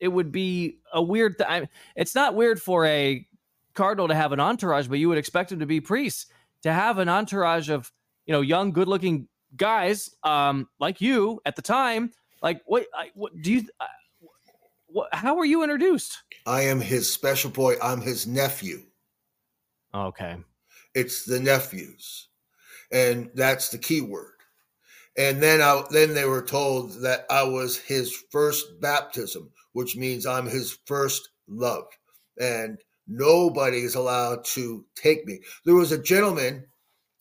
it 0.00 0.08
would 0.08 0.32
be 0.32 0.78
a 0.92 1.02
weird. 1.02 1.38
Th- 1.38 1.48
I, 1.48 1.68
it's 1.96 2.14
not 2.14 2.34
weird 2.34 2.60
for 2.60 2.86
a 2.86 3.26
cardinal 3.74 4.08
to 4.08 4.14
have 4.14 4.32
an 4.32 4.40
entourage, 4.40 4.86
but 4.86 4.98
you 4.98 5.08
would 5.08 5.18
expect 5.18 5.50
him 5.50 5.60
to 5.60 5.66
be 5.66 5.80
priests 5.80 6.26
to 6.62 6.72
have 6.72 6.98
an 6.98 7.08
entourage 7.08 7.68
of 7.70 7.92
you 8.26 8.32
know 8.32 8.40
young, 8.40 8.72
good-looking 8.72 9.28
guys 9.56 10.10
um, 10.22 10.68
like 10.78 11.00
you 11.00 11.40
at 11.44 11.56
the 11.56 11.62
time. 11.62 12.10
Like, 12.42 12.62
what, 12.66 12.86
I, 12.94 13.10
what 13.14 13.32
do 13.40 13.52
you? 13.52 13.64
What, 14.94 15.12
how 15.12 15.34
were 15.34 15.44
you 15.44 15.64
introduced? 15.64 16.22
I 16.46 16.62
am 16.62 16.80
his 16.80 17.12
special 17.12 17.50
boy. 17.50 17.74
I'm 17.82 18.00
his 18.00 18.28
nephew. 18.28 18.84
Okay. 19.92 20.36
It's 20.94 21.24
the 21.24 21.40
nephews, 21.40 22.28
and 22.92 23.28
that's 23.34 23.70
the 23.70 23.78
key 23.78 24.02
word. 24.02 24.36
And 25.18 25.42
then 25.42 25.60
I 25.60 25.82
then 25.90 26.14
they 26.14 26.26
were 26.26 26.42
told 26.42 27.02
that 27.02 27.26
I 27.28 27.42
was 27.42 27.76
his 27.76 28.22
first 28.30 28.80
baptism, 28.80 29.50
which 29.72 29.96
means 29.96 30.26
I'm 30.26 30.46
his 30.46 30.78
first 30.86 31.28
love, 31.48 31.86
and 32.40 32.78
nobody 33.08 33.78
is 33.78 33.96
allowed 33.96 34.44
to 34.54 34.84
take 34.94 35.26
me. 35.26 35.40
There 35.64 35.74
was 35.74 35.90
a 35.90 36.00
gentleman, 36.00 36.68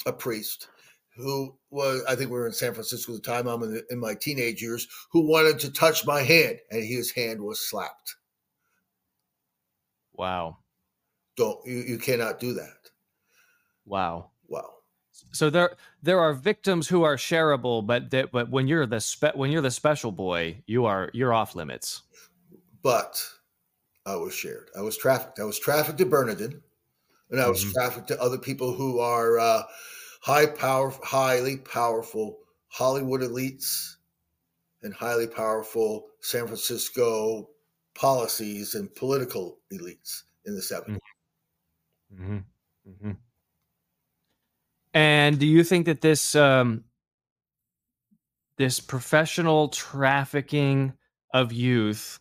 a 0.05 0.13
priest, 0.13 0.67
who 1.16 1.55
was 1.70 2.03
I 2.07 2.16
think 2.16 2.30
we 2.30 2.38
were 2.38 2.47
in 2.47 2.53
San 2.53 2.74
Francisco 2.74 3.14
at 3.16 3.24
the 3.24 3.30
time. 3.30 3.47
I'm 3.47 3.64
in, 3.64 3.74
the, 3.74 3.84
in, 3.89 3.99
my 3.99 4.16
teenage 4.16 4.61
years. 4.61 4.88
Who 5.11 5.28
wanted 5.28 5.59
to 5.59 5.72
touch 5.72 6.05
my 6.05 6.22
hand, 6.22 6.59
and 6.72 6.84
his 6.84 7.11
hand 7.11 7.41
was 7.41 7.68
slapped. 7.68 8.16
Wow! 10.14 10.57
Don't 11.38 11.59
you? 11.66 11.78
You 11.78 11.97
cannot 11.97 12.39
do 12.39 12.53
that. 12.53 12.89
Wow! 13.86 14.32
Wow! 14.47 14.70
So 15.32 15.49
there 15.49 15.76
there 16.01 16.20
are 16.20 16.34
victims 16.34 16.88
who 16.88 17.03
are 17.03 17.16
shareable, 17.16 17.86
but 17.86 18.11
that 18.11 18.32
but 18.32 18.49
when 18.49 18.68
you're 18.68 18.86
the 18.86 19.01
spe- 19.01 19.36
when 19.36 19.51
you're 19.51 19.61
the 19.61 19.72
special 19.72 20.11
boy, 20.11 20.64
you 20.66 20.86
are 20.86 21.09
you're 21.14 21.34
off 21.34 21.55
limits. 21.55 22.03
But 22.82 23.24
I 24.05 24.16
was 24.16 24.34
shared. 24.34 24.70
I 24.78 24.82
was 24.82 24.97
trafficked. 24.97 25.39
I 25.39 25.43
was 25.43 25.59
trafficked 25.59 25.99
to 25.99 26.05
Bernardin, 26.05 26.61
and 27.30 27.39
I 27.39 27.47
was 27.47 27.64
mm-hmm. 27.64 27.74
trafficked 27.74 28.07
to 28.09 28.22
other 28.22 28.38
people 28.38 28.74
who 28.74 28.99
are 28.99 29.39
uh, 29.39 29.64
high 30.24 30.45
power, 30.45 30.93
highly 31.03 31.57
powerful 31.57 32.39
Hollywood 32.69 33.21
elites 33.21 33.95
and 34.82 34.93
highly 34.93 35.28
powerful 35.28 36.07
San 36.21 36.47
Francisco 36.47 37.49
policies 37.93 38.74
and 38.74 38.93
political 38.95 39.59
elites 39.71 40.24
in 40.45 40.55
the 40.55 40.61
70s. 40.61 40.97
Mm-hmm. 42.13 42.38
Mm-hmm. 42.89 43.11
And 44.93 45.39
do 45.39 45.45
you 45.45 45.63
think 45.63 45.88
that 45.88 46.01
this 46.01 46.36
um, 46.36 46.86
this 48.57 48.80
professional 48.80 49.67
trafficking 49.67 50.93
of 51.34 51.51
youth 51.51 52.19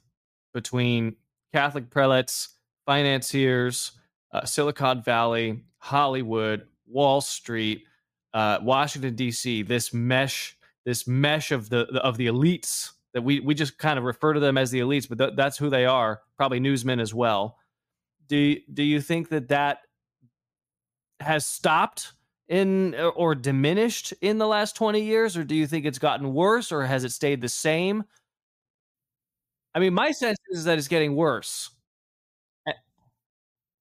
between 0.53 1.15
Catholic 1.53 1.91
prelates, 1.91 2.49
financiers, 2.85 3.93
uh, 4.33 4.45
Silicon 4.45 5.03
Valley, 5.03 5.63
Hollywood, 5.79 6.67
Wall 6.87 7.21
Street, 7.21 7.85
uh, 8.35 8.59
Washington 8.63 9.15
D.C. 9.15 9.63
This 9.63 9.93
mesh, 9.93 10.57
this 10.85 11.07
mesh 11.07 11.53
of 11.53 11.69
the 11.69 11.87
of 12.03 12.17
the 12.17 12.27
elites 12.27 12.91
that 13.15 13.23
we 13.23 13.41
we 13.41 13.55
just 13.55 13.79
kind 13.79 13.99
of 13.99 14.05
refer 14.05 14.33
to 14.33 14.41
them 14.41 14.57
as 14.59 14.71
the 14.71 14.81
elites, 14.81 15.09
but 15.09 15.19
th- 15.19 15.33
that's 15.37 15.59
who 15.59 15.71
they 15.71 15.87
are. 15.87 16.21
Probably 16.37 16.61
newsmen 16.61 17.01
as 17.01 17.13
well. 17.15 17.59
Do 18.29 18.57
do 18.73 18.83
you 18.83 19.01
think 19.01 19.29
that 19.31 19.49
that 19.49 19.79
has 21.21 21.47
stopped 21.47 22.13
in 22.49 22.95
or 22.95 23.35
diminished 23.35 24.13
in 24.21 24.39
the 24.39 24.47
last 24.47 24.77
20 24.77 25.01
years 25.01 25.37
or 25.37 25.45
do 25.45 25.55
you 25.55 25.67
think 25.67 25.87
it's 25.87 25.99
gotten 25.99 26.35
worse 26.35 26.73
or 26.73 26.83
has 26.85 27.05
it 27.05 27.11
stayed 27.11 27.41
the 27.41 27.49
same 27.49 28.03
i 29.75 29.79
mean 29.79 29.95
my 29.95 30.11
sense 30.11 30.37
is 30.51 30.65
that 30.65 30.77
it's 30.77 30.89
getting 30.89 31.15
worse 31.15 31.71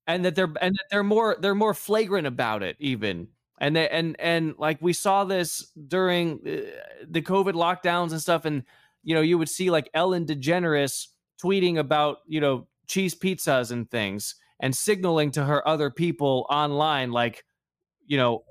and 0.08 0.26
that 0.26 0.36
they're 0.36 0.52
and 0.62 0.74
that 0.76 0.86
they're 0.90 1.04
more 1.04 1.36
they're 1.40 1.56
more 1.56 1.74
flagrant 1.74 2.28
about 2.28 2.64
it 2.64 2.76
even 2.80 3.28
and 3.62 3.76
they, 3.76 3.88
and 3.88 4.20
and 4.20 4.56
like 4.58 4.82
we 4.82 4.92
saw 4.92 5.24
this 5.24 5.72
during 5.88 6.40
uh, 6.46 6.70
the 7.08 7.22
covid 7.22 7.54
lockdowns 7.54 8.12
and 8.12 8.20
stuff 8.20 8.44
and 8.44 8.64
you 9.04 9.16
know 9.16 9.22
you 9.22 9.38
would 9.38 9.48
see 9.48 9.70
like 9.70 9.90
ellen 9.94 10.26
degeneres 10.26 11.08
tweeting 11.42 11.78
about 11.78 12.18
you 12.28 12.42
know 12.42 12.68
cheese 12.88 13.16
pizzas 13.16 13.72
and 13.72 13.90
things 13.90 14.36
and 14.60 14.76
signaling 14.76 15.32
to 15.32 15.46
her 15.46 15.66
other 15.66 15.90
people 15.90 16.46
online 16.50 17.12
like 17.12 17.46
you 18.06 18.18
know 18.18 18.44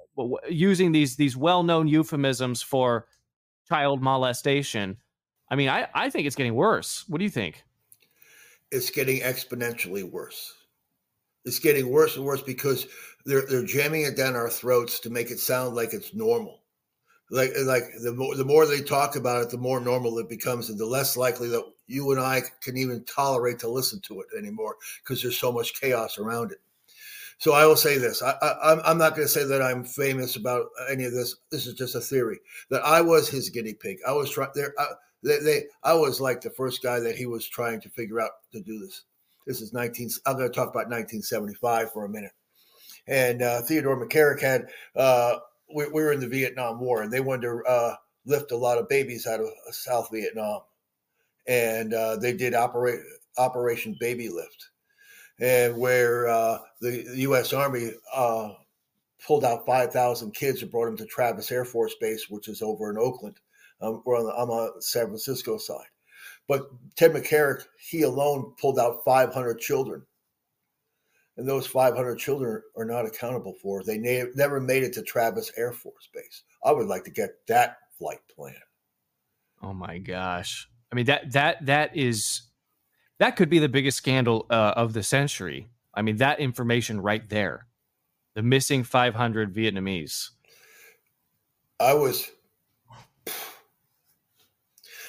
using 0.49 0.93
these 0.93 1.17
these 1.17 1.37
well-known 1.37 1.89
euphemisms 1.89 2.63
for 2.63 3.07
child 3.69 4.03
molestation. 4.03 4.97
I 5.49 5.57
mean 5.57 5.69
i 5.69 5.89
i 5.95 6.11
think 6.11 6.27
it's 6.27 6.37
getting 6.37 6.55
worse. 6.55 7.05
What 7.09 7.19
do 7.19 7.25
you 7.25 7.31
think? 7.31 7.65
It's 8.71 8.91
getting 8.91 9.21
exponentially 9.21 10.09
worse. 10.09 10.55
It's 11.45 11.59
getting 11.59 11.89
worse 11.89 12.17
and 12.17 12.25
worse 12.25 12.43
because 12.43 12.87
they're 13.25 13.47
they're 13.47 13.65
jamming 13.65 14.03
it 14.03 14.17
down 14.17 14.37
our 14.37 14.51
throats 14.51 15.01
to 15.01 15.11
make 15.11 15.31
it 15.31 15.39
sound 15.39 15.75
like 15.75 15.93
it's 15.93 16.15
normal 16.15 16.61
like 17.31 17.51
like 17.65 17.85
the 18.03 18.13
more 18.13 18.35
the 18.35 18.45
more 18.45 18.67
they 18.67 18.81
talk 18.81 19.17
about 19.17 19.43
it 19.43 19.51
the 19.51 19.59
more 19.59 19.81
normal 19.81 20.19
it 20.19 20.29
becomes 20.29 20.69
and 20.71 20.79
the 20.79 20.87
less 20.87 21.17
likely 21.17 21.49
that 21.49 21.65
you 21.87 22.11
and 22.11 22.21
i 22.21 22.43
can 22.63 22.77
even 22.77 23.05
tolerate 23.05 23.59
to 23.59 23.69
listen 23.69 24.01
to 24.01 24.21
it 24.21 24.27
anymore 24.37 24.77
because 25.03 25.23
there's 25.23 25.39
so 25.39 25.53
much 25.53 25.81
chaos 25.81 26.19
around 26.19 26.53
it 26.53 26.61
so 27.41 27.55
I 27.55 27.65
will 27.65 27.77
say 27.77 27.97
this: 27.97 28.23
I, 28.23 28.33
I, 28.43 28.91
am 28.91 28.99
not 28.99 29.17
going 29.17 29.27
to 29.27 29.33
say 29.33 29.45
that 29.45 29.63
I'm 29.63 29.83
famous 29.83 30.37
about 30.37 30.67
any 30.91 31.05
of 31.05 31.13
this. 31.13 31.37
This 31.51 31.67
is 31.67 31.73
just 31.73 31.95
a 31.95 32.01
theory 32.01 32.39
that 32.69 32.85
I 32.85 33.01
was 33.01 33.31
his 33.31 33.49
guinea 33.49 33.73
pig. 33.73 33.97
I 34.07 34.13
was 34.13 34.31
trying 34.31 34.51
there. 34.55 34.75
They, 35.23 35.39
they, 35.39 35.63
I 35.83 35.95
was 35.95 36.21
like 36.21 36.43
the 36.43 36.51
first 36.51 36.83
guy 36.83 37.01
that 37.01 37.17
he 37.17 37.25
was 37.25 37.49
trying 37.49 37.81
to 37.81 37.89
figure 37.89 38.21
out 38.21 38.31
to 38.53 38.61
do 38.61 38.79
this. 38.79 39.05
This 39.47 39.63
is 39.63 39.73
19. 39.73 40.11
I'm 40.27 40.37
going 40.37 40.51
to 40.51 40.55
talk 40.55 40.69
about 40.69 40.91
1975 40.91 41.93
for 41.93 42.05
a 42.05 42.09
minute. 42.11 42.33
And 43.11 43.43
uh, 43.43 43.61
Theodore 43.63 44.03
McCarrick 44.03 44.41
had. 44.41 44.69
Uh, 44.97 45.37
we, 45.75 45.87
we, 45.87 46.03
were 46.03 46.13
in 46.13 46.21
the 46.21 46.29
Vietnam 46.29 46.81
War, 46.81 47.03
and 47.03 47.13
they 47.13 47.21
wanted 47.21 47.43
to 47.43 47.63
uh, 47.69 47.95
lift 48.25 48.51
a 48.53 48.57
lot 48.57 48.79
of 48.79 48.89
babies 48.89 49.27
out 49.27 49.41
of 49.41 49.49
South 49.71 50.09
Vietnam, 50.11 50.63
and 51.47 51.93
uh, 51.93 52.17
they 52.17 52.33
did 52.33 52.55
operate 52.55 53.01
Operation 53.37 53.97
Baby 54.01 54.29
Lift 54.31 54.71
and 55.41 55.77
where 55.77 56.29
uh, 56.29 56.59
the, 56.81 57.05
U.S. 57.17 57.53
Army 57.53 57.93
uh, 58.15 58.51
pulled 59.27 59.45
out 59.45 59.67
5,000 59.67 60.33
kids 60.33 60.63
and 60.63 60.71
brought 60.71 60.87
them 60.87 60.97
to 60.99 61.07
Travis 61.07 61.51
Air 61.51 61.65
Force 61.65 61.95
Base, 62.01 62.29
which 62.29 62.49
is 62.49 62.63
over 62.63 62.91
in 62.91 62.99
Oakland. 62.99 63.37
Um, 63.81 64.03
we're 64.05 64.19
on 64.19 64.27
the, 64.27 64.33
I'm 64.35 64.51
on 64.51 64.73
the 64.77 64.83
San 64.83 65.07
Francisco 65.07 65.57
side. 65.57 65.87
But 66.47 66.69
Ted 66.97 67.13
McCarrick, 67.13 67.63
he 67.79 68.03
alone 68.03 68.53
pulled 68.61 68.79
out 68.79 69.05
500 69.05 69.59
children. 69.59 70.03
And 71.41 71.49
those 71.49 71.67
500 71.67 72.19
children 72.19 72.61
are 72.77 72.85
not 72.85 73.07
accountable 73.07 73.55
for. 73.63 73.83
They 73.83 73.97
na- 73.97 74.29
never 74.35 74.61
made 74.61 74.83
it 74.83 74.93
to 74.93 75.03
Travis 75.03 75.51
Air 75.57 75.73
Force 75.73 76.07
Base. 76.13 76.43
I 76.63 76.71
would 76.71 76.87
like 76.87 77.03
to 77.05 77.11
get 77.11 77.31
that 77.49 77.79
flight 77.99 78.19
plan. 78.37 78.53
Oh 79.63 79.73
my 79.73 79.97
gosh. 79.97 80.69
I 80.93 80.97
mean 80.97 81.07
that 81.07 81.33
that 81.33 81.65
that 81.65 81.97
is 81.97 82.43
that 83.21 83.37
could 83.37 83.49
be 83.49 83.59
the 83.59 83.71
biggest 83.71 83.97
scandal 83.97 84.45
uh, 84.51 84.75
of 84.77 84.93
the 84.93 85.03
century. 85.03 85.71
I 85.95 86.03
mean, 86.03 86.19
that 86.19 86.41
information 86.41 87.01
right 87.01 87.27
there, 87.27 87.67
the 88.35 88.43
missing 88.43 88.85
500 88.85 89.55
Vietnamese. 89.55 90.29
I 91.81 91.95
was, 91.95 92.31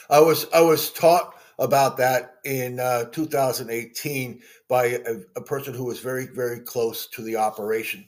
I 0.10 0.22
was, 0.22 0.48
I 0.54 0.62
was 0.62 0.92
taught 0.92 1.36
about 1.62 1.96
that 1.98 2.40
in 2.44 2.80
uh, 2.80 3.06
2018 3.06 4.42
by 4.68 4.86
a, 4.86 5.16
a 5.36 5.42
person 5.42 5.74
who 5.74 5.86
was 5.86 6.00
very, 6.00 6.26
very 6.26 6.60
close 6.60 7.08
to 7.08 7.22
the 7.22 7.38
operation, 7.38 8.06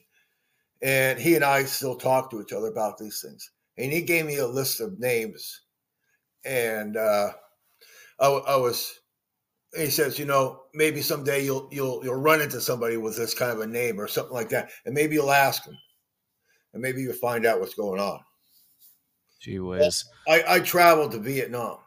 and 0.81 1.19
he 1.19 1.35
and 1.35 1.45
I 1.45 1.63
still 1.63 1.95
talk 1.95 2.29
to 2.31 2.41
each 2.41 2.51
other 2.51 2.67
about 2.67 2.97
these 2.97 3.21
things. 3.21 3.51
And 3.77 3.91
he 3.91 4.01
gave 4.01 4.25
me 4.25 4.37
a 4.37 4.47
list 4.47 4.81
of 4.81 4.99
names, 4.99 5.61
and 6.43 6.97
uh, 6.97 7.31
I, 8.19 8.27
I 8.27 8.55
was 8.57 8.99
he 9.75 9.89
says, 9.89 10.19
you 10.19 10.25
know, 10.25 10.63
maybe 10.73 11.01
someday 11.01 11.43
you'll 11.43 11.67
you'll 11.71 12.03
you'll 12.03 12.15
run 12.15 12.41
into 12.41 12.61
somebody 12.61 12.97
with 12.97 13.17
this 13.17 13.33
kind 13.33 13.51
of 13.51 13.59
a 13.59 13.67
name 13.67 13.99
or 13.99 14.07
something 14.07 14.33
like 14.33 14.49
that, 14.49 14.69
and 14.85 14.93
maybe 14.93 15.15
you'll 15.15 15.31
ask 15.31 15.63
them, 15.63 15.77
and 16.73 16.81
maybe 16.81 17.01
you'll 17.01 17.13
find 17.13 17.45
out 17.45 17.59
what's 17.59 17.75
going 17.75 17.99
on. 17.99 18.19
Gee 19.41 19.59
whiz! 19.59 20.05
I, 20.27 20.43
I 20.47 20.59
traveled 20.59 21.11
to 21.11 21.19
Vietnam, 21.19 21.77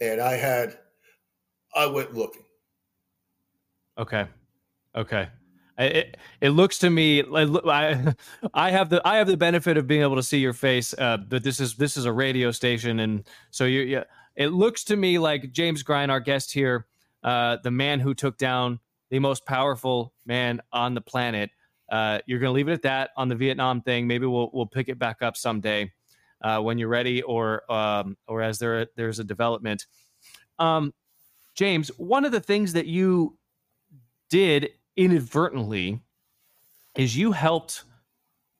and 0.00 0.20
I 0.20 0.34
had 0.34 0.78
I 1.74 1.86
went 1.86 2.14
looking. 2.14 2.42
Okay, 3.98 4.26
okay. 4.94 5.28
It, 5.80 6.16
it 6.40 6.50
looks 6.50 6.78
to 6.80 6.90
me 6.90 7.22
I, 7.22 8.14
I 8.54 8.70
have 8.70 8.90
the 8.90 9.00
I 9.04 9.16
have 9.16 9.28
the 9.28 9.36
benefit 9.36 9.76
of 9.76 9.86
being 9.86 10.02
able 10.02 10.16
to 10.16 10.22
see 10.22 10.38
your 10.38 10.52
face, 10.52 10.94
uh, 10.98 11.18
but 11.18 11.44
this 11.44 11.60
is 11.60 11.74
this 11.76 11.96
is 11.96 12.04
a 12.04 12.12
radio 12.12 12.50
station, 12.50 13.00
and 13.00 13.24
so 13.50 13.64
you 13.64 13.82
yeah 13.82 14.04
it 14.36 14.48
looks 14.48 14.84
to 14.84 14.96
me 14.96 15.18
like 15.18 15.52
James 15.52 15.82
Grein, 15.82 16.10
our 16.10 16.20
guest 16.20 16.52
here, 16.52 16.86
uh, 17.24 17.58
the 17.62 17.70
man 17.70 18.00
who 18.00 18.14
took 18.14 18.38
down 18.38 18.78
the 19.10 19.18
most 19.18 19.44
powerful 19.46 20.14
man 20.26 20.60
on 20.72 20.94
the 20.94 21.00
planet. 21.00 21.50
Uh, 21.90 22.20
you're 22.26 22.38
going 22.38 22.50
to 22.50 22.54
leave 22.54 22.68
it 22.68 22.72
at 22.72 22.82
that 22.82 23.10
on 23.16 23.28
the 23.28 23.34
Vietnam 23.34 23.80
thing. 23.80 24.06
Maybe 24.06 24.26
we'll 24.26 24.50
we'll 24.52 24.66
pick 24.66 24.88
it 24.88 24.98
back 24.98 25.22
up 25.22 25.36
someday 25.36 25.92
uh, 26.42 26.60
when 26.60 26.78
you're 26.78 26.88
ready, 26.88 27.22
or 27.22 27.70
um, 27.70 28.16
or 28.26 28.42
as 28.42 28.58
there 28.58 28.86
there's 28.96 29.18
a 29.18 29.24
development. 29.24 29.86
Um, 30.58 30.92
James, 31.54 31.88
one 31.98 32.24
of 32.24 32.32
the 32.32 32.40
things 32.40 32.72
that 32.74 32.86
you 32.86 33.36
did 34.30 34.70
inadvertently 34.96 36.00
is 36.96 37.16
you 37.16 37.32
helped 37.32 37.84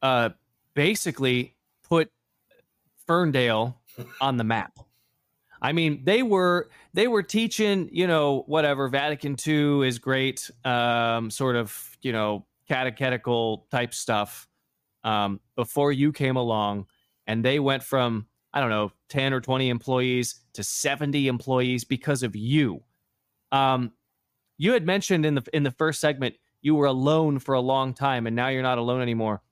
uh, 0.03 0.31
basically 0.75 1.57
put 1.89 2.11
Ferndale 3.07 3.81
on 4.21 4.37
the 4.37 4.45
map. 4.45 4.79
I 5.61 5.73
mean, 5.73 6.03
they 6.05 6.23
were 6.23 6.71
they 6.95 7.09
were 7.09 7.23
teaching, 7.23 7.89
you 7.93 8.07
know, 8.07 8.45
whatever 8.47 8.89
Vatican 8.89 9.37
II 9.45 9.87
is 9.87 9.99
great, 9.99 10.51
um, 10.65 11.31
sort 11.31 11.57
of, 11.57 11.97
you 12.03 12.13
know, 12.13 12.47
catechetical 12.69 13.67
type 13.71 13.93
stuff 13.95 14.47
um, 15.05 15.41
before 15.57 15.91
you 15.91 16.13
came 16.13 16.37
along, 16.37 16.87
and 17.29 17.45
they 17.45 17.61
went 17.61 17.85
from 17.85 18.27
I 18.53 18.61
don't 18.61 18.71
know 18.71 18.91
ten 19.09 19.33
or 19.33 19.41
twenty 19.41 19.69
employees 19.69 20.41
to 20.55 20.65
seventy 20.65 21.29
employees 21.29 21.85
because 21.85 22.25
of 22.25 22.35
you. 22.35 22.83
Um, 23.53 23.93
you 24.57 24.73
had 24.73 24.85
mentioned 24.85 25.25
in 25.25 25.37
the 25.37 25.45
in 25.53 25.63
the 25.63 25.71
first 25.71 26.01
segment 26.01 26.35
you 26.61 26.75
were 26.75 26.87
alone 26.87 27.39
for 27.39 27.55
a 27.55 27.61
long 27.61 27.95
time, 27.95 28.27
and 28.27 28.35
now 28.35 28.49
you're 28.49 28.63
not 28.63 28.79
alone 28.79 29.01
anymore. 29.01 29.43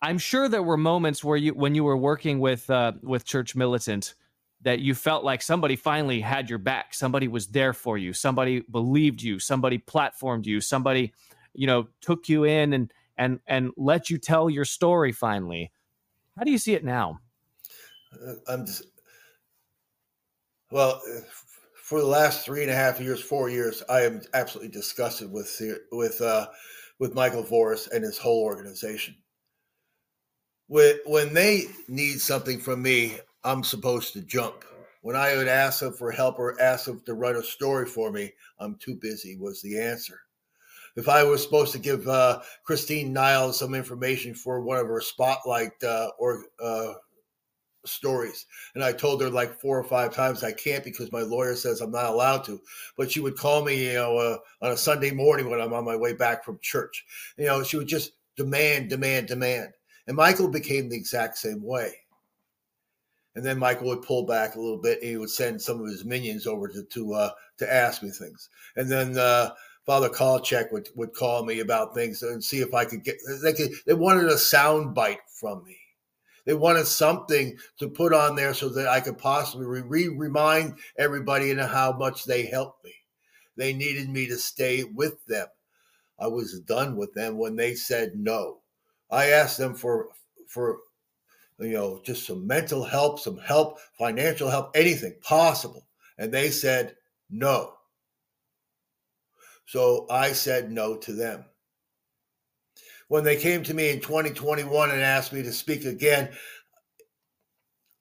I'm 0.00 0.18
sure 0.18 0.48
there 0.48 0.62
were 0.62 0.76
moments 0.76 1.24
where 1.24 1.36
you, 1.36 1.52
when 1.54 1.74
you 1.74 1.82
were 1.82 1.96
working 1.96 2.38
with 2.38 2.70
uh, 2.70 2.92
with 3.02 3.24
Church 3.24 3.56
Militant, 3.56 4.14
that 4.62 4.78
you 4.78 4.94
felt 4.94 5.24
like 5.24 5.42
somebody 5.42 5.74
finally 5.74 6.20
had 6.20 6.48
your 6.48 6.58
back. 6.58 6.94
Somebody 6.94 7.26
was 7.26 7.48
there 7.48 7.72
for 7.72 7.98
you. 7.98 8.12
Somebody 8.12 8.60
believed 8.70 9.22
you. 9.22 9.40
Somebody 9.40 9.78
platformed 9.78 10.46
you. 10.46 10.60
Somebody, 10.60 11.12
you 11.54 11.66
know, 11.66 11.88
took 12.00 12.28
you 12.28 12.44
in 12.44 12.72
and 12.74 12.92
and 13.16 13.40
and 13.46 13.72
let 13.76 14.10
you 14.10 14.18
tell 14.18 14.48
your 14.48 14.64
story. 14.64 15.10
Finally, 15.10 15.72
how 16.38 16.44
do 16.44 16.50
you 16.50 16.58
see 16.58 16.74
it 16.74 16.84
now? 16.84 17.18
Uh, 18.12 18.34
I'm 18.46 18.64
just, 18.64 18.84
well, 20.70 21.02
for 21.74 22.00
the 22.00 22.06
last 22.06 22.44
three 22.44 22.62
and 22.62 22.70
a 22.70 22.74
half 22.74 23.00
years, 23.00 23.20
four 23.20 23.48
years, 23.48 23.82
I 23.88 24.02
am 24.02 24.22
absolutely 24.34 24.70
disgusted 24.70 25.32
with 25.32 25.60
with 25.90 26.20
uh, 26.20 26.48
with 26.98 27.14
Michael 27.14 27.42
Voris 27.42 27.90
and 27.90 28.04
his 28.04 28.18
whole 28.18 28.42
organization. 28.42 29.16
When 30.68 30.98
when 31.06 31.34
they 31.34 31.64
need 31.88 32.20
something 32.20 32.60
from 32.60 32.82
me, 32.82 33.18
I'm 33.42 33.64
supposed 33.64 34.12
to 34.12 34.20
jump. 34.20 34.64
When 35.00 35.16
I 35.16 35.36
would 35.36 35.48
ask 35.48 35.80
them 35.80 35.92
for 35.92 36.10
help 36.10 36.38
or 36.38 36.60
ask 36.60 36.84
them 36.86 37.00
to 37.06 37.14
write 37.14 37.36
a 37.36 37.42
story 37.42 37.86
for 37.86 38.10
me, 38.10 38.32
I'm 38.58 38.76
too 38.76 38.96
busy. 38.96 39.36
Was 39.38 39.62
the 39.62 39.80
answer. 39.80 40.20
If 40.98 41.08
I 41.08 41.22
was 41.22 41.44
supposed 41.44 41.70
to 41.74 41.78
give 41.78 42.08
uh, 42.08 42.40
Christine 42.64 43.12
Niles 43.12 43.56
some 43.56 43.72
information 43.72 44.34
for 44.34 44.60
one 44.60 44.78
of 44.78 44.88
her 44.88 45.00
spotlight 45.00 45.80
uh, 45.84 46.10
or 46.18 46.46
uh, 46.60 46.94
stories. 47.84 48.46
And 48.74 48.82
I 48.82 48.90
told 48.90 49.22
her 49.22 49.30
like 49.30 49.60
four 49.60 49.78
or 49.78 49.84
five 49.84 50.12
times 50.12 50.42
I 50.42 50.50
can't 50.50 50.82
because 50.82 51.12
my 51.12 51.20
lawyer 51.20 51.54
says 51.54 51.80
I'm 51.80 51.92
not 51.92 52.06
allowed 52.06 52.42
to. 52.46 52.60
But 52.96 53.12
she 53.12 53.20
would 53.20 53.36
call 53.36 53.64
me, 53.64 53.86
you 53.86 53.92
know, 53.92 54.16
uh, 54.16 54.38
on 54.60 54.72
a 54.72 54.76
Sunday 54.76 55.12
morning 55.12 55.48
when 55.48 55.60
I'm 55.60 55.72
on 55.72 55.84
my 55.84 55.94
way 55.94 56.14
back 56.14 56.44
from 56.44 56.58
church. 56.62 57.06
You 57.36 57.46
know, 57.46 57.62
she 57.62 57.76
would 57.76 57.86
just 57.86 58.14
demand, 58.36 58.90
demand, 58.90 59.28
demand. 59.28 59.68
And 60.08 60.16
Michael 60.16 60.48
became 60.48 60.88
the 60.88 60.96
exact 60.96 61.38
same 61.38 61.62
way. 61.62 61.94
And 63.36 63.46
then 63.46 63.56
Michael 63.56 63.86
would 63.86 64.02
pull 64.02 64.26
back 64.26 64.56
a 64.56 64.60
little 64.60 64.78
bit 64.78 65.00
and 65.00 65.10
he 65.10 65.16
would 65.16 65.30
send 65.30 65.62
some 65.62 65.80
of 65.80 65.86
his 65.86 66.04
minions 66.04 66.44
over 66.44 66.66
to 66.66 66.82
to 66.82 67.14
uh, 67.14 67.30
to 67.58 67.72
ask 67.72 68.02
me 68.02 68.10
things. 68.10 68.48
And 68.74 68.90
then 68.90 69.16
uh, 69.16 69.50
Father 69.88 70.08
Kalchik 70.08 70.70
would, 70.70 70.88
would 70.94 71.14
call 71.14 71.44
me 71.44 71.58
about 71.58 71.94
things 71.94 72.22
and 72.22 72.44
see 72.44 72.60
if 72.60 72.74
I 72.74 72.84
could 72.84 73.02
get 73.02 73.16
they 73.42 73.54
could 73.54 73.72
they 73.86 73.94
wanted 73.94 74.26
a 74.26 74.38
sound 74.38 74.94
bite 74.94 75.20
from 75.40 75.64
me 75.64 75.78
they 76.48 76.54
wanted 76.54 76.86
something 76.86 77.58
to 77.78 77.90
put 77.90 78.14
on 78.14 78.34
there 78.34 78.54
so 78.54 78.70
that 78.70 78.88
I 78.88 79.00
could 79.00 79.18
possibly 79.18 79.66
re- 79.66 80.08
remind 80.08 80.78
everybody 80.96 81.50
and 81.50 81.60
how 81.60 81.92
much 81.92 82.24
they 82.24 82.46
helped 82.46 82.82
me. 82.86 82.94
They 83.58 83.74
needed 83.74 84.08
me 84.08 84.26
to 84.28 84.38
stay 84.38 84.84
with 84.84 85.22
them. 85.26 85.46
I 86.18 86.26
was 86.28 86.58
done 86.60 86.96
with 86.96 87.12
them 87.12 87.36
when 87.36 87.54
they 87.54 87.74
said 87.74 88.12
no. 88.14 88.60
I 89.10 89.26
asked 89.26 89.58
them 89.58 89.74
for 89.74 90.08
for 90.46 90.78
you 91.58 91.72
know 91.72 92.00
just 92.02 92.26
some 92.26 92.46
mental 92.46 92.82
help, 92.82 93.20
some 93.20 93.36
help, 93.36 93.78
financial 93.98 94.48
help, 94.48 94.70
anything 94.74 95.16
possible, 95.20 95.86
and 96.16 96.32
they 96.32 96.48
said 96.48 96.96
no. 97.28 97.77
So 99.68 100.06
I 100.10 100.32
said 100.32 100.72
no 100.72 100.96
to 100.96 101.12
them 101.12 101.44
when 103.08 103.24
they 103.24 103.36
came 103.36 103.62
to 103.64 103.74
me 103.74 103.90
in 103.90 104.00
2021 104.00 104.90
and 104.90 105.00
asked 105.00 105.32
me 105.32 105.42
to 105.42 105.52
speak 105.52 105.84
again, 105.84 106.30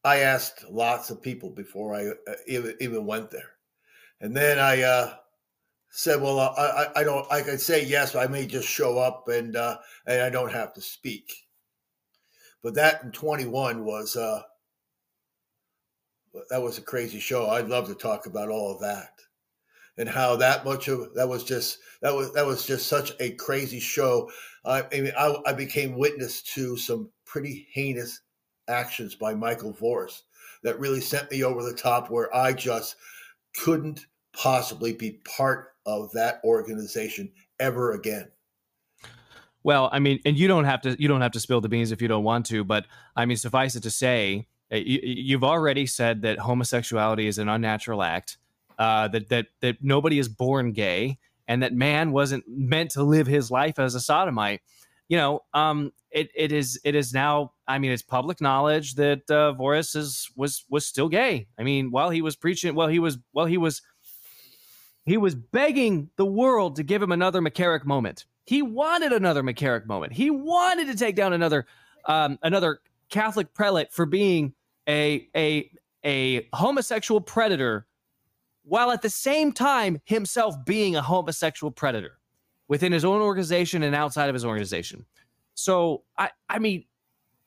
I 0.04 0.20
asked 0.20 0.66
lots 0.70 1.10
of 1.10 1.22
people 1.22 1.50
before 1.50 1.96
I 1.96 2.08
uh, 2.08 2.36
even, 2.80 3.06
went 3.06 3.32
there. 3.32 3.52
And 4.22 4.36
then 4.36 4.60
I 4.60 4.82
uh, 4.82 5.16
said, 5.90 6.22
well, 6.22 6.40
I, 6.40 6.88
I 6.96 7.04
don't, 7.04 7.30
I 7.32 7.42
could 7.42 7.60
say 7.60 7.86
yes, 7.86 8.16
I 8.16 8.28
may 8.28 8.46
just 8.46 8.68
show 8.68 8.98
up 8.98 9.28
and, 9.30 9.56
uh, 9.56 9.78
and 10.06 10.22
I 10.22 10.30
don't 10.30 10.52
have 10.52 10.74
to 10.74 10.82
speak. 10.82 11.34
But 12.62 12.76
that 12.76 13.04
in 13.04 13.12
21 13.12 13.86
was, 13.86 14.16
uh, 14.16 14.42
that 16.50 16.62
was 16.62 16.78
a 16.78 16.82
crazy 16.82 17.20
show. 17.20 17.48
I'd 17.48 17.70
love 17.70 17.88
to 17.88 17.96
talk 17.96 18.26
about 18.26 18.50
all 18.50 18.74
of 18.74 18.82
that 18.82 19.12
and 19.98 20.08
how 20.08 20.36
that 20.36 20.64
much 20.64 20.88
of 20.88 21.14
that 21.16 21.28
was 21.28 21.44
just 21.44 21.80
that 22.02 22.14
was 22.14 22.32
that 22.34 22.46
was 22.46 22.66
just 22.66 22.88
such 22.88 23.14
a 23.20 23.32
crazy 23.32 23.80
show. 23.80 24.30
I 24.66 24.84
mean, 24.92 25.14
I, 25.18 25.36
I 25.46 25.54
became 25.54 25.98
witness 25.98 26.42
to 26.54 26.76
some 26.78 27.10
pretty 27.26 27.68
heinous 27.72 28.22
actions 28.68 29.16
by 29.16 29.34
Michael 29.34 29.74
Voris 29.74 30.22
that 30.64 30.80
really 30.80 31.02
sent 31.02 31.32
me 31.32 31.44
over 31.44 31.64
the 31.64 31.74
top, 31.74 32.10
where 32.10 32.34
I 32.36 32.54
just 32.54 32.96
couldn't 33.56 34.06
possibly 34.34 34.94
be 34.94 35.20
part 35.26 35.70
of 35.86 36.12
that 36.12 36.42
organization 36.44 37.32
ever 37.60 37.94
again. 37.94 38.28
Well, 39.64 39.90
I 39.92 40.00
mean, 40.00 40.20
and 40.26 40.38
you 40.38 40.48
don't 40.48 40.66
have 40.66 40.82
to 40.82 40.96
you 41.02 41.08
don't 41.08 41.22
have 41.22 41.32
to 41.32 41.40
spill 41.40 41.62
the 41.62 41.70
beans 41.70 41.92
if 41.92 42.02
you 42.02 42.08
don't 42.08 42.24
want 42.24 42.46
to, 42.48 42.64
but 42.64 42.86
I 43.16 43.26
mean, 43.26 43.38
suffice 43.38 43.76
it 43.76 43.84
to 43.84 43.90
say, 43.90 44.48
eh, 44.72 44.84
you, 44.86 45.36
have 45.36 45.44
already 45.44 45.86
said 45.86 46.22
that 46.22 46.40
homosexuality 46.40 47.28
is 47.28 47.38
an 47.38 47.50
unnatural 47.50 48.04
act 48.04 48.38
uh, 48.78 49.08
that 49.10 49.30
that 49.30 49.48
that 49.62 49.78
nobody 49.82 50.20
is 50.20 50.30
born 50.30 50.72
gay 50.72 51.18
and 51.48 51.64
that 51.64 51.74
man 51.74 52.12
wasn't 52.12 52.44
meant 52.48 52.92
to 52.92 53.04
live 53.04 53.28
his 53.28 53.50
life 53.50 53.80
as 53.80 53.96
a 53.96 54.00
sodomite. 54.00 54.62
You 55.08 55.18
know, 55.18 55.42
um, 55.54 55.94
it 56.12 56.30
it 56.36 56.52
is 56.52 56.80
it 56.84 56.96
is 56.96 57.14
now. 57.14 57.54
I 57.68 57.80
mean, 57.80 57.92
it's 57.92 58.02
public 58.02 58.42
knowledge 58.42 58.96
that 58.96 59.30
uh, 59.30 59.54
Voris 59.58 59.96
is 59.96 60.30
was 60.36 60.66
was 60.70 60.86
still 60.86 61.08
gay. 61.08 61.48
I 61.58 61.64
mean, 61.64 61.92
while 61.92 62.10
he 62.10 62.22
was 62.22 62.36
preaching, 62.36 62.76
while 62.76 62.90
he 62.90 63.00
was 63.00 63.18
while 63.32 63.46
he 63.46 63.58
was 63.58 63.82
he 65.06 65.16
was 65.16 65.36
begging 65.36 66.10
the 66.18 66.26
world 66.26 66.76
to 66.76 66.84
give 66.84 67.02
him 67.02 67.14
another 67.14 67.42
McCarrick 67.42 67.86
moment. 67.86 68.26
He 68.46 68.62
wanted 68.62 69.14
another 69.14 69.42
McCarrick 69.42 69.88
moment. 69.88 70.12
He 70.14 70.30
wanted 70.30 70.88
to 70.88 70.96
take 70.96 71.16
down 71.16 71.32
another 71.32 71.66
um, 72.06 72.38
another 72.44 72.82
Catholic 73.10 73.54
prelate 73.54 73.94
for 73.94 74.06
being 74.06 74.54
a 74.88 75.30
a 75.36 75.72
a 76.06 76.48
homosexual 76.54 77.22
predator 77.22 77.87
while 78.68 78.92
at 78.92 79.02
the 79.02 79.10
same 79.10 79.52
time 79.52 80.02
himself 80.04 80.56
being 80.66 80.96
a 80.96 81.02
homosexual 81.02 81.72
predator 81.72 82.20
within 82.68 82.92
his 82.92 83.06
own 83.06 83.22
organization 83.22 83.82
and 83.82 83.96
outside 83.96 84.28
of 84.28 84.34
his 84.34 84.44
organization. 84.44 85.06
So 85.54 86.04
I 86.18 86.32
I 86.50 86.60
mean 86.60 86.86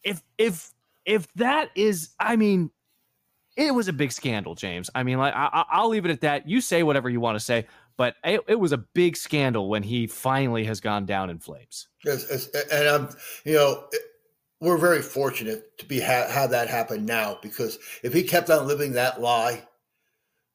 if 0.03 0.23
if 0.39 0.71
if 1.05 1.33
that 1.35 1.71
is 1.75 2.11
I 2.19 2.37
mean 2.37 2.71
it 3.57 3.75
was 3.75 3.89
a 3.89 3.93
big 3.93 4.13
scandal, 4.13 4.55
James. 4.55 4.89
I 4.95 5.03
mean 5.03 5.19
like 5.19 5.35
I, 5.35 5.65
will 5.83 5.91
leave 5.91 6.07
it 6.07 6.11
at 6.11 6.23
that. 6.23 6.49
You 6.49 6.61
say 6.61 6.83
whatever 6.83 7.11
you 7.11 7.21
want 7.21 7.37
to 7.37 7.45
say, 7.45 7.67
but 7.97 8.15
it, 8.25 8.41
it, 8.49 8.55
was 8.55 8.73
a 8.73 8.79
big 8.79 9.17
scandal 9.17 9.69
when 9.69 9.83
he 9.83 10.07
finally 10.07 10.65
has 10.65 10.81
gone 10.81 11.05
down 11.05 11.29
in 11.29 11.39
flames. 11.39 11.89
Yes, 12.05 12.49
and 12.73 12.89
I'm 12.89 13.09
you 13.45 13.55
know. 13.55 13.85
we're 14.61 14.79
very 14.79 15.03
fortunate 15.03 15.77
to 15.79 15.87
be 15.87 16.01
ha- 16.01 16.29
have 16.29 16.51
that 16.51 16.69
happen 16.69 17.05
now 17.05 17.39
because 17.43 17.79
if 18.03 18.13
he 18.13 18.23
kept 18.23 18.49
on 18.49 18.67
living 18.67 18.93
that 18.93 19.21
lie, 19.21 19.63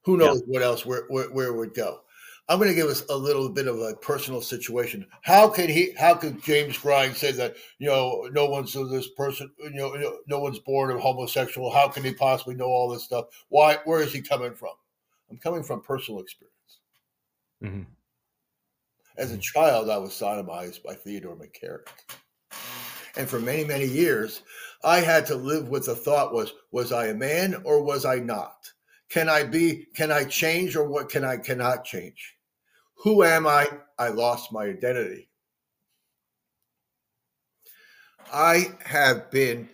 who 0.06 0.18
knows 0.18 0.40
yeah. 0.40 0.46
what 0.46 0.62
else 0.62 0.86
where, 0.86 1.06
where, 1.10 1.30
where 1.32 1.48
it 1.48 1.58
would 1.58 1.74
go. 1.74 2.02
I'm 2.48 2.60
going 2.60 2.70
to 2.70 2.76
give 2.76 2.88
us 2.88 3.04
a 3.10 3.18
little 3.18 3.50
bit 3.50 3.68
of 3.68 3.80
a 3.82 3.96
personal 3.96 4.40
situation. 4.40 5.08
How 5.24 5.50
can 5.50 5.68
he? 5.68 5.94
How 5.98 6.14
could 6.14 6.44
James 6.44 6.78
Grimes 6.78 7.18
say 7.18 7.32
that 7.32 7.56
you 7.80 7.88
know 7.88 8.30
no 8.32 8.46
one's 8.46 8.74
this 8.74 9.10
person? 9.10 9.50
You 9.58 9.72
know, 9.72 10.20
no 10.28 10.40
one's 10.40 10.60
born 10.60 10.96
a 10.96 11.00
homosexual. 11.00 11.72
How 11.72 11.88
can 11.88 12.04
he 12.04 12.14
possibly 12.14 12.54
know 12.54 12.68
all 12.68 12.90
this 12.90 13.04
stuff? 13.04 13.26
Why? 13.50 13.80
Where 13.86 14.02
is 14.02 14.14
he 14.14 14.22
coming 14.22 14.54
from? 14.54 14.74
I'm 15.32 15.40
coming 15.40 15.64
from 15.64 15.82
personal 15.82 16.22
experience. 16.22 16.54
Mm-hmm. 17.64 17.82
As 19.18 19.32
a 19.32 19.40
child, 19.40 19.90
I 19.90 19.98
was 19.98 20.12
sodomized 20.12 20.84
by 20.84 20.94
Theodore 20.94 21.36
McCarrick, 21.36 21.88
and 23.18 23.28
for 23.28 23.40
many 23.40 23.64
many 23.64 23.86
years, 23.86 24.44
I 24.84 25.00
had 25.00 25.26
to 25.28 25.36
live 25.36 25.70
with 25.70 25.88
the 25.88 25.96
thought: 25.96 26.32
was 26.32 26.54
was 26.72 26.92
I 26.92 27.08
a 27.08 27.16
man 27.16 27.56
or 27.64 27.82
was 27.82 28.06
I 28.06 28.18
not? 28.18 28.72
Can 29.10 29.30
I 29.30 29.44
be, 29.44 29.88
can 29.96 30.12
I 30.12 30.24
change 30.26 30.76
or 30.76 30.88
what 30.88 31.10
can 31.10 31.24
I 31.24 31.38
cannot 31.38 31.86
change? 31.86 32.36
Who 33.04 33.24
am 33.24 33.46
I? 33.46 33.68
I 34.00 34.10
lost 34.10 34.52
my 34.52 34.66
identity. 34.66 35.30
I 38.34 38.72
have 38.84 39.30
been 39.30 39.70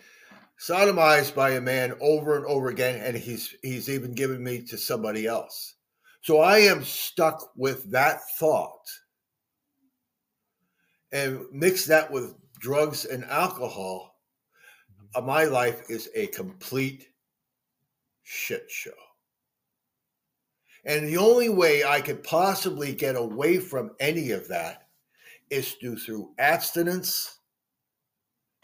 sodomized 0.58 1.34
by 1.34 1.50
a 1.52 1.60
man 1.60 1.94
over 2.00 2.36
and 2.36 2.46
over 2.46 2.68
again, 2.68 3.00
and 3.02 3.16
he's 3.16 3.54
he's 3.62 3.88
even 3.88 4.12
given 4.12 4.42
me 4.42 4.62
to 4.62 4.76
somebody 4.76 5.26
else. 5.26 5.76
So 6.20 6.40
I 6.40 6.58
am 6.58 6.84
stuck 6.84 7.50
with 7.56 7.90
that 7.90 8.20
thought 8.38 8.86
and 11.10 11.40
mix 11.52 11.84
that 11.86 12.10
with 12.10 12.34
drugs 12.60 13.04
and 13.04 13.24
alcohol. 13.24 14.20
Mm-hmm. 15.16 15.26
My 15.26 15.44
life 15.44 15.90
is 15.90 16.08
a 16.14 16.28
complete 16.28 17.08
shit 18.22 18.70
show. 18.70 18.90
And 20.84 21.06
the 21.06 21.18
only 21.18 21.48
way 21.48 21.84
I 21.84 22.00
could 22.00 22.24
possibly 22.24 22.92
get 22.92 23.16
away 23.16 23.58
from 23.58 23.92
any 24.00 24.32
of 24.32 24.48
that 24.48 24.88
is 25.50 25.74
to 25.76 25.96
through 25.96 26.32
abstinence 26.38 27.38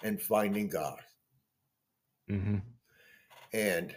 and 0.03 0.21
finding 0.21 0.69
God. 0.69 1.01
Mm-hmm. 2.31 2.59
And 3.53 3.95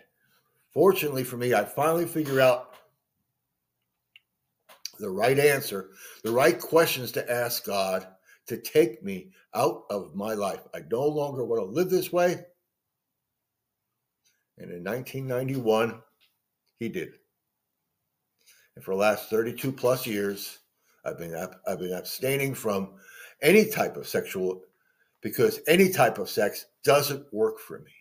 fortunately 0.73 1.23
for 1.23 1.37
me, 1.37 1.53
I 1.53 1.65
finally 1.65 2.05
figured 2.05 2.39
out 2.39 2.75
the 4.99 5.09
right 5.09 5.39
answer, 5.39 5.89
the 6.23 6.31
right 6.31 6.59
questions 6.59 7.11
to 7.13 7.31
ask 7.31 7.65
God 7.65 8.07
to 8.47 8.57
take 8.57 9.03
me 9.03 9.31
out 9.55 9.83
of 9.89 10.15
my 10.15 10.33
life. 10.33 10.61
I 10.73 10.81
no 10.91 11.07
longer 11.07 11.43
want 11.43 11.61
to 11.61 11.65
live 11.65 11.89
this 11.89 12.11
way. 12.11 12.45
And 14.57 14.69
in 14.69 14.83
1991, 14.83 16.01
he 16.77 16.89
did. 16.89 17.13
And 18.75 18.83
for 18.83 18.91
the 18.93 18.99
last 19.01 19.29
32 19.29 19.71
plus 19.71 20.05
years, 20.07 20.59
I've 21.05 21.17
been 21.17 21.35
I've 21.67 21.79
been 21.79 21.93
abstaining 21.93 22.53
from 22.53 22.93
any 23.41 23.69
type 23.69 23.97
of 23.97 24.07
sexual 24.07 24.63
because 25.21 25.59
any 25.67 25.89
type 25.91 26.17
of 26.17 26.29
sex 26.29 26.67
doesn't 26.83 27.31
work 27.33 27.59
for 27.59 27.79
me. 27.79 27.91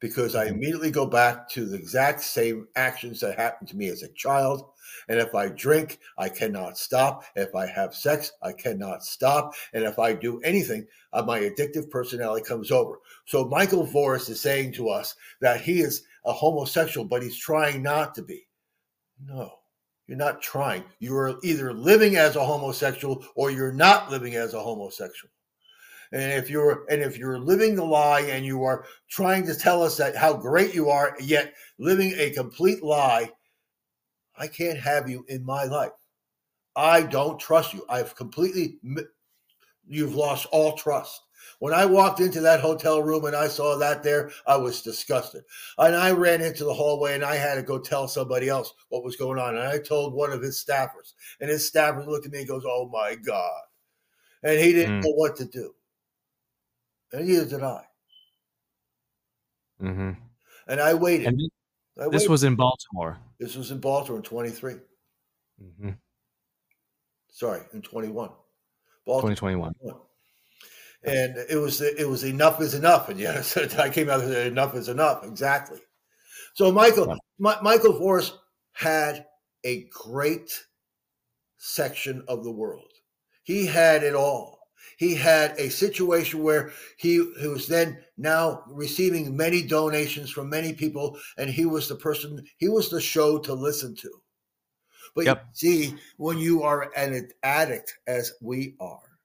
because 0.00 0.34
I 0.34 0.46
Mhm. 0.46 0.50
immediately 0.50 0.90
go 0.90 1.06
back 1.06 1.48
to 1.50 1.64
the 1.64 1.76
exact 1.76 2.20
same 2.22 2.68
actions 2.76 3.20
that 3.20 3.38
happened 3.38 3.68
to 3.70 3.76
me 3.76 3.88
as 3.88 4.02
a 4.02 4.08
child. 4.08 4.70
And 5.08 5.18
if 5.18 5.34
I 5.34 5.48
drink, 5.48 5.98
I 6.18 6.28
cannot 6.28 6.76
stop. 6.76 7.24
If 7.34 7.54
I 7.54 7.66
have 7.66 7.94
sex, 7.94 8.32
I 8.42 8.52
cannot 8.52 9.02
stop. 9.04 9.54
And 9.72 9.84
if 9.84 9.98
I 9.98 10.12
do 10.12 10.38
anything, 10.42 10.86
uh, 11.14 11.22
my 11.22 11.40
addictive 11.40 11.88
personality 11.90 12.44
comes 12.44 12.70
over. 12.70 13.00
So 13.24 13.46
Michael 13.46 13.86
Voris 13.86 14.28
is 14.28 14.40
saying 14.40 14.72
to 14.74 14.90
us 14.90 15.14
that 15.40 15.62
he 15.62 15.80
is 15.80 16.02
a 16.26 16.32
homosexual, 16.32 17.06
but 17.06 17.22
he's 17.22 17.38
trying 17.38 17.82
not 17.82 18.14
to 18.16 18.22
be. 18.22 18.46
No, 19.18 19.60
you're 20.06 20.18
not 20.18 20.40
trying. 20.40 20.84
You're 21.00 21.38
either 21.42 21.72
living 21.72 22.16
as 22.16 22.36
a 22.36 22.44
homosexual 22.44 23.24
or 23.34 23.50
you're 23.50 23.72
not 23.72 24.10
living 24.10 24.36
as 24.36 24.54
a 24.54 24.60
homosexual. 24.60 25.30
And 26.12 26.32
if 26.32 26.48
you're 26.48 26.86
and 26.88 27.02
if 27.02 27.18
you're 27.18 27.38
living 27.38 27.74
the 27.74 27.84
lie 27.84 28.20
and 28.20 28.46
you 28.46 28.62
are 28.62 28.84
trying 29.08 29.44
to 29.46 29.54
tell 29.56 29.82
us 29.82 29.96
that 29.96 30.14
how 30.14 30.34
great 30.34 30.74
you 30.74 30.88
are, 30.88 31.16
yet 31.20 31.54
living 31.78 32.12
a 32.16 32.30
complete 32.30 32.82
lie, 32.82 33.30
I 34.36 34.46
can't 34.46 34.78
have 34.78 35.08
you 35.08 35.24
in 35.28 35.44
my 35.44 35.64
life. 35.64 35.90
I 36.76 37.02
don't 37.02 37.40
trust 37.40 37.74
you. 37.74 37.84
I've 37.88 38.14
completely 38.14 38.78
you've 39.88 40.14
lost 40.14 40.46
all 40.52 40.76
trust. 40.76 41.22
When 41.58 41.72
I 41.72 41.86
walked 41.86 42.20
into 42.20 42.40
that 42.42 42.60
hotel 42.60 43.02
room 43.02 43.24
and 43.24 43.34
I 43.36 43.48
saw 43.48 43.76
that 43.78 44.02
there, 44.02 44.30
I 44.46 44.56
was 44.56 44.82
disgusted. 44.82 45.44
And 45.78 45.94
I 45.96 46.10
ran 46.10 46.40
into 46.42 46.64
the 46.64 46.74
hallway 46.74 47.14
and 47.14 47.24
I 47.24 47.36
had 47.36 47.54
to 47.54 47.62
go 47.62 47.78
tell 47.78 48.08
somebody 48.08 48.48
else 48.48 48.74
what 48.88 49.04
was 49.04 49.16
going 49.16 49.38
on. 49.38 49.56
And 49.56 49.66
I 49.66 49.78
told 49.78 50.14
one 50.14 50.32
of 50.32 50.42
his 50.42 50.62
staffers, 50.62 51.14
and 51.40 51.50
his 51.50 51.66
staffer 51.66 52.04
looked 52.04 52.26
at 52.26 52.32
me 52.32 52.40
and 52.40 52.48
goes, 52.48 52.64
Oh 52.66 52.88
my 52.92 53.14
God. 53.14 53.62
And 54.42 54.58
he 54.60 54.72
didn't 54.72 55.00
Mm. 55.00 55.04
know 55.04 55.12
what 55.12 55.36
to 55.36 55.44
do. 55.44 55.74
And 57.12 57.26
neither 57.26 57.46
did 57.46 57.62
I. 57.62 57.84
hmm 59.80 60.12
And 60.68 60.80
I 60.80 60.94
waited. 60.94 61.28
And 61.28 61.50
I 62.00 62.08
this 62.08 62.28
was 62.28 62.44
in 62.44 62.56
Baltimore. 62.56 63.18
this 63.38 63.56
was 63.56 63.70
in 63.70 63.80
Baltimore 63.80 64.18
in 64.18 64.22
23. 64.22 64.74
hmm 65.58 65.90
Sorry, 67.28 67.62
in 67.72 67.82
21. 67.82 68.30
Baltimore 69.04 69.30
2021. 69.34 69.74
And 71.06 71.36
it 71.48 71.56
was 71.56 71.80
it 71.80 72.08
was 72.08 72.24
enough 72.24 72.60
is 72.60 72.74
enough. 72.74 73.08
And 73.08 73.18
yes, 73.20 73.56
I 73.78 73.88
came 73.90 74.10
out 74.10 74.20
and 74.20 74.30
said 74.32 74.46
enough 74.48 74.74
is 74.74 74.88
enough. 74.88 75.24
Exactly. 75.24 75.80
So 76.54 76.72
Michael, 76.72 77.08
Yeah. 77.38 77.56
Michael 77.62 77.94
Voris 77.94 78.32
had 78.72 79.26
a 79.64 79.84
great 79.90 80.66
section 81.58 82.24
of 82.28 82.44
the 82.44 82.50
world. 82.50 82.92
He 83.44 83.66
had 83.66 84.02
it 84.02 84.14
all. 84.14 84.60
He 84.98 85.14
had 85.14 85.54
a 85.58 85.68
situation 85.70 86.42
where 86.42 86.72
he, 86.96 87.16
he 87.40 87.48
was 87.48 87.66
then 87.68 88.02
now 88.16 88.62
receiving 88.68 89.36
many 89.36 89.62
donations 89.62 90.30
from 90.30 90.48
many 90.48 90.72
people, 90.72 91.18
and 91.36 91.50
he 91.50 91.66
was 91.66 91.88
the 91.88 91.96
person, 91.96 92.44
he 92.58 92.68
was 92.68 92.88
the 92.90 93.00
show 93.00 93.38
to 93.40 93.52
listen 93.54 93.94
to. 93.96 94.10
But 95.14 95.26
Yep. 95.26 95.38
you 95.40 95.44
see, 95.54 95.98
when 96.16 96.38
you 96.38 96.62
are 96.62 96.92
an 96.96 97.30
addict, 97.42 97.98
as 98.06 98.32
we 98.40 98.76
are, 98.80 99.18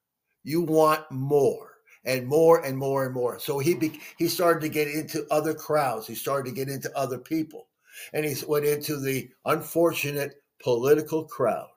you 0.43 0.61
want 0.61 1.09
more 1.11 1.70
and 2.05 2.27
more 2.27 2.63
and 2.65 2.77
more 2.77 3.05
and 3.05 3.13
more. 3.13 3.39
So 3.39 3.59
he 3.59 3.75
be, 3.75 3.99
he 4.17 4.27
started 4.27 4.61
to 4.61 4.69
get 4.69 4.87
into 4.87 5.25
other 5.31 5.53
crowds. 5.53 6.07
He 6.07 6.15
started 6.15 6.49
to 6.49 6.55
get 6.55 6.69
into 6.69 6.95
other 6.97 7.17
people, 7.19 7.67
and 8.13 8.25
he 8.25 8.35
went 8.47 8.65
into 8.65 8.99
the 8.99 9.29
unfortunate 9.45 10.35
political 10.63 11.25
crowd. 11.25 11.69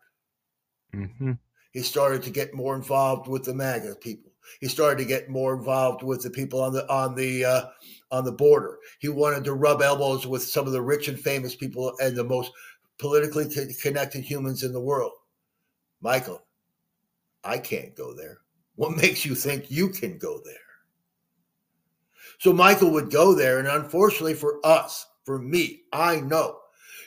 hmm 0.92 1.32
He 1.72 1.82
started 1.82 2.22
to 2.24 2.30
get 2.30 2.54
more 2.54 2.74
involved 2.76 3.28
with 3.28 3.44
the 3.44 3.54
MAGA 3.54 3.96
people. 3.96 4.32
He 4.60 4.68
started 4.68 4.98
to 4.98 5.08
get 5.08 5.28
more 5.30 5.54
involved 5.54 6.02
with 6.02 6.22
the 6.22 6.30
people 6.30 6.60
on 6.62 6.72
the 6.72 6.88
on 6.92 7.14
the 7.14 7.44
uh, 7.44 7.66
on 8.10 8.24
the 8.24 8.32
border. 8.32 8.78
He 9.00 9.08
wanted 9.08 9.44
to 9.44 9.54
rub 9.54 9.82
elbows 9.82 10.26
with 10.26 10.42
some 10.42 10.66
of 10.66 10.72
the 10.72 10.82
rich 10.82 11.08
and 11.08 11.18
famous 11.18 11.56
people 11.56 11.94
and 12.00 12.16
the 12.16 12.24
most 12.24 12.52
politically 12.98 13.46
connected 13.82 14.24
humans 14.24 14.62
in 14.62 14.72
the 14.72 14.80
world. 14.80 15.12
Michael, 16.00 16.46
I 17.44 17.58
can't 17.58 17.96
go 17.96 18.14
there. 18.14 18.38
What 18.76 18.96
makes 18.96 19.24
you 19.24 19.34
think 19.34 19.70
you 19.70 19.88
can 19.88 20.18
go 20.18 20.40
there? 20.44 20.54
So 22.38 22.52
Michael 22.52 22.90
would 22.90 23.10
go 23.10 23.34
there, 23.34 23.58
and 23.58 23.68
unfortunately 23.68 24.34
for 24.34 24.58
us, 24.64 25.06
for 25.24 25.38
me, 25.38 25.82
I 25.92 26.20
know 26.20 26.58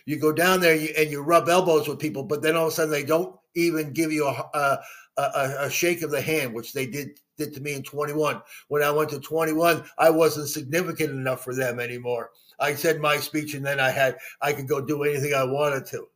you 0.06 0.18
go 0.18 0.32
down 0.32 0.62
there 0.62 0.74
and 0.98 1.12
you, 1.12 1.22
rub 1.22 1.50
elbows 1.50 1.88
with 1.88 2.00
people, 2.00 2.24
but 2.24 2.42
then 2.42 2.56
all 2.56 2.68
of 2.68 2.74
a 2.74 2.76
sudden 2.76 2.92
they 2.92 3.04
don't 3.04 3.36
even 3.56 3.92
give 3.92 4.12
you 4.12 4.26
a, 4.26 4.32
uh, 4.54 4.78
a, 5.18 5.22
a, 5.22 5.66
a 5.66 5.70
shake 5.70 6.02
of 6.02 6.12
the 6.12 6.22
hand, 6.22 6.54
which 6.54 6.74
they 6.74 6.86
did 6.86 7.20
did 7.38 7.54
to 7.54 7.62
me 7.62 7.74
in 7.74 7.84
21. 7.84 8.42
When 8.68 8.82
I 8.82 8.90
went 8.90 9.12
to 9.12 9.20
21, 9.20 9.84
I 9.98 10.10
wasn't 10.10 10.50
significant 10.50 11.12
enough 11.12 11.44
for 11.44 11.54
them 11.54 11.80
anymore. 11.80 12.32
I 12.60 12.74
said 12.74 13.00
my 13.00 13.18
speech, 13.18 13.54
and 13.54 13.66
then 13.66 13.80
I 13.80 13.92
had 13.92 14.18
I 14.42 14.54
could 14.54 14.68
go 14.68 14.82
do 14.82 15.04
anything 15.04 15.34
I 15.34 15.44
wanted 15.44 15.86
to. 15.88 16.08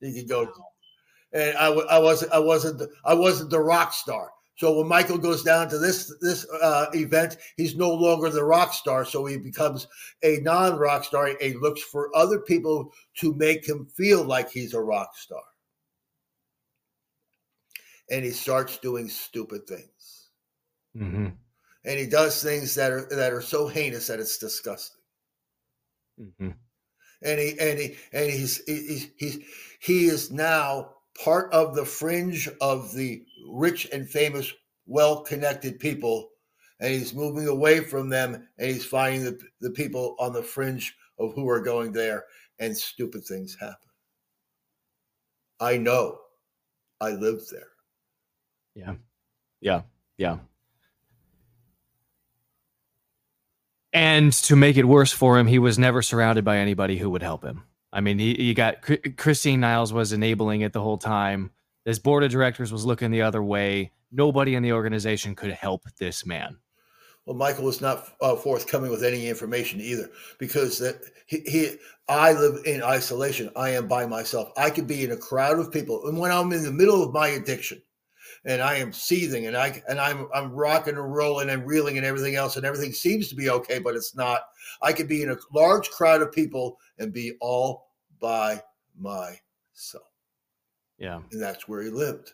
You 0.00 0.12
could 0.14 0.28
go, 0.28 0.52
and 1.32 1.56
I, 1.56 1.66
I 1.68 1.98
wasn't 1.98 2.32
I 2.32 2.38
wasn't 2.38 2.82
I 3.04 3.14
wasn't 3.14 3.50
the 3.50 3.60
rock 3.60 3.92
star. 3.92 4.30
So 4.56 4.78
when 4.78 4.88
Michael 4.88 5.18
goes 5.18 5.42
down 5.42 5.68
to 5.70 5.78
this 5.78 6.12
this 6.20 6.46
uh, 6.62 6.86
event, 6.94 7.36
he's 7.56 7.76
no 7.76 7.90
longer 7.92 8.30
the 8.30 8.44
rock 8.44 8.72
star. 8.72 9.04
So 9.04 9.24
he 9.26 9.36
becomes 9.36 9.86
a 10.22 10.38
non 10.38 10.78
rock 10.78 11.04
star. 11.04 11.30
He 11.40 11.54
looks 11.54 11.82
for 11.82 12.14
other 12.16 12.40
people 12.40 12.92
to 13.16 13.34
make 13.34 13.66
him 13.68 13.86
feel 13.86 14.24
like 14.24 14.50
he's 14.50 14.74
a 14.74 14.80
rock 14.80 15.16
star, 15.16 15.42
and 18.10 18.24
he 18.24 18.30
starts 18.30 18.78
doing 18.78 19.08
stupid 19.08 19.66
things. 19.66 20.28
hmm 20.96 21.28
And 21.84 21.98
he 21.98 22.06
does 22.06 22.42
things 22.42 22.74
that 22.76 22.92
are 22.92 23.06
that 23.10 23.32
are 23.32 23.42
so 23.42 23.66
heinous 23.68 24.06
that 24.06 24.20
it's 24.20 24.38
disgusting. 24.38 25.00
hmm 26.38 26.50
and 27.22 27.40
he 27.40 27.58
and 27.58 27.78
he 27.78 27.96
and 28.12 28.30
he's 28.30 28.62
he's 28.66 29.10
he's 29.16 29.38
he 29.80 30.04
is 30.06 30.30
now 30.30 30.93
part 31.22 31.52
of 31.52 31.74
the 31.74 31.84
fringe 31.84 32.48
of 32.60 32.92
the 32.94 33.24
rich 33.48 33.86
and 33.92 34.08
famous 34.08 34.52
well-connected 34.86 35.78
people 35.78 36.30
and 36.80 36.92
he's 36.92 37.14
moving 37.14 37.46
away 37.48 37.80
from 37.80 38.08
them 38.08 38.46
and 38.58 38.70
he's 38.70 38.84
finding 38.84 39.24
the, 39.24 39.38
the 39.60 39.70
people 39.70 40.16
on 40.18 40.32
the 40.32 40.42
fringe 40.42 40.96
of 41.18 41.32
who 41.34 41.48
are 41.48 41.60
going 41.60 41.92
there 41.92 42.24
and 42.58 42.76
stupid 42.76 43.24
things 43.24 43.56
happen 43.58 43.88
i 45.60 45.76
know 45.76 46.18
i 47.00 47.10
lived 47.10 47.50
there 47.50 47.68
Yeah. 48.74 48.94
Yeah. 49.60 49.82
Yeah. 50.18 50.38
And 53.92 54.32
to 54.32 54.56
make 54.56 54.76
it 54.76 54.84
worse 54.84 55.12
for 55.12 55.38
him, 55.38 55.46
he 55.46 55.58
was 55.60 55.78
never 55.78 56.02
surrounded 56.02 56.44
by 56.44 56.56
anybody 56.58 56.98
who 56.98 57.08
would 57.10 57.22
help 57.22 57.44
him. 57.44 57.62
I 57.94 58.00
mean, 58.00 58.18
he, 58.18 58.42
you 58.42 58.54
got 58.54 58.82
Christine 59.16 59.60
Niles 59.60 59.92
was 59.92 60.12
enabling 60.12 60.62
it 60.62 60.72
the 60.72 60.82
whole 60.82 60.98
time. 60.98 61.52
His 61.84 62.00
board 62.00 62.24
of 62.24 62.32
directors 62.32 62.72
was 62.72 62.84
looking 62.84 63.12
the 63.12 63.22
other 63.22 63.42
way. 63.42 63.92
Nobody 64.10 64.56
in 64.56 64.64
the 64.64 64.72
organization 64.72 65.36
could 65.36 65.52
help 65.52 65.84
this 65.98 66.26
man. 66.26 66.58
Well, 67.24 67.36
Michael 67.36 67.64
was 67.64 67.80
not 67.80 68.08
uh, 68.20 68.34
forthcoming 68.34 68.90
with 68.90 69.04
any 69.04 69.28
information 69.28 69.80
either, 69.80 70.10
because 70.38 70.78
that 70.80 70.96
he, 71.26 71.38
he, 71.46 71.76
I 72.08 72.32
live 72.32 72.66
in 72.66 72.82
isolation. 72.82 73.50
I 73.56 73.70
am 73.70 73.86
by 73.86 74.06
myself. 74.06 74.50
I 74.56 74.70
could 74.70 74.88
be 74.88 75.04
in 75.04 75.12
a 75.12 75.16
crowd 75.16 75.60
of 75.60 75.72
people, 75.72 76.06
and 76.08 76.18
when 76.18 76.32
I'm 76.32 76.52
in 76.52 76.64
the 76.64 76.72
middle 76.72 77.02
of 77.02 77.14
my 77.14 77.28
addiction, 77.28 77.80
and 78.44 78.60
I 78.62 78.74
am 78.76 78.92
seething, 78.92 79.46
and 79.46 79.56
I 79.56 79.82
and 79.88 79.98
I'm 80.00 80.28
I'm 80.34 80.52
rocking 80.52 80.96
and 80.96 81.14
rolling 81.14 81.50
and 81.50 81.66
reeling 81.66 81.96
and 81.96 82.06
everything 82.06 82.34
else, 82.36 82.56
and 82.56 82.64
everything 82.66 82.92
seems 82.92 83.28
to 83.28 83.34
be 83.34 83.50
okay, 83.50 83.78
but 83.78 83.96
it's 83.96 84.14
not. 84.14 84.42
I 84.82 84.92
could 84.92 85.08
be 85.08 85.22
in 85.22 85.30
a 85.30 85.36
large 85.54 85.90
crowd 85.90 86.22
of 86.22 86.32
people 86.32 86.78
and 86.98 87.12
be 87.12 87.34
all 87.40 87.88
by 88.20 88.62
myself 88.98 90.08
Yeah. 90.98 91.20
and 91.32 91.42
that's 91.42 91.68
where 91.68 91.82
he 91.82 91.90
lived. 91.90 92.32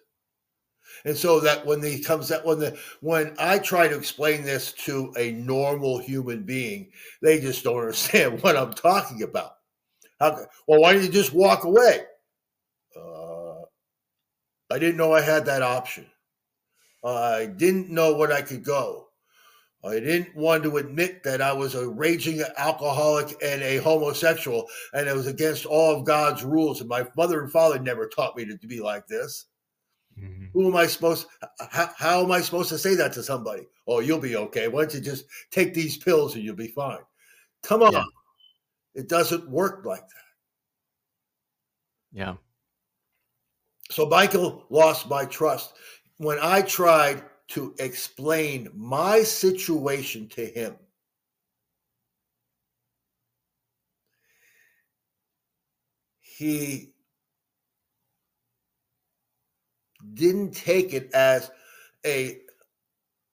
And 1.04 1.16
so 1.16 1.40
that 1.40 1.64
when 1.64 1.82
he 1.82 2.02
comes 2.02 2.28
that 2.28 2.44
when 2.44 2.58
the 2.58 2.76
when 3.00 3.34
I 3.38 3.58
try 3.58 3.88
to 3.88 3.96
explain 3.96 4.42
this 4.42 4.72
to 4.84 5.12
a 5.16 5.32
normal 5.32 5.98
human 5.98 6.42
being, 6.42 6.90
they 7.22 7.40
just 7.40 7.64
don't 7.64 7.78
understand 7.80 8.42
what 8.42 8.56
I'm 8.56 8.72
talking 8.74 9.22
about. 9.22 9.52
How, 10.18 10.32
well, 10.68 10.80
why 10.80 10.92
don't 10.92 11.02
you 11.02 11.08
just 11.08 11.32
walk 11.32 11.64
away? 11.64 12.04
I 14.70 14.78
didn't 14.78 14.96
know 14.96 15.12
I 15.12 15.20
had 15.20 15.44
that 15.46 15.62
option. 15.62 16.06
I 17.04 17.46
didn't 17.46 17.90
know 17.90 18.14
what 18.14 18.30
I 18.32 18.42
could 18.42 18.62
go. 18.64 19.08
I 19.82 19.98
didn't 19.98 20.36
want 20.36 20.62
to 20.64 20.76
admit 20.76 21.22
that 21.22 21.40
I 21.40 21.52
was 21.54 21.74
a 21.74 21.88
raging 21.88 22.42
alcoholic 22.58 23.34
and 23.42 23.62
a 23.62 23.78
homosexual, 23.78 24.68
and 24.92 25.08
it 25.08 25.16
was 25.16 25.26
against 25.26 25.64
all 25.64 25.96
of 25.96 26.04
God's 26.04 26.44
rules. 26.44 26.80
And 26.80 26.88
my 26.88 27.06
mother 27.16 27.40
and 27.42 27.50
father 27.50 27.78
never 27.78 28.06
taught 28.06 28.36
me 28.36 28.44
to 28.44 28.66
be 28.66 28.80
like 28.80 29.06
this. 29.06 29.46
Mhm. 30.18 30.50
Who 30.52 30.68
am 30.68 30.76
I 30.76 30.86
supposed? 30.86 31.28
How, 31.70 31.90
how 31.96 32.22
am 32.22 32.30
I 32.30 32.42
supposed 32.42 32.68
to 32.68 32.78
say 32.78 32.94
that 32.96 33.14
to 33.14 33.22
somebody? 33.22 33.66
Oh, 33.86 34.00
you'll 34.00 34.18
be 34.18 34.36
okay. 34.36 34.68
Why 34.68 34.82
don't 34.82 34.94
you 34.94 35.00
just 35.00 35.24
take 35.50 35.72
these 35.72 35.96
pills 35.96 36.34
and 36.34 36.44
you'll 36.44 36.56
be 36.56 36.68
fine? 36.68 37.00
Come 37.62 37.82
on, 37.82 37.92
Yeah. 37.92 38.04
it 38.94 39.08
doesn't 39.08 39.48
work 39.48 39.86
like 39.86 40.06
that. 40.06 40.24
Yeah. 42.12 42.34
So 43.90 44.06
Michael 44.06 44.64
lost 44.70 45.08
my 45.08 45.24
trust. 45.24 45.74
When 46.18 46.38
I 46.40 46.62
tried 46.62 47.24
to 47.48 47.74
explain 47.80 48.68
my 48.74 49.22
situation 49.22 50.28
to 50.28 50.46
him, 50.46 50.76
he 56.20 56.94
didn't 60.14 60.52
take 60.52 60.94
it 60.94 61.12
as 61.12 61.50
a 62.06 62.38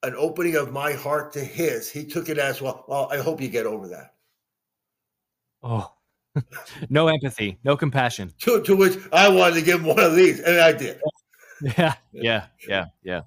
an 0.04 0.16
opening 0.16 0.56
of 0.56 0.72
my 0.72 0.94
heart 0.94 1.34
to 1.34 1.40
his. 1.44 1.90
He 1.90 2.04
took 2.04 2.30
it 2.30 2.38
as 2.38 2.62
well. 2.62 2.86
Well, 2.88 3.10
I 3.12 3.18
hope 3.18 3.42
you 3.42 3.48
get 3.48 3.66
over 3.66 3.88
that. 3.90 4.16
Oh, 5.64 5.92
no 6.90 7.08
empathy, 7.08 7.58
no 7.64 7.78
compassion. 7.78 8.34
To, 8.40 8.62
to 8.64 8.76
which 8.76 8.98
I 9.12 9.30
wanted 9.30 9.56
to 9.56 9.62
give 9.62 9.82
him 9.82 9.88
one 9.88 10.00
of 10.00 10.16
these, 10.16 10.40
and 10.40 10.60
I 10.60 10.74
did. 10.74 11.00
Yeah, 11.60 11.96
yeah, 12.14 12.46
yeah, 12.70 12.86
yeah. 13.04 13.22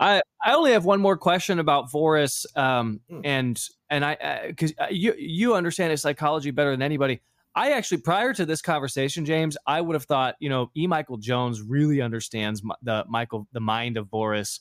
I 0.00 0.22
I 0.42 0.54
only 0.54 0.72
have 0.72 0.86
one 0.86 0.98
more 0.98 1.18
question 1.18 1.58
about 1.58 1.92
Voris, 1.92 2.46
um, 2.56 3.00
hmm. 3.10 3.20
and 3.22 3.60
and 3.90 4.02
I 4.02 4.46
because 4.46 4.72
uh, 4.78 4.86
you 4.90 5.14
you 5.18 5.54
understand 5.54 5.90
his 5.90 6.00
psychology 6.00 6.52
better 6.52 6.70
than 6.70 6.80
anybody. 6.80 7.20
I 7.54 7.72
actually, 7.72 7.98
prior 7.98 8.32
to 8.34 8.44
this 8.44 8.60
conversation, 8.60 9.24
James, 9.24 9.56
I 9.66 9.80
would 9.80 9.94
have 9.94 10.04
thought, 10.04 10.34
you 10.40 10.48
know, 10.48 10.70
E. 10.76 10.86
Michael 10.88 11.18
Jones 11.18 11.62
really 11.62 12.00
understands 12.00 12.62
the 12.82 13.04
Michael, 13.08 13.46
the 13.52 13.60
mind 13.60 13.96
of 13.96 14.08
Voris. 14.08 14.60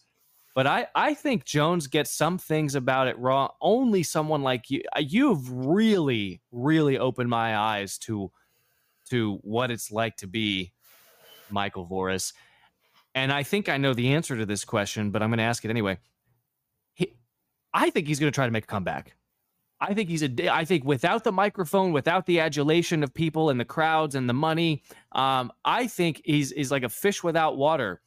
But 0.56 0.68
I, 0.68 0.88
I 0.94 1.14
think 1.16 1.46
Jones 1.46 1.88
gets 1.88 2.12
some 2.12 2.38
things 2.38 2.76
about 2.76 3.08
it 3.08 3.18
wrong. 3.18 3.50
Only 3.60 4.04
someone 4.04 4.44
like 4.44 4.70
you, 4.70 4.84
uh, 4.96 5.00
you've 5.00 5.50
really, 5.52 6.42
really 6.52 6.98
opened 6.98 7.30
my 7.30 7.58
eyes 7.58 7.98
to, 8.00 8.32
to 9.10 9.40
what 9.42 9.72
it's 9.72 9.92
like 9.92 10.18
to 10.18 10.28
be 10.28 10.74
Michael 11.50 11.88
Voris. 11.88 12.34
And 13.16 13.32
I 13.32 13.44
think 13.44 13.68
I 13.68 13.78
know 13.78 13.94
the 13.94 14.14
answer 14.14 14.38
to 14.38 14.46
this 14.46 14.64
question, 14.64 15.12
but 15.12 15.24
I'm 15.24 15.30
going 15.30 15.40
to 15.40 15.44
ask 15.44 15.66
it 15.66 15.70
anyway. 15.70 15.98
He, 16.94 17.16
I 17.74 17.90
think 17.90 18.08
he's 18.08 18.20
going 18.20 18.32
to 18.32 18.36
try 18.36 18.46
to 18.46 18.52
make 18.52 18.66
a 18.66 18.68
comeback. 18.68 19.16
I 19.80 19.94
think 19.94 20.08
he's 20.08 20.24
a. 20.24 20.50
I 20.50 20.64
think 20.64 20.86
without 20.86 21.26
the 21.26 21.32
microphone, 21.34 21.92
without 21.92 22.26
the 22.26 22.40
adulation 22.40 23.04
of 23.04 23.14
people 23.14 23.50
and 23.50 23.60
the 23.60 23.66
crowds 23.66 24.16
and 24.16 24.30
the 24.30 24.34
money, 24.34 24.82
um, 25.12 25.52
I 25.66 25.88
think 25.88 26.22
he's 26.24 26.54
is 26.54 26.72
like 26.72 26.84
a 26.84 26.90
fish 26.90 27.22
without 27.22 27.58
water. 27.58 28.02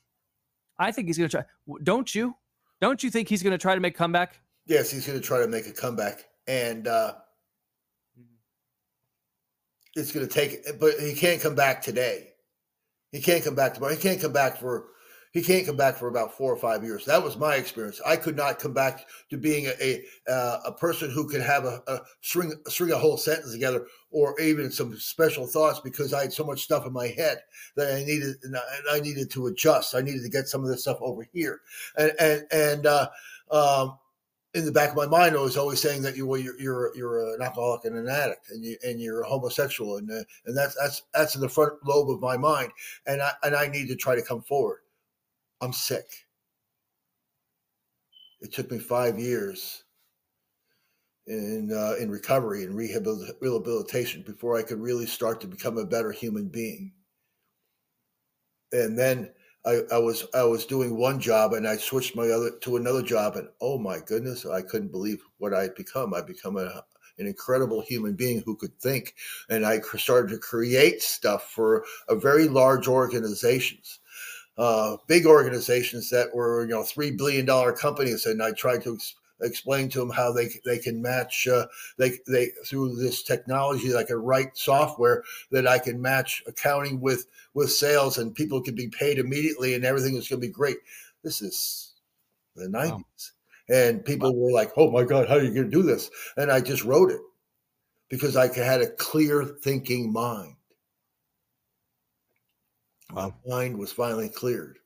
I 0.79 0.93
think 0.93 1.09
he's 1.09 1.18
going 1.18 1.31
to 1.31 1.37
try. 1.37 1.47
Don't 1.83 2.14
you? 2.14 2.37
Don't 2.81 3.03
you 3.03 3.11
think 3.11 3.29
he's 3.29 3.43
going 3.43 3.53
to 3.53 3.59
try 3.59 3.74
to 3.74 3.81
make 3.81 3.97
comeback? 3.97 4.41
Yes, 4.66 4.91
he's 4.91 5.07
going 5.07 5.18
to 5.18 5.24
try 5.24 5.41
to 5.41 5.49
make 5.49 5.66
a 5.66 5.72
comeback, 5.72 6.24
and 6.47 6.87
uh, 6.87 7.14
it's 9.95 10.12
going 10.12 10.27
to 10.27 10.33
take. 10.33 10.79
But 10.79 10.95
he 11.01 11.14
can't 11.14 11.41
come 11.41 11.55
back 11.55 11.83
today. 11.83 12.33
He 13.12 13.20
can't 13.20 13.45
come 13.45 13.55
back 13.55 13.74
tomorrow. 13.74 13.95
He 13.95 14.01
can't 14.01 14.20
come 14.20 14.33
back 14.33 14.59
for 14.59 14.89
he 15.37 15.43
can't 15.43 15.66
come 15.66 15.76
back 15.76 15.97
for 15.97 16.09
about 16.09 16.32
four 16.32 16.51
or 16.51 16.57
five 16.57 16.82
years. 16.82 17.05
That 17.05 17.22
was 17.22 17.37
my 17.37 17.57
experience. 17.57 18.01
I 18.07 18.16
could 18.16 18.37
not 18.37 18.59
come 18.59 18.72
back 18.72 19.07
to 19.28 19.37
being 19.37 19.66
a 19.66 19.74
a, 19.82 20.32
uh, 20.32 20.61
a 20.64 20.72
person 20.72 21.11
who 21.11 21.28
could 21.28 21.43
have 21.43 21.66
a, 21.66 21.82
a 21.87 22.01
string 22.22 22.55
string 22.68 22.91
a 22.93 22.97
whole 22.97 23.18
sentence 23.18 23.53
together, 23.53 23.87
or 24.11 24.41
even 24.41 24.70
some 24.70 24.97
special 24.97 25.47
thoughts 25.47 25.78
because 25.80 26.14
I 26.14 26.22
had 26.22 26.32
so 26.32 26.43
much 26.43 26.62
stuff 26.62 26.87
in 26.87 26.93
my 26.95 27.09
head 27.09 27.41
that 27.76 27.95
I 27.95 28.03
needed 28.05 28.37
and 28.45 28.57
I 28.91 28.99
needed 29.01 29.30
to 29.32 29.49
adjust. 29.49 29.95
I 29.95 30.01
needed 30.01 30.22
to 30.22 30.30
get 30.30 30.49
some 30.49 30.62
of 30.62 30.70
this 30.70 30.80
stuff 30.80 30.97
over 31.03 31.28
here, 31.34 31.61
and 31.99 32.12
and 32.18 32.47
and. 32.51 32.87
Uh, 32.87 33.09
um, 33.51 33.99
in 34.55 34.64
the 34.64 34.72
back 34.72 34.89
of 34.89 34.97
my 34.97 35.07
mind, 35.07 35.37
I 35.37 35.41
was 35.41 35.59
always 35.59 35.82
saying 35.82 36.01
that 36.03 36.16
you 36.16 36.26
well, 36.26 36.41
you're 36.41 36.59
you're, 36.59 36.97
you're 36.97 37.34
an 37.34 37.43
alcoholic 37.43 37.84
and 37.84 37.95
an 37.95 38.09
addict, 38.09 38.49
and 38.49 38.64
you 38.64 38.78
and 38.82 38.99
you're 38.99 39.20
a 39.20 39.28
homosexual, 39.28 39.99
and 39.99 40.11
uh, 40.11 40.24
and 40.47 40.57
that's 40.57 40.74
that's 40.80 41.03
that's 41.12 41.34
in 41.34 41.43
the 41.43 41.49
front 41.49 41.74
lobe 41.84 42.09
of 42.09 42.22
my 42.22 42.39
mind, 42.39 42.72
and 43.07 43.20
I 43.20 43.32
and 43.43 43.55
I 43.55 43.66
need 43.66 43.87
to 43.89 43.97
try 43.97 44.14
to 44.14 44.22
come 44.22 44.41
forward. 44.41 44.78
I'm 45.61 45.72
sick. 45.72 46.07
It 48.40 48.52
took 48.52 48.70
me 48.70 48.78
five 48.78 49.18
years 49.18 49.84
in 51.26 51.72
uh, 51.72 51.94
in 52.00 52.11
recovery 52.11 52.64
and 52.64 52.76
rehabilitation 52.76 54.22
before 54.22 54.57
I 54.57 54.62
could 54.62 54.80
really 54.80 55.07
start 55.07 55.40
to 55.40 55.46
become 55.46 55.78
a 55.78 55.86
better 55.86 56.12
human 56.12 56.48
being. 56.48 56.92
And 58.72 58.98
then 58.98 59.30
I, 59.64 59.80
I, 59.92 59.98
was 59.98 60.26
I 60.34 60.44
was 60.44 60.66
doing 60.66 60.96
one 60.96 61.18
job 61.18 61.52
and 61.54 61.66
I 61.66 61.76
switched 61.76 62.14
my 62.14 62.28
other 62.28 62.50
to 62.61 62.76
another 62.76 63.02
job 63.02 63.36
and 63.36 63.48
oh 63.61 63.78
my 63.78 63.98
goodness 64.07 64.46
I 64.46 64.62
couldn't 64.62 64.92
believe 64.92 65.22
what 65.38 65.54
I 65.54 65.62
had 65.62 65.74
become. 65.74 66.14
I 66.14 66.20
become 66.20 66.57
a, 66.57 66.84
an 67.18 67.26
incredible 67.26 67.80
human 67.80 68.14
being 68.14 68.42
who 68.44 68.57
could 68.57 68.78
think 68.78 69.14
and 69.48 69.66
I 69.66 69.80
started 69.80 70.30
to 70.30 70.38
create 70.38 71.02
stuff 71.02 71.50
for 71.50 71.84
a 72.09 72.14
very 72.14 72.46
large 72.46 72.86
organizations 72.86 73.98
uh, 74.59 74.96
big 75.07 75.26
organizations 75.26 76.11
that 76.11 76.34
were 76.34 76.62
you 76.62 76.70
know 76.70 76.82
three 76.82 77.11
billion 77.11 77.44
dollar 77.44 77.72
companies, 77.72 78.26
and 78.26 78.42
I 78.42 78.52
tried 78.52 78.82
to 78.84 78.94
ex- 78.94 79.14
explain 79.42 79.88
to 79.90 79.98
them 79.98 80.11
how 80.11 80.32
they 80.32 80.48
they 80.64 80.78
can 80.78 81.02
match 81.02 81.46
uh, 81.46 81.66
they 81.98 82.18
they 82.26 82.48
through 82.64 82.96
this 82.96 83.22
technology 83.22 83.88
that 83.88 83.98
I 83.98 84.04
can 84.04 84.16
write 84.16 84.57
software 84.57 85.24
that 85.50 85.66
I 85.66 85.78
can 85.78 86.00
match 86.00 86.42
accounting 86.46 87.00
with 87.00 87.26
with 87.54 87.70
sales, 87.70 88.18
and 88.18 88.34
people 88.34 88.62
can 88.62 88.74
be 88.74 88.88
paid 88.88 89.18
immediately, 89.18 89.74
and 89.74 89.84
everything 89.84 90.16
is 90.16 90.28
going 90.28 90.40
to 90.40 90.46
be 90.46 90.52
great. 90.52 90.78
This 91.22 91.42
is 91.42 91.94
the 92.54 92.68
nineties, 92.68 93.32
wow. 93.68 93.76
and 93.76 94.04
people 94.04 94.32
wow. 94.34 94.40
were 94.40 94.52
like, 94.52 94.72
"Oh 94.76 94.90
my 94.90 95.04
God, 95.04 95.28
how 95.28 95.36
are 95.36 95.42
you 95.42 95.52
going 95.52 95.70
to 95.70 95.76
do 95.76 95.82
this?" 95.82 96.11
And 96.36 96.50
I 96.50 96.61
just 96.61 96.84
wrote 96.84 97.11
it 97.11 97.20
because 98.09 98.36
I 98.36 98.52
had 98.54 98.80
a 98.80 98.90
clear 98.90 99.44
thinking 99.44 100.12
mind. 100.12 100.55
My 103.12 103.32
mind 103.46 103.78
was 103.78 103.92
finally 103.92 104.28
cleared. 104.28 104.78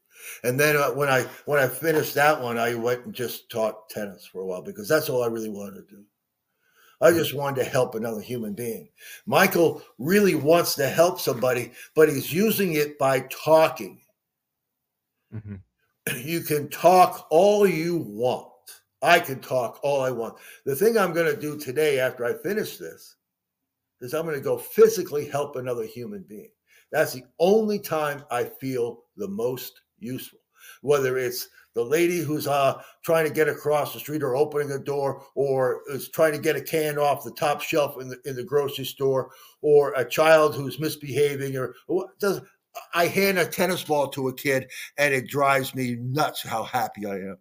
And 0.44 0.60
then 0.60 0.76
uh, 0.76 0.90
when 0.90 1.08
I 1.08 1.22
when 1.46 1.58
I 1.58 1.66
finished 1.66 2.14
that 2.14 2.40
one, 2.40 2.58
I 2.58 2.74
went 2.74 3.06
and 3.06 3.14
just 3.14 3.50
taught 3.50 3.88
tennis 3.88 4.26
for 4.26 4.42
a 4.42 4.46
while 4.46 4.62
because 4.62 4.88
that's 4.88 5.08
all 5.08 5.22
I 5.22 5.28
really 5.28 5.48
wanted 5.48 5.76
to 5.88 5.96
do. 5.96 6.04
I 7.00 7.12
just 7.12 7.34
wanted 7.34 7.64
to 7.64 7.70
help 7.70 7.94
another 7.94 8.20
human 8.20 8.52
being. 8.52 8.90
Michael 9.24 9.82
really 9.98 10.34
wants 10.34 10.74
to 10.74 10.88
help 10.88 11.18
somebody, 11.18 11.72
but 11.94 12.10
he's 12.10 12.32
using 12.32 12.74
it 12.74 12.98
by 12.98 13.20
talking. 13.30 14.00
Mm-hmm. 15.34 15.56
You 16.18 16.40
can 16.40 16.68
talk 16.70 17.26
all 17.30 17.66
you 17.66 17.98
want. 17.98 18.48
I 19.02 19.20
can 19.20 19.40
talk 19.40 19.78
all 19.82 20.02
I 20.02 20.10
want. 20.10 20.36
The 20.64 20.74
thing 20.74 20.98
I'm 20.98 21.12
going 21.12 21.32
to 21.32 21.40
do 21.40 21.56
today 21.58 22.00
after 22.00 22.24
I 22.24 22.34
finish 22.34 22.78
this 22.78 23.16
is 24.00 24.12
I'm 24.12 24.24
going 24.24 24.34
to 24.34 24.42
go 24.42 24.58
physically 24.58 25.26
help 25.26 25.56
another 25.56 25.84
human 25.84 26.22
being. 26.22 26.50
That's 26.93 27.12
the 27.12 27.24
only 27.38 27.78
time 27.78 28.24
I 28.30 28.45
feel 28.45 29.05
the 29.16 29.28
most 29.28 29.80
useful. 29.99 30.38
Whether 30.82 31.18
it's 31.18 31.49
the 31.74 31.84
lady 31.84 32.18
who's 32.18 32.47
uh, 32.47 32.82
trying 33.05 33.26
to 33.26 33.32
get 33.32 33.49
across 33.49 33.93
the 33.93 34.01
street 34.01 34.22
or 34.22 34.34
opening 34.34 34.72
a 34.72 34.78
door 34.78 35.22
or 35.34 35.82
is 35.88 36.09
trying 36.09 36.32
to 36.32 36.38
get 36.38 36.57
a 36.57 36.61
can 36.61 36.99
off 36.99 37.24
the 37.24 37.32
top 37.32 37.61
shelf 37.61 38.01
in 38.01 38.09
the, 38.09 38.18
in 38.24 38.34
the 38.34 38.43
grocery 38.43 38.84
store 38.84 39.30
or 39.62 39.93
a 39.95 40.05
child 40.05 40.55
who's 40.55 40.80
misbehaving 40.80 41.57
or 41.57 41.74
does 42.18 42.41
I 42.95 43.07
hand 43.07 43.38
a 43.38 43.47
tennis 43.47 43.84
ball 43.84 44.09
to 44.09 44.28
a 44.28 44.34
kid 44.34 44.70
and 44.97 45.14
it 45.14 45.28
drives 45.28 45.74
me 45.74 45.97
nuts 46.01 46.43
how 46.43 46.62
happy 46.64 47.07
I 47.07 47.14
am. 47.14 47.38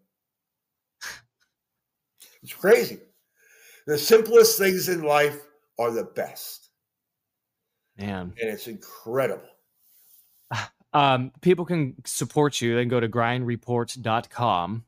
It's 2.42 2.54
crazy. 2.54 3.00
The 3.86 3.98
simplest 3.98 4.58
things 4.58 4.90
in 4.90 5.02
life 5.04 5.42
are 5.78 5.92
the 5.92 6.06
best. 6.06 6.69
Man. 8.00 8.34
And 8.42 8.50
it's 8.50 8.68
incredible. 8.68 9.48
Um, 10.92 11.32
people 11.42 11.66
can 11.66 11.94
support 12.04 12.62
you. 12.62 12.74
They 12.74 12.82
can 12.82 12.90
go 12.90 13.00
to 13.00 13.08
grindreport.com 13.08 14.86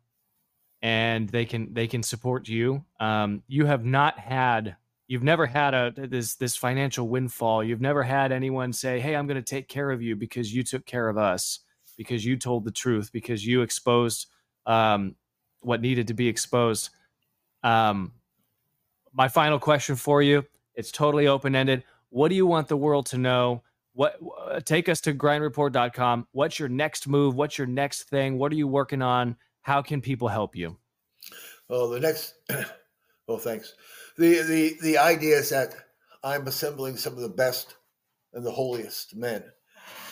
and 0.82 1.30
they 1.30 1.46
can 1.46 1.74
they 1.74 1.88
can 1.88 2.02
support 2.02 2.48
you. 2.48 2.84
Um, 3.00 3.44
you 3.48 3.66
have 3.66 3.86
not 3.86 4.18
had 4.18 4.78
you've 5.08 5.24
never 5.24 5.46
had 5.46 5.74
a 5.74 5.94
this 5.96 6.36
this 6.36 6.56
financial 6.56 7.08
windfall. 7.08 7.64
You've 7.64 7.82
never 7.82 8.02
had 8.02 8.32
anyone 8.32 8.74
say, 8.74 9.00
"Hey, 9.00 9.16
I'm 9.16 9.28
going 9.28 9.42
to 9.42 9.48
take 9.48 9.68
care 9.68 9.92
of 9.92 10.02
you 10.02 10.16
because 10.16 10.54
you 10.54 10.64
took 10.64 10.86
care 10.86 11.08
of 11.08 11.18
us, 11.18 11.60
because 11.98 12.26
you 12.26 12.38
told 12.38 12.66
the 12.66 12.72
truth, 12.72 13.12
because 13.12 13.46
you 13.46 13.62
exposed 13.62 14.28
um, 14.66 15.16
what 15.60 15.82
needed 15.82 16.08
to 16.08 16.14
be 16.14 16.28
exposed." 16.28 16.90
Um, 17.62 18.14
my 19.14 19.28
final 19.28 19.60
question 19.60 19.96
for 19.96 20.22
you, 20.22 20.46
it's 20.74 20.92
totally 20.92 21.28
open 21.28 21.56
ended. 21.56 21.84
What 22.12 22.30
do 22.30 22.36
you 22.36 22.46
want 22.46 22.68
the 22.68 22.78
world 22.78 23.08
to 23.08 23.18
know? 23.18 23.64
What 23.94 24.20
uh, 24.50 24.60
take 24.60 24.88
us 24.88 25.02
to 25.02 25.14
grindreport.com. 25.14 26.28
What's 26.32 26.60
your 26.60 26.70
next 26.70 27.08
move? 27.08 27.36
What's 27.36 27.58
your 27.58 27.68
next 27.68 28.04
thing? 28.04 28.38
What 28.38 28.52
are 28.52 28.56
you 28.56 28.68
working 28.68 29.02
on? 29.02 29.36
How 29.64 29.82
can 29.82 30.02
people 30.02 30.28
help 30.28 30.56
you? 30.56 30.78
Well, 31.68 31.90
the 31.90 32.00
next 32.00 32.36
well, 33.28 33.38
thanks. 33.38 33.74
The 34.18 34.42
the 34.44 34.78
the 34.82 34.98
idea 34.98 35.38
is 35.38 35.50
that 35.50 35.74
I'm 36.24 36.48
assembling 36.48 36.98
some 36.98 37.14
of 37.14 37.20
the 37.20 37.30
best 37.30 37.76
and 38.34 38.46
the 38.46 38.52
holiest 38.52 39.16
men. 39.16 39.44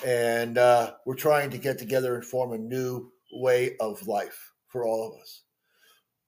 And 0.06 0.58
uh, 0.58 0.94
we're 1.06 1.16
trying 1.16 1.50
to 1.52 1.58
get 1.58 1.78
together 1.78 2.16
and 2.16 2.26
form 2.26 2.54
a 2.54 2.58
new 2.58 3.12
way 3.32 3.76
of 3.80 4.08
life 4.08 4.54
for 4.68 4.86
all 4.86 5.08
of 5.08 5.22
us. 5.22 5.44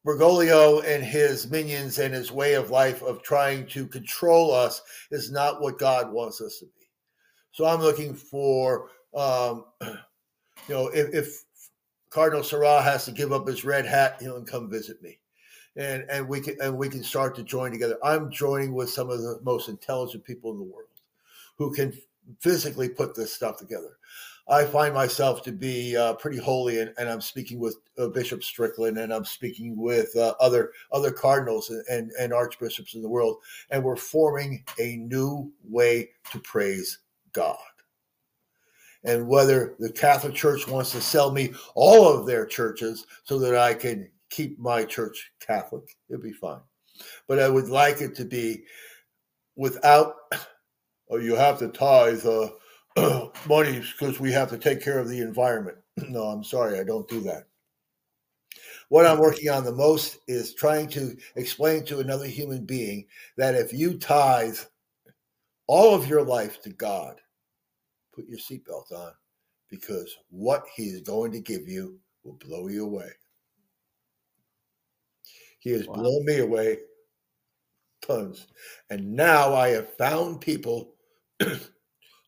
Bergoglio 0.06 0.84
and 0.84 1.04
his 1.04 1.50
minions 1.50 2.00
and 2.00 2.14
his 2.14 2.32
way 2.32 2.54
of 2.56 2.72
life 2.72 3.04
of 3.04 3.22
trying 3.22 3.68
to 3.68 3.86
control 3.86 4.52
us 4.52 4.82
is 5.12 5.32
not 5.32 5.62
what 5.62 5.78
God 5.78 6.12
wants 6.12 6.42
us 6.42 6.58
to 6.60 6.66
be. 6.66 6.88
So 7.52 7.66
I'm 7.66 7.82
looking 7.82 8.16
for, 8.16 8.90
um, 9.14 9.66
you 9.82 9.94
know, 10.70 10.88
if, 10.88 11.14
if 11.14 11.44
Cardinal 12.10 12.44
Sarah 12.44 12.82
has 12.82 13.06
to 13.06 13.12
give 13.12 13.32
up 13.32 13.48
his 13.48 13.64
red 13.64 13.86
hat, 13.86 14.18
he'll 14.20 14.44
come 14.44 14.70
visit 14.70 15.02
me, 15.02 15.18
and 15.78 16.04
and 16.10 16.28
we 16.28 16.42
can 16.42 16.58
and 16.62 16.78
we 16.78 16.90
can 16.90 17.04
start 17.04 17.36
to 17.36 17.44
join 17.44 17.72
together. 17.72 17.98
I'm 18.04 18.30
joining 18.30 18.74
with 18.74 18.90
some 18.90 19.10
of 19.10 19.22
the 19.22 19.40
most 19.44 19.70
intelligent 19.70 20.26
people 20.26 20.52
in 20.52 20.58
the 20.58 20.64
world, 20.64 20.90
who 21.58 21.74
can 21.74 21.94
physically 22.40 22.90
put 22.90 23.16
this 23.16 23.34
stuff 23.34 23.58
together. 23.58 23.98
I 24.48 24.66
find 24.66 24.94
myself 24.94 25.44
to 25.44 25.52
be 25.52 25.96
uh, 25.96 26.14
pretty 26.16 26.38
holy, 26.38 26.80
and, 26.80 26.94
and, 26.98 27.08
I'm 27.08 27.22
speaking 27.22 27.60
with 27.60 27.78
uh, 27.98 28.08
Bishop 28.08 28.44
Strickland, 28.44 28.98
and 28.98 29.14
I'm 29.14 29.24
speaking 29.24 29.78
with 29.78 30.16
uh, 30.16 30.34
other 30.40 30.72
other 30.92 31.12
cardinals 31.12 31.70
and, 31.70 31.84
and, 31.90 32.12
and 32.20 32.34
archbishops 32.34 32.96
in 32.96 33.02
the 33.02 33.10
world, 33.10 33.38
and 33.70 33.84
we're 33.84 33.96
forming 33.96 34.64
a 34.80 34.98
new 34.98 35.52
way 35.64 36.10
to 36.32 36.40
praise 36.40 37.00
God. 37.34 37.58
And 39.04 39.28
whether 39.28 39.76
the 39.80 39.92
Catholic 39.92 40.36
Church 40.36 40.68
wants 40.68 40.92
to 40.92 41.02
sell 41.02 41.32
me 41.32 41.54
all 41.74 42.08
of 42.08 42.26
their 42.26 42.46
churches 42.46 43.08
so 43.24 43.40
that 43.40 43.56
I 43.56 43.74
can 43.74 44.10
keep 44.30 44.60
my 44.60 44.84
church 44.84 45.32
Catholic, 45.40 45.98
it'll 46.10 46.22
be 46.22 46.34
fine. 46.34 46.62
But 47.28 47.40
I 47.40 47.50
would 47.50 47.70
like 47.70 48.02
it 48.02 48.16
to 48.16 48.26
be 48.26 48.64
without, 49.56 50.16
oh, 51.10 51.18
you 51.18 51.36
have 51.36 51.60
to 51.60 51.70
tithe. 51.70 52.26
Money 53.48 53.80
because 53.80 54.20
we 54.20 54.32
have 54.32 54.50
to 54.50 54.58
take 54.58 54.84
care 54.84 55.00
of 55.00 55.10
the 55.10 55.20
environment. 55.22 55.78
no, 56.10 56.24
I'm 56.24 56.44
sorry, 56.44 56.80
I 56.80 56.84
don't 56.84 57.08
do 57.08 57.22
that. 57.22 57.46
What 58.90 59.06
I'm 59.06 59.20
working 59.20 59.50
on 59.50 59.64
the 59.64 59.72
most 59.72 60.18
is 60.28 60.54
trying 60.54 60.90
to 60.90 61.16
explain 61.36 61.86
to 61.86 62.00
another 62.00 62.28
human 62.28 62.66
being 62.66 63.06
that 63.38 63.56
if 63.56 63.72
you 63.72 63.98
tithe 63.98 64.58
all 65.68 65.96
of 65.96 66.08
your 66.08 66.24
life 66.24 66.62
to 66.64 66.70
God, 66.72 67.22
put 68.14 68.28
your 68.28 68.40
seatbelt 68.40 68.92
on 68.92 69.14
because 69.70 70.18
what 70.30 70.66
He 70.76 70.88
is 70.88 71.02
going 71.02 71.32
to 71.32 71.40
give 71.40 71.70
you 71.70 71.98
will 72.24 72.34
blow 72.34 72.68
you 72.68 72.86
away. 72.86 73.10
He 75.60 75.70
has 75.72 75.88
wow. 75.88 75.94
blown 75.94 76.26
me 76.26 76.40
away 76.40 76.80
tons. 78.02 78.48
And 78.90 79.14
now 79.14 79.54
I 79.54 79.70
have 79.70 79.96
found 79.96 80.42
people 80.42 80.96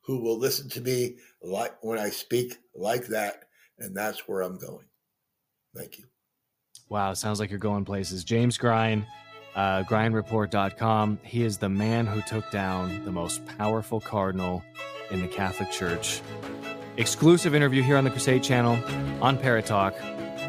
who 0.06 0.20
will 0.20 0.38
listen 0.38 0.70
to 0.70 0.82
me 0.82 1.18
like 1.42 1.76
when 1.82 2.00
I 2.00 2.10
speak 2.10 2.58
like 2.76 3.08
that, 3.08 3.46
and 3.80 3.96
that's 3.96 4.28
where 4.28 4.42
I'm 4.42 4.58
going. 4.58 4.86
Thank 5.76 5.98
you. 5.98 6.06
Wow, 6.90 7.14
sounds 7.14 7.40
like 7.40 7.50
you're 7.50 7.60
going 7.60 7.86
places. 7.86 8.24
James 8.24 8.58
Grein, 8.58 9.06
uh, 9.56 9.84
GreinReport.com. 9.84 11.20
He 11.24 11.44
is 11.44 11.58
the 11.58 11.70
man 11.70 12.06
who 12.06 12.22
took 12.22 12.50
down 12.52 13.04
the 13.06 13.12
most 13.12 13.46
powerful 13.58 14.00
cardinal 14.00 14.64
in 15.10 15.22
the 15.22 15.28
Catholic 15.28 15.72
Church. 15.72 16.22
Exclusive 16.98 17.56
interview 17.56 17.82
here 17.82 17.98
on 17.98 18.04
the 18.04 18.12
Crusade 18.12 18.44
Channel 18.44 18.78
on 19.22 19.38
Parrott 19.38 19.66
Talk. 19.66 19.96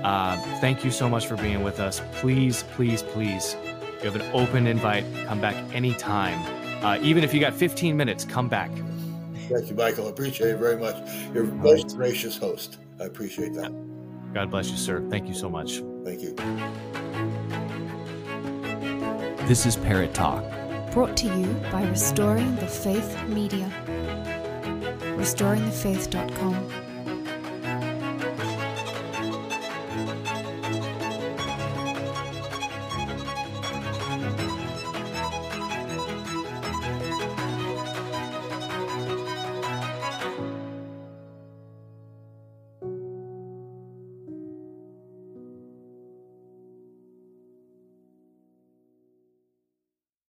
Uh, 0.02 0.36
thank 0.60 0.84
you 0.84 0.90
so 0.90 1.08
much 1.08 1.26
for 1.26 1.36
being 1.36 1.62
with 1.62 1.80
us. 1.80 2.02
Please, 2.14 2.64
please, 2.74 3.02
please, 3.02 3.56
you 4.02 4.10
have 4.10 4.16
an 4.16 4.30
open 4.34 4.66
invite. 4.66 5.04
Come 5.26 5.40
back 5.40 5.54
anytime. 5.74 6.38
Uh, 6.84 6.98
even 7.00 7.24
if 7.24 7.32
you 7.32 7.40
got 7.40 7.54
15 7.54 7.96
minutes, 7.96 8.26
come 8.26 8.48
back. 8.48 8.70
Thank 9.48 9.68
you, 9.68 9.76
Michael. 9.76 10.06
I 10.06 10.10
appreciate 10.10 10.50
it 10.50 10.58
very 10.58 10.76
much. 10.76 10.96
You're 11.32 11.44
a 11.44 11.46
most 11.46 11.96
gracious 11.96 12.36
host. 12.36 12.78
I 13.00 13.04
appreciate 13.04 13.54
that. 13.54 13.72
God 14.32 14.50
bless 14.50 14.70
you, 14.70 14.76
sir. 14.76 15.04
Thank 15.10 15.28
you 15.28 15.34
so 15.34 15.48
much. 15.48 15.82
Thank 16.04 16.22
you. 16.22 16.34
This 19.46 19.66
is 19.66 19.76
Parrott 19.76 20.14
Talk. 20.14 20.42
Brought 20.92 21.16
to 21.18 21.26
you 21.26 21.46
by 21.70 21.86
Restoring 21.88 22.56
the 22.56 22.66
Faith 22.66 23.22
Media. 23.28 23.70
RestoringTheFaith.com. 25.16 26.83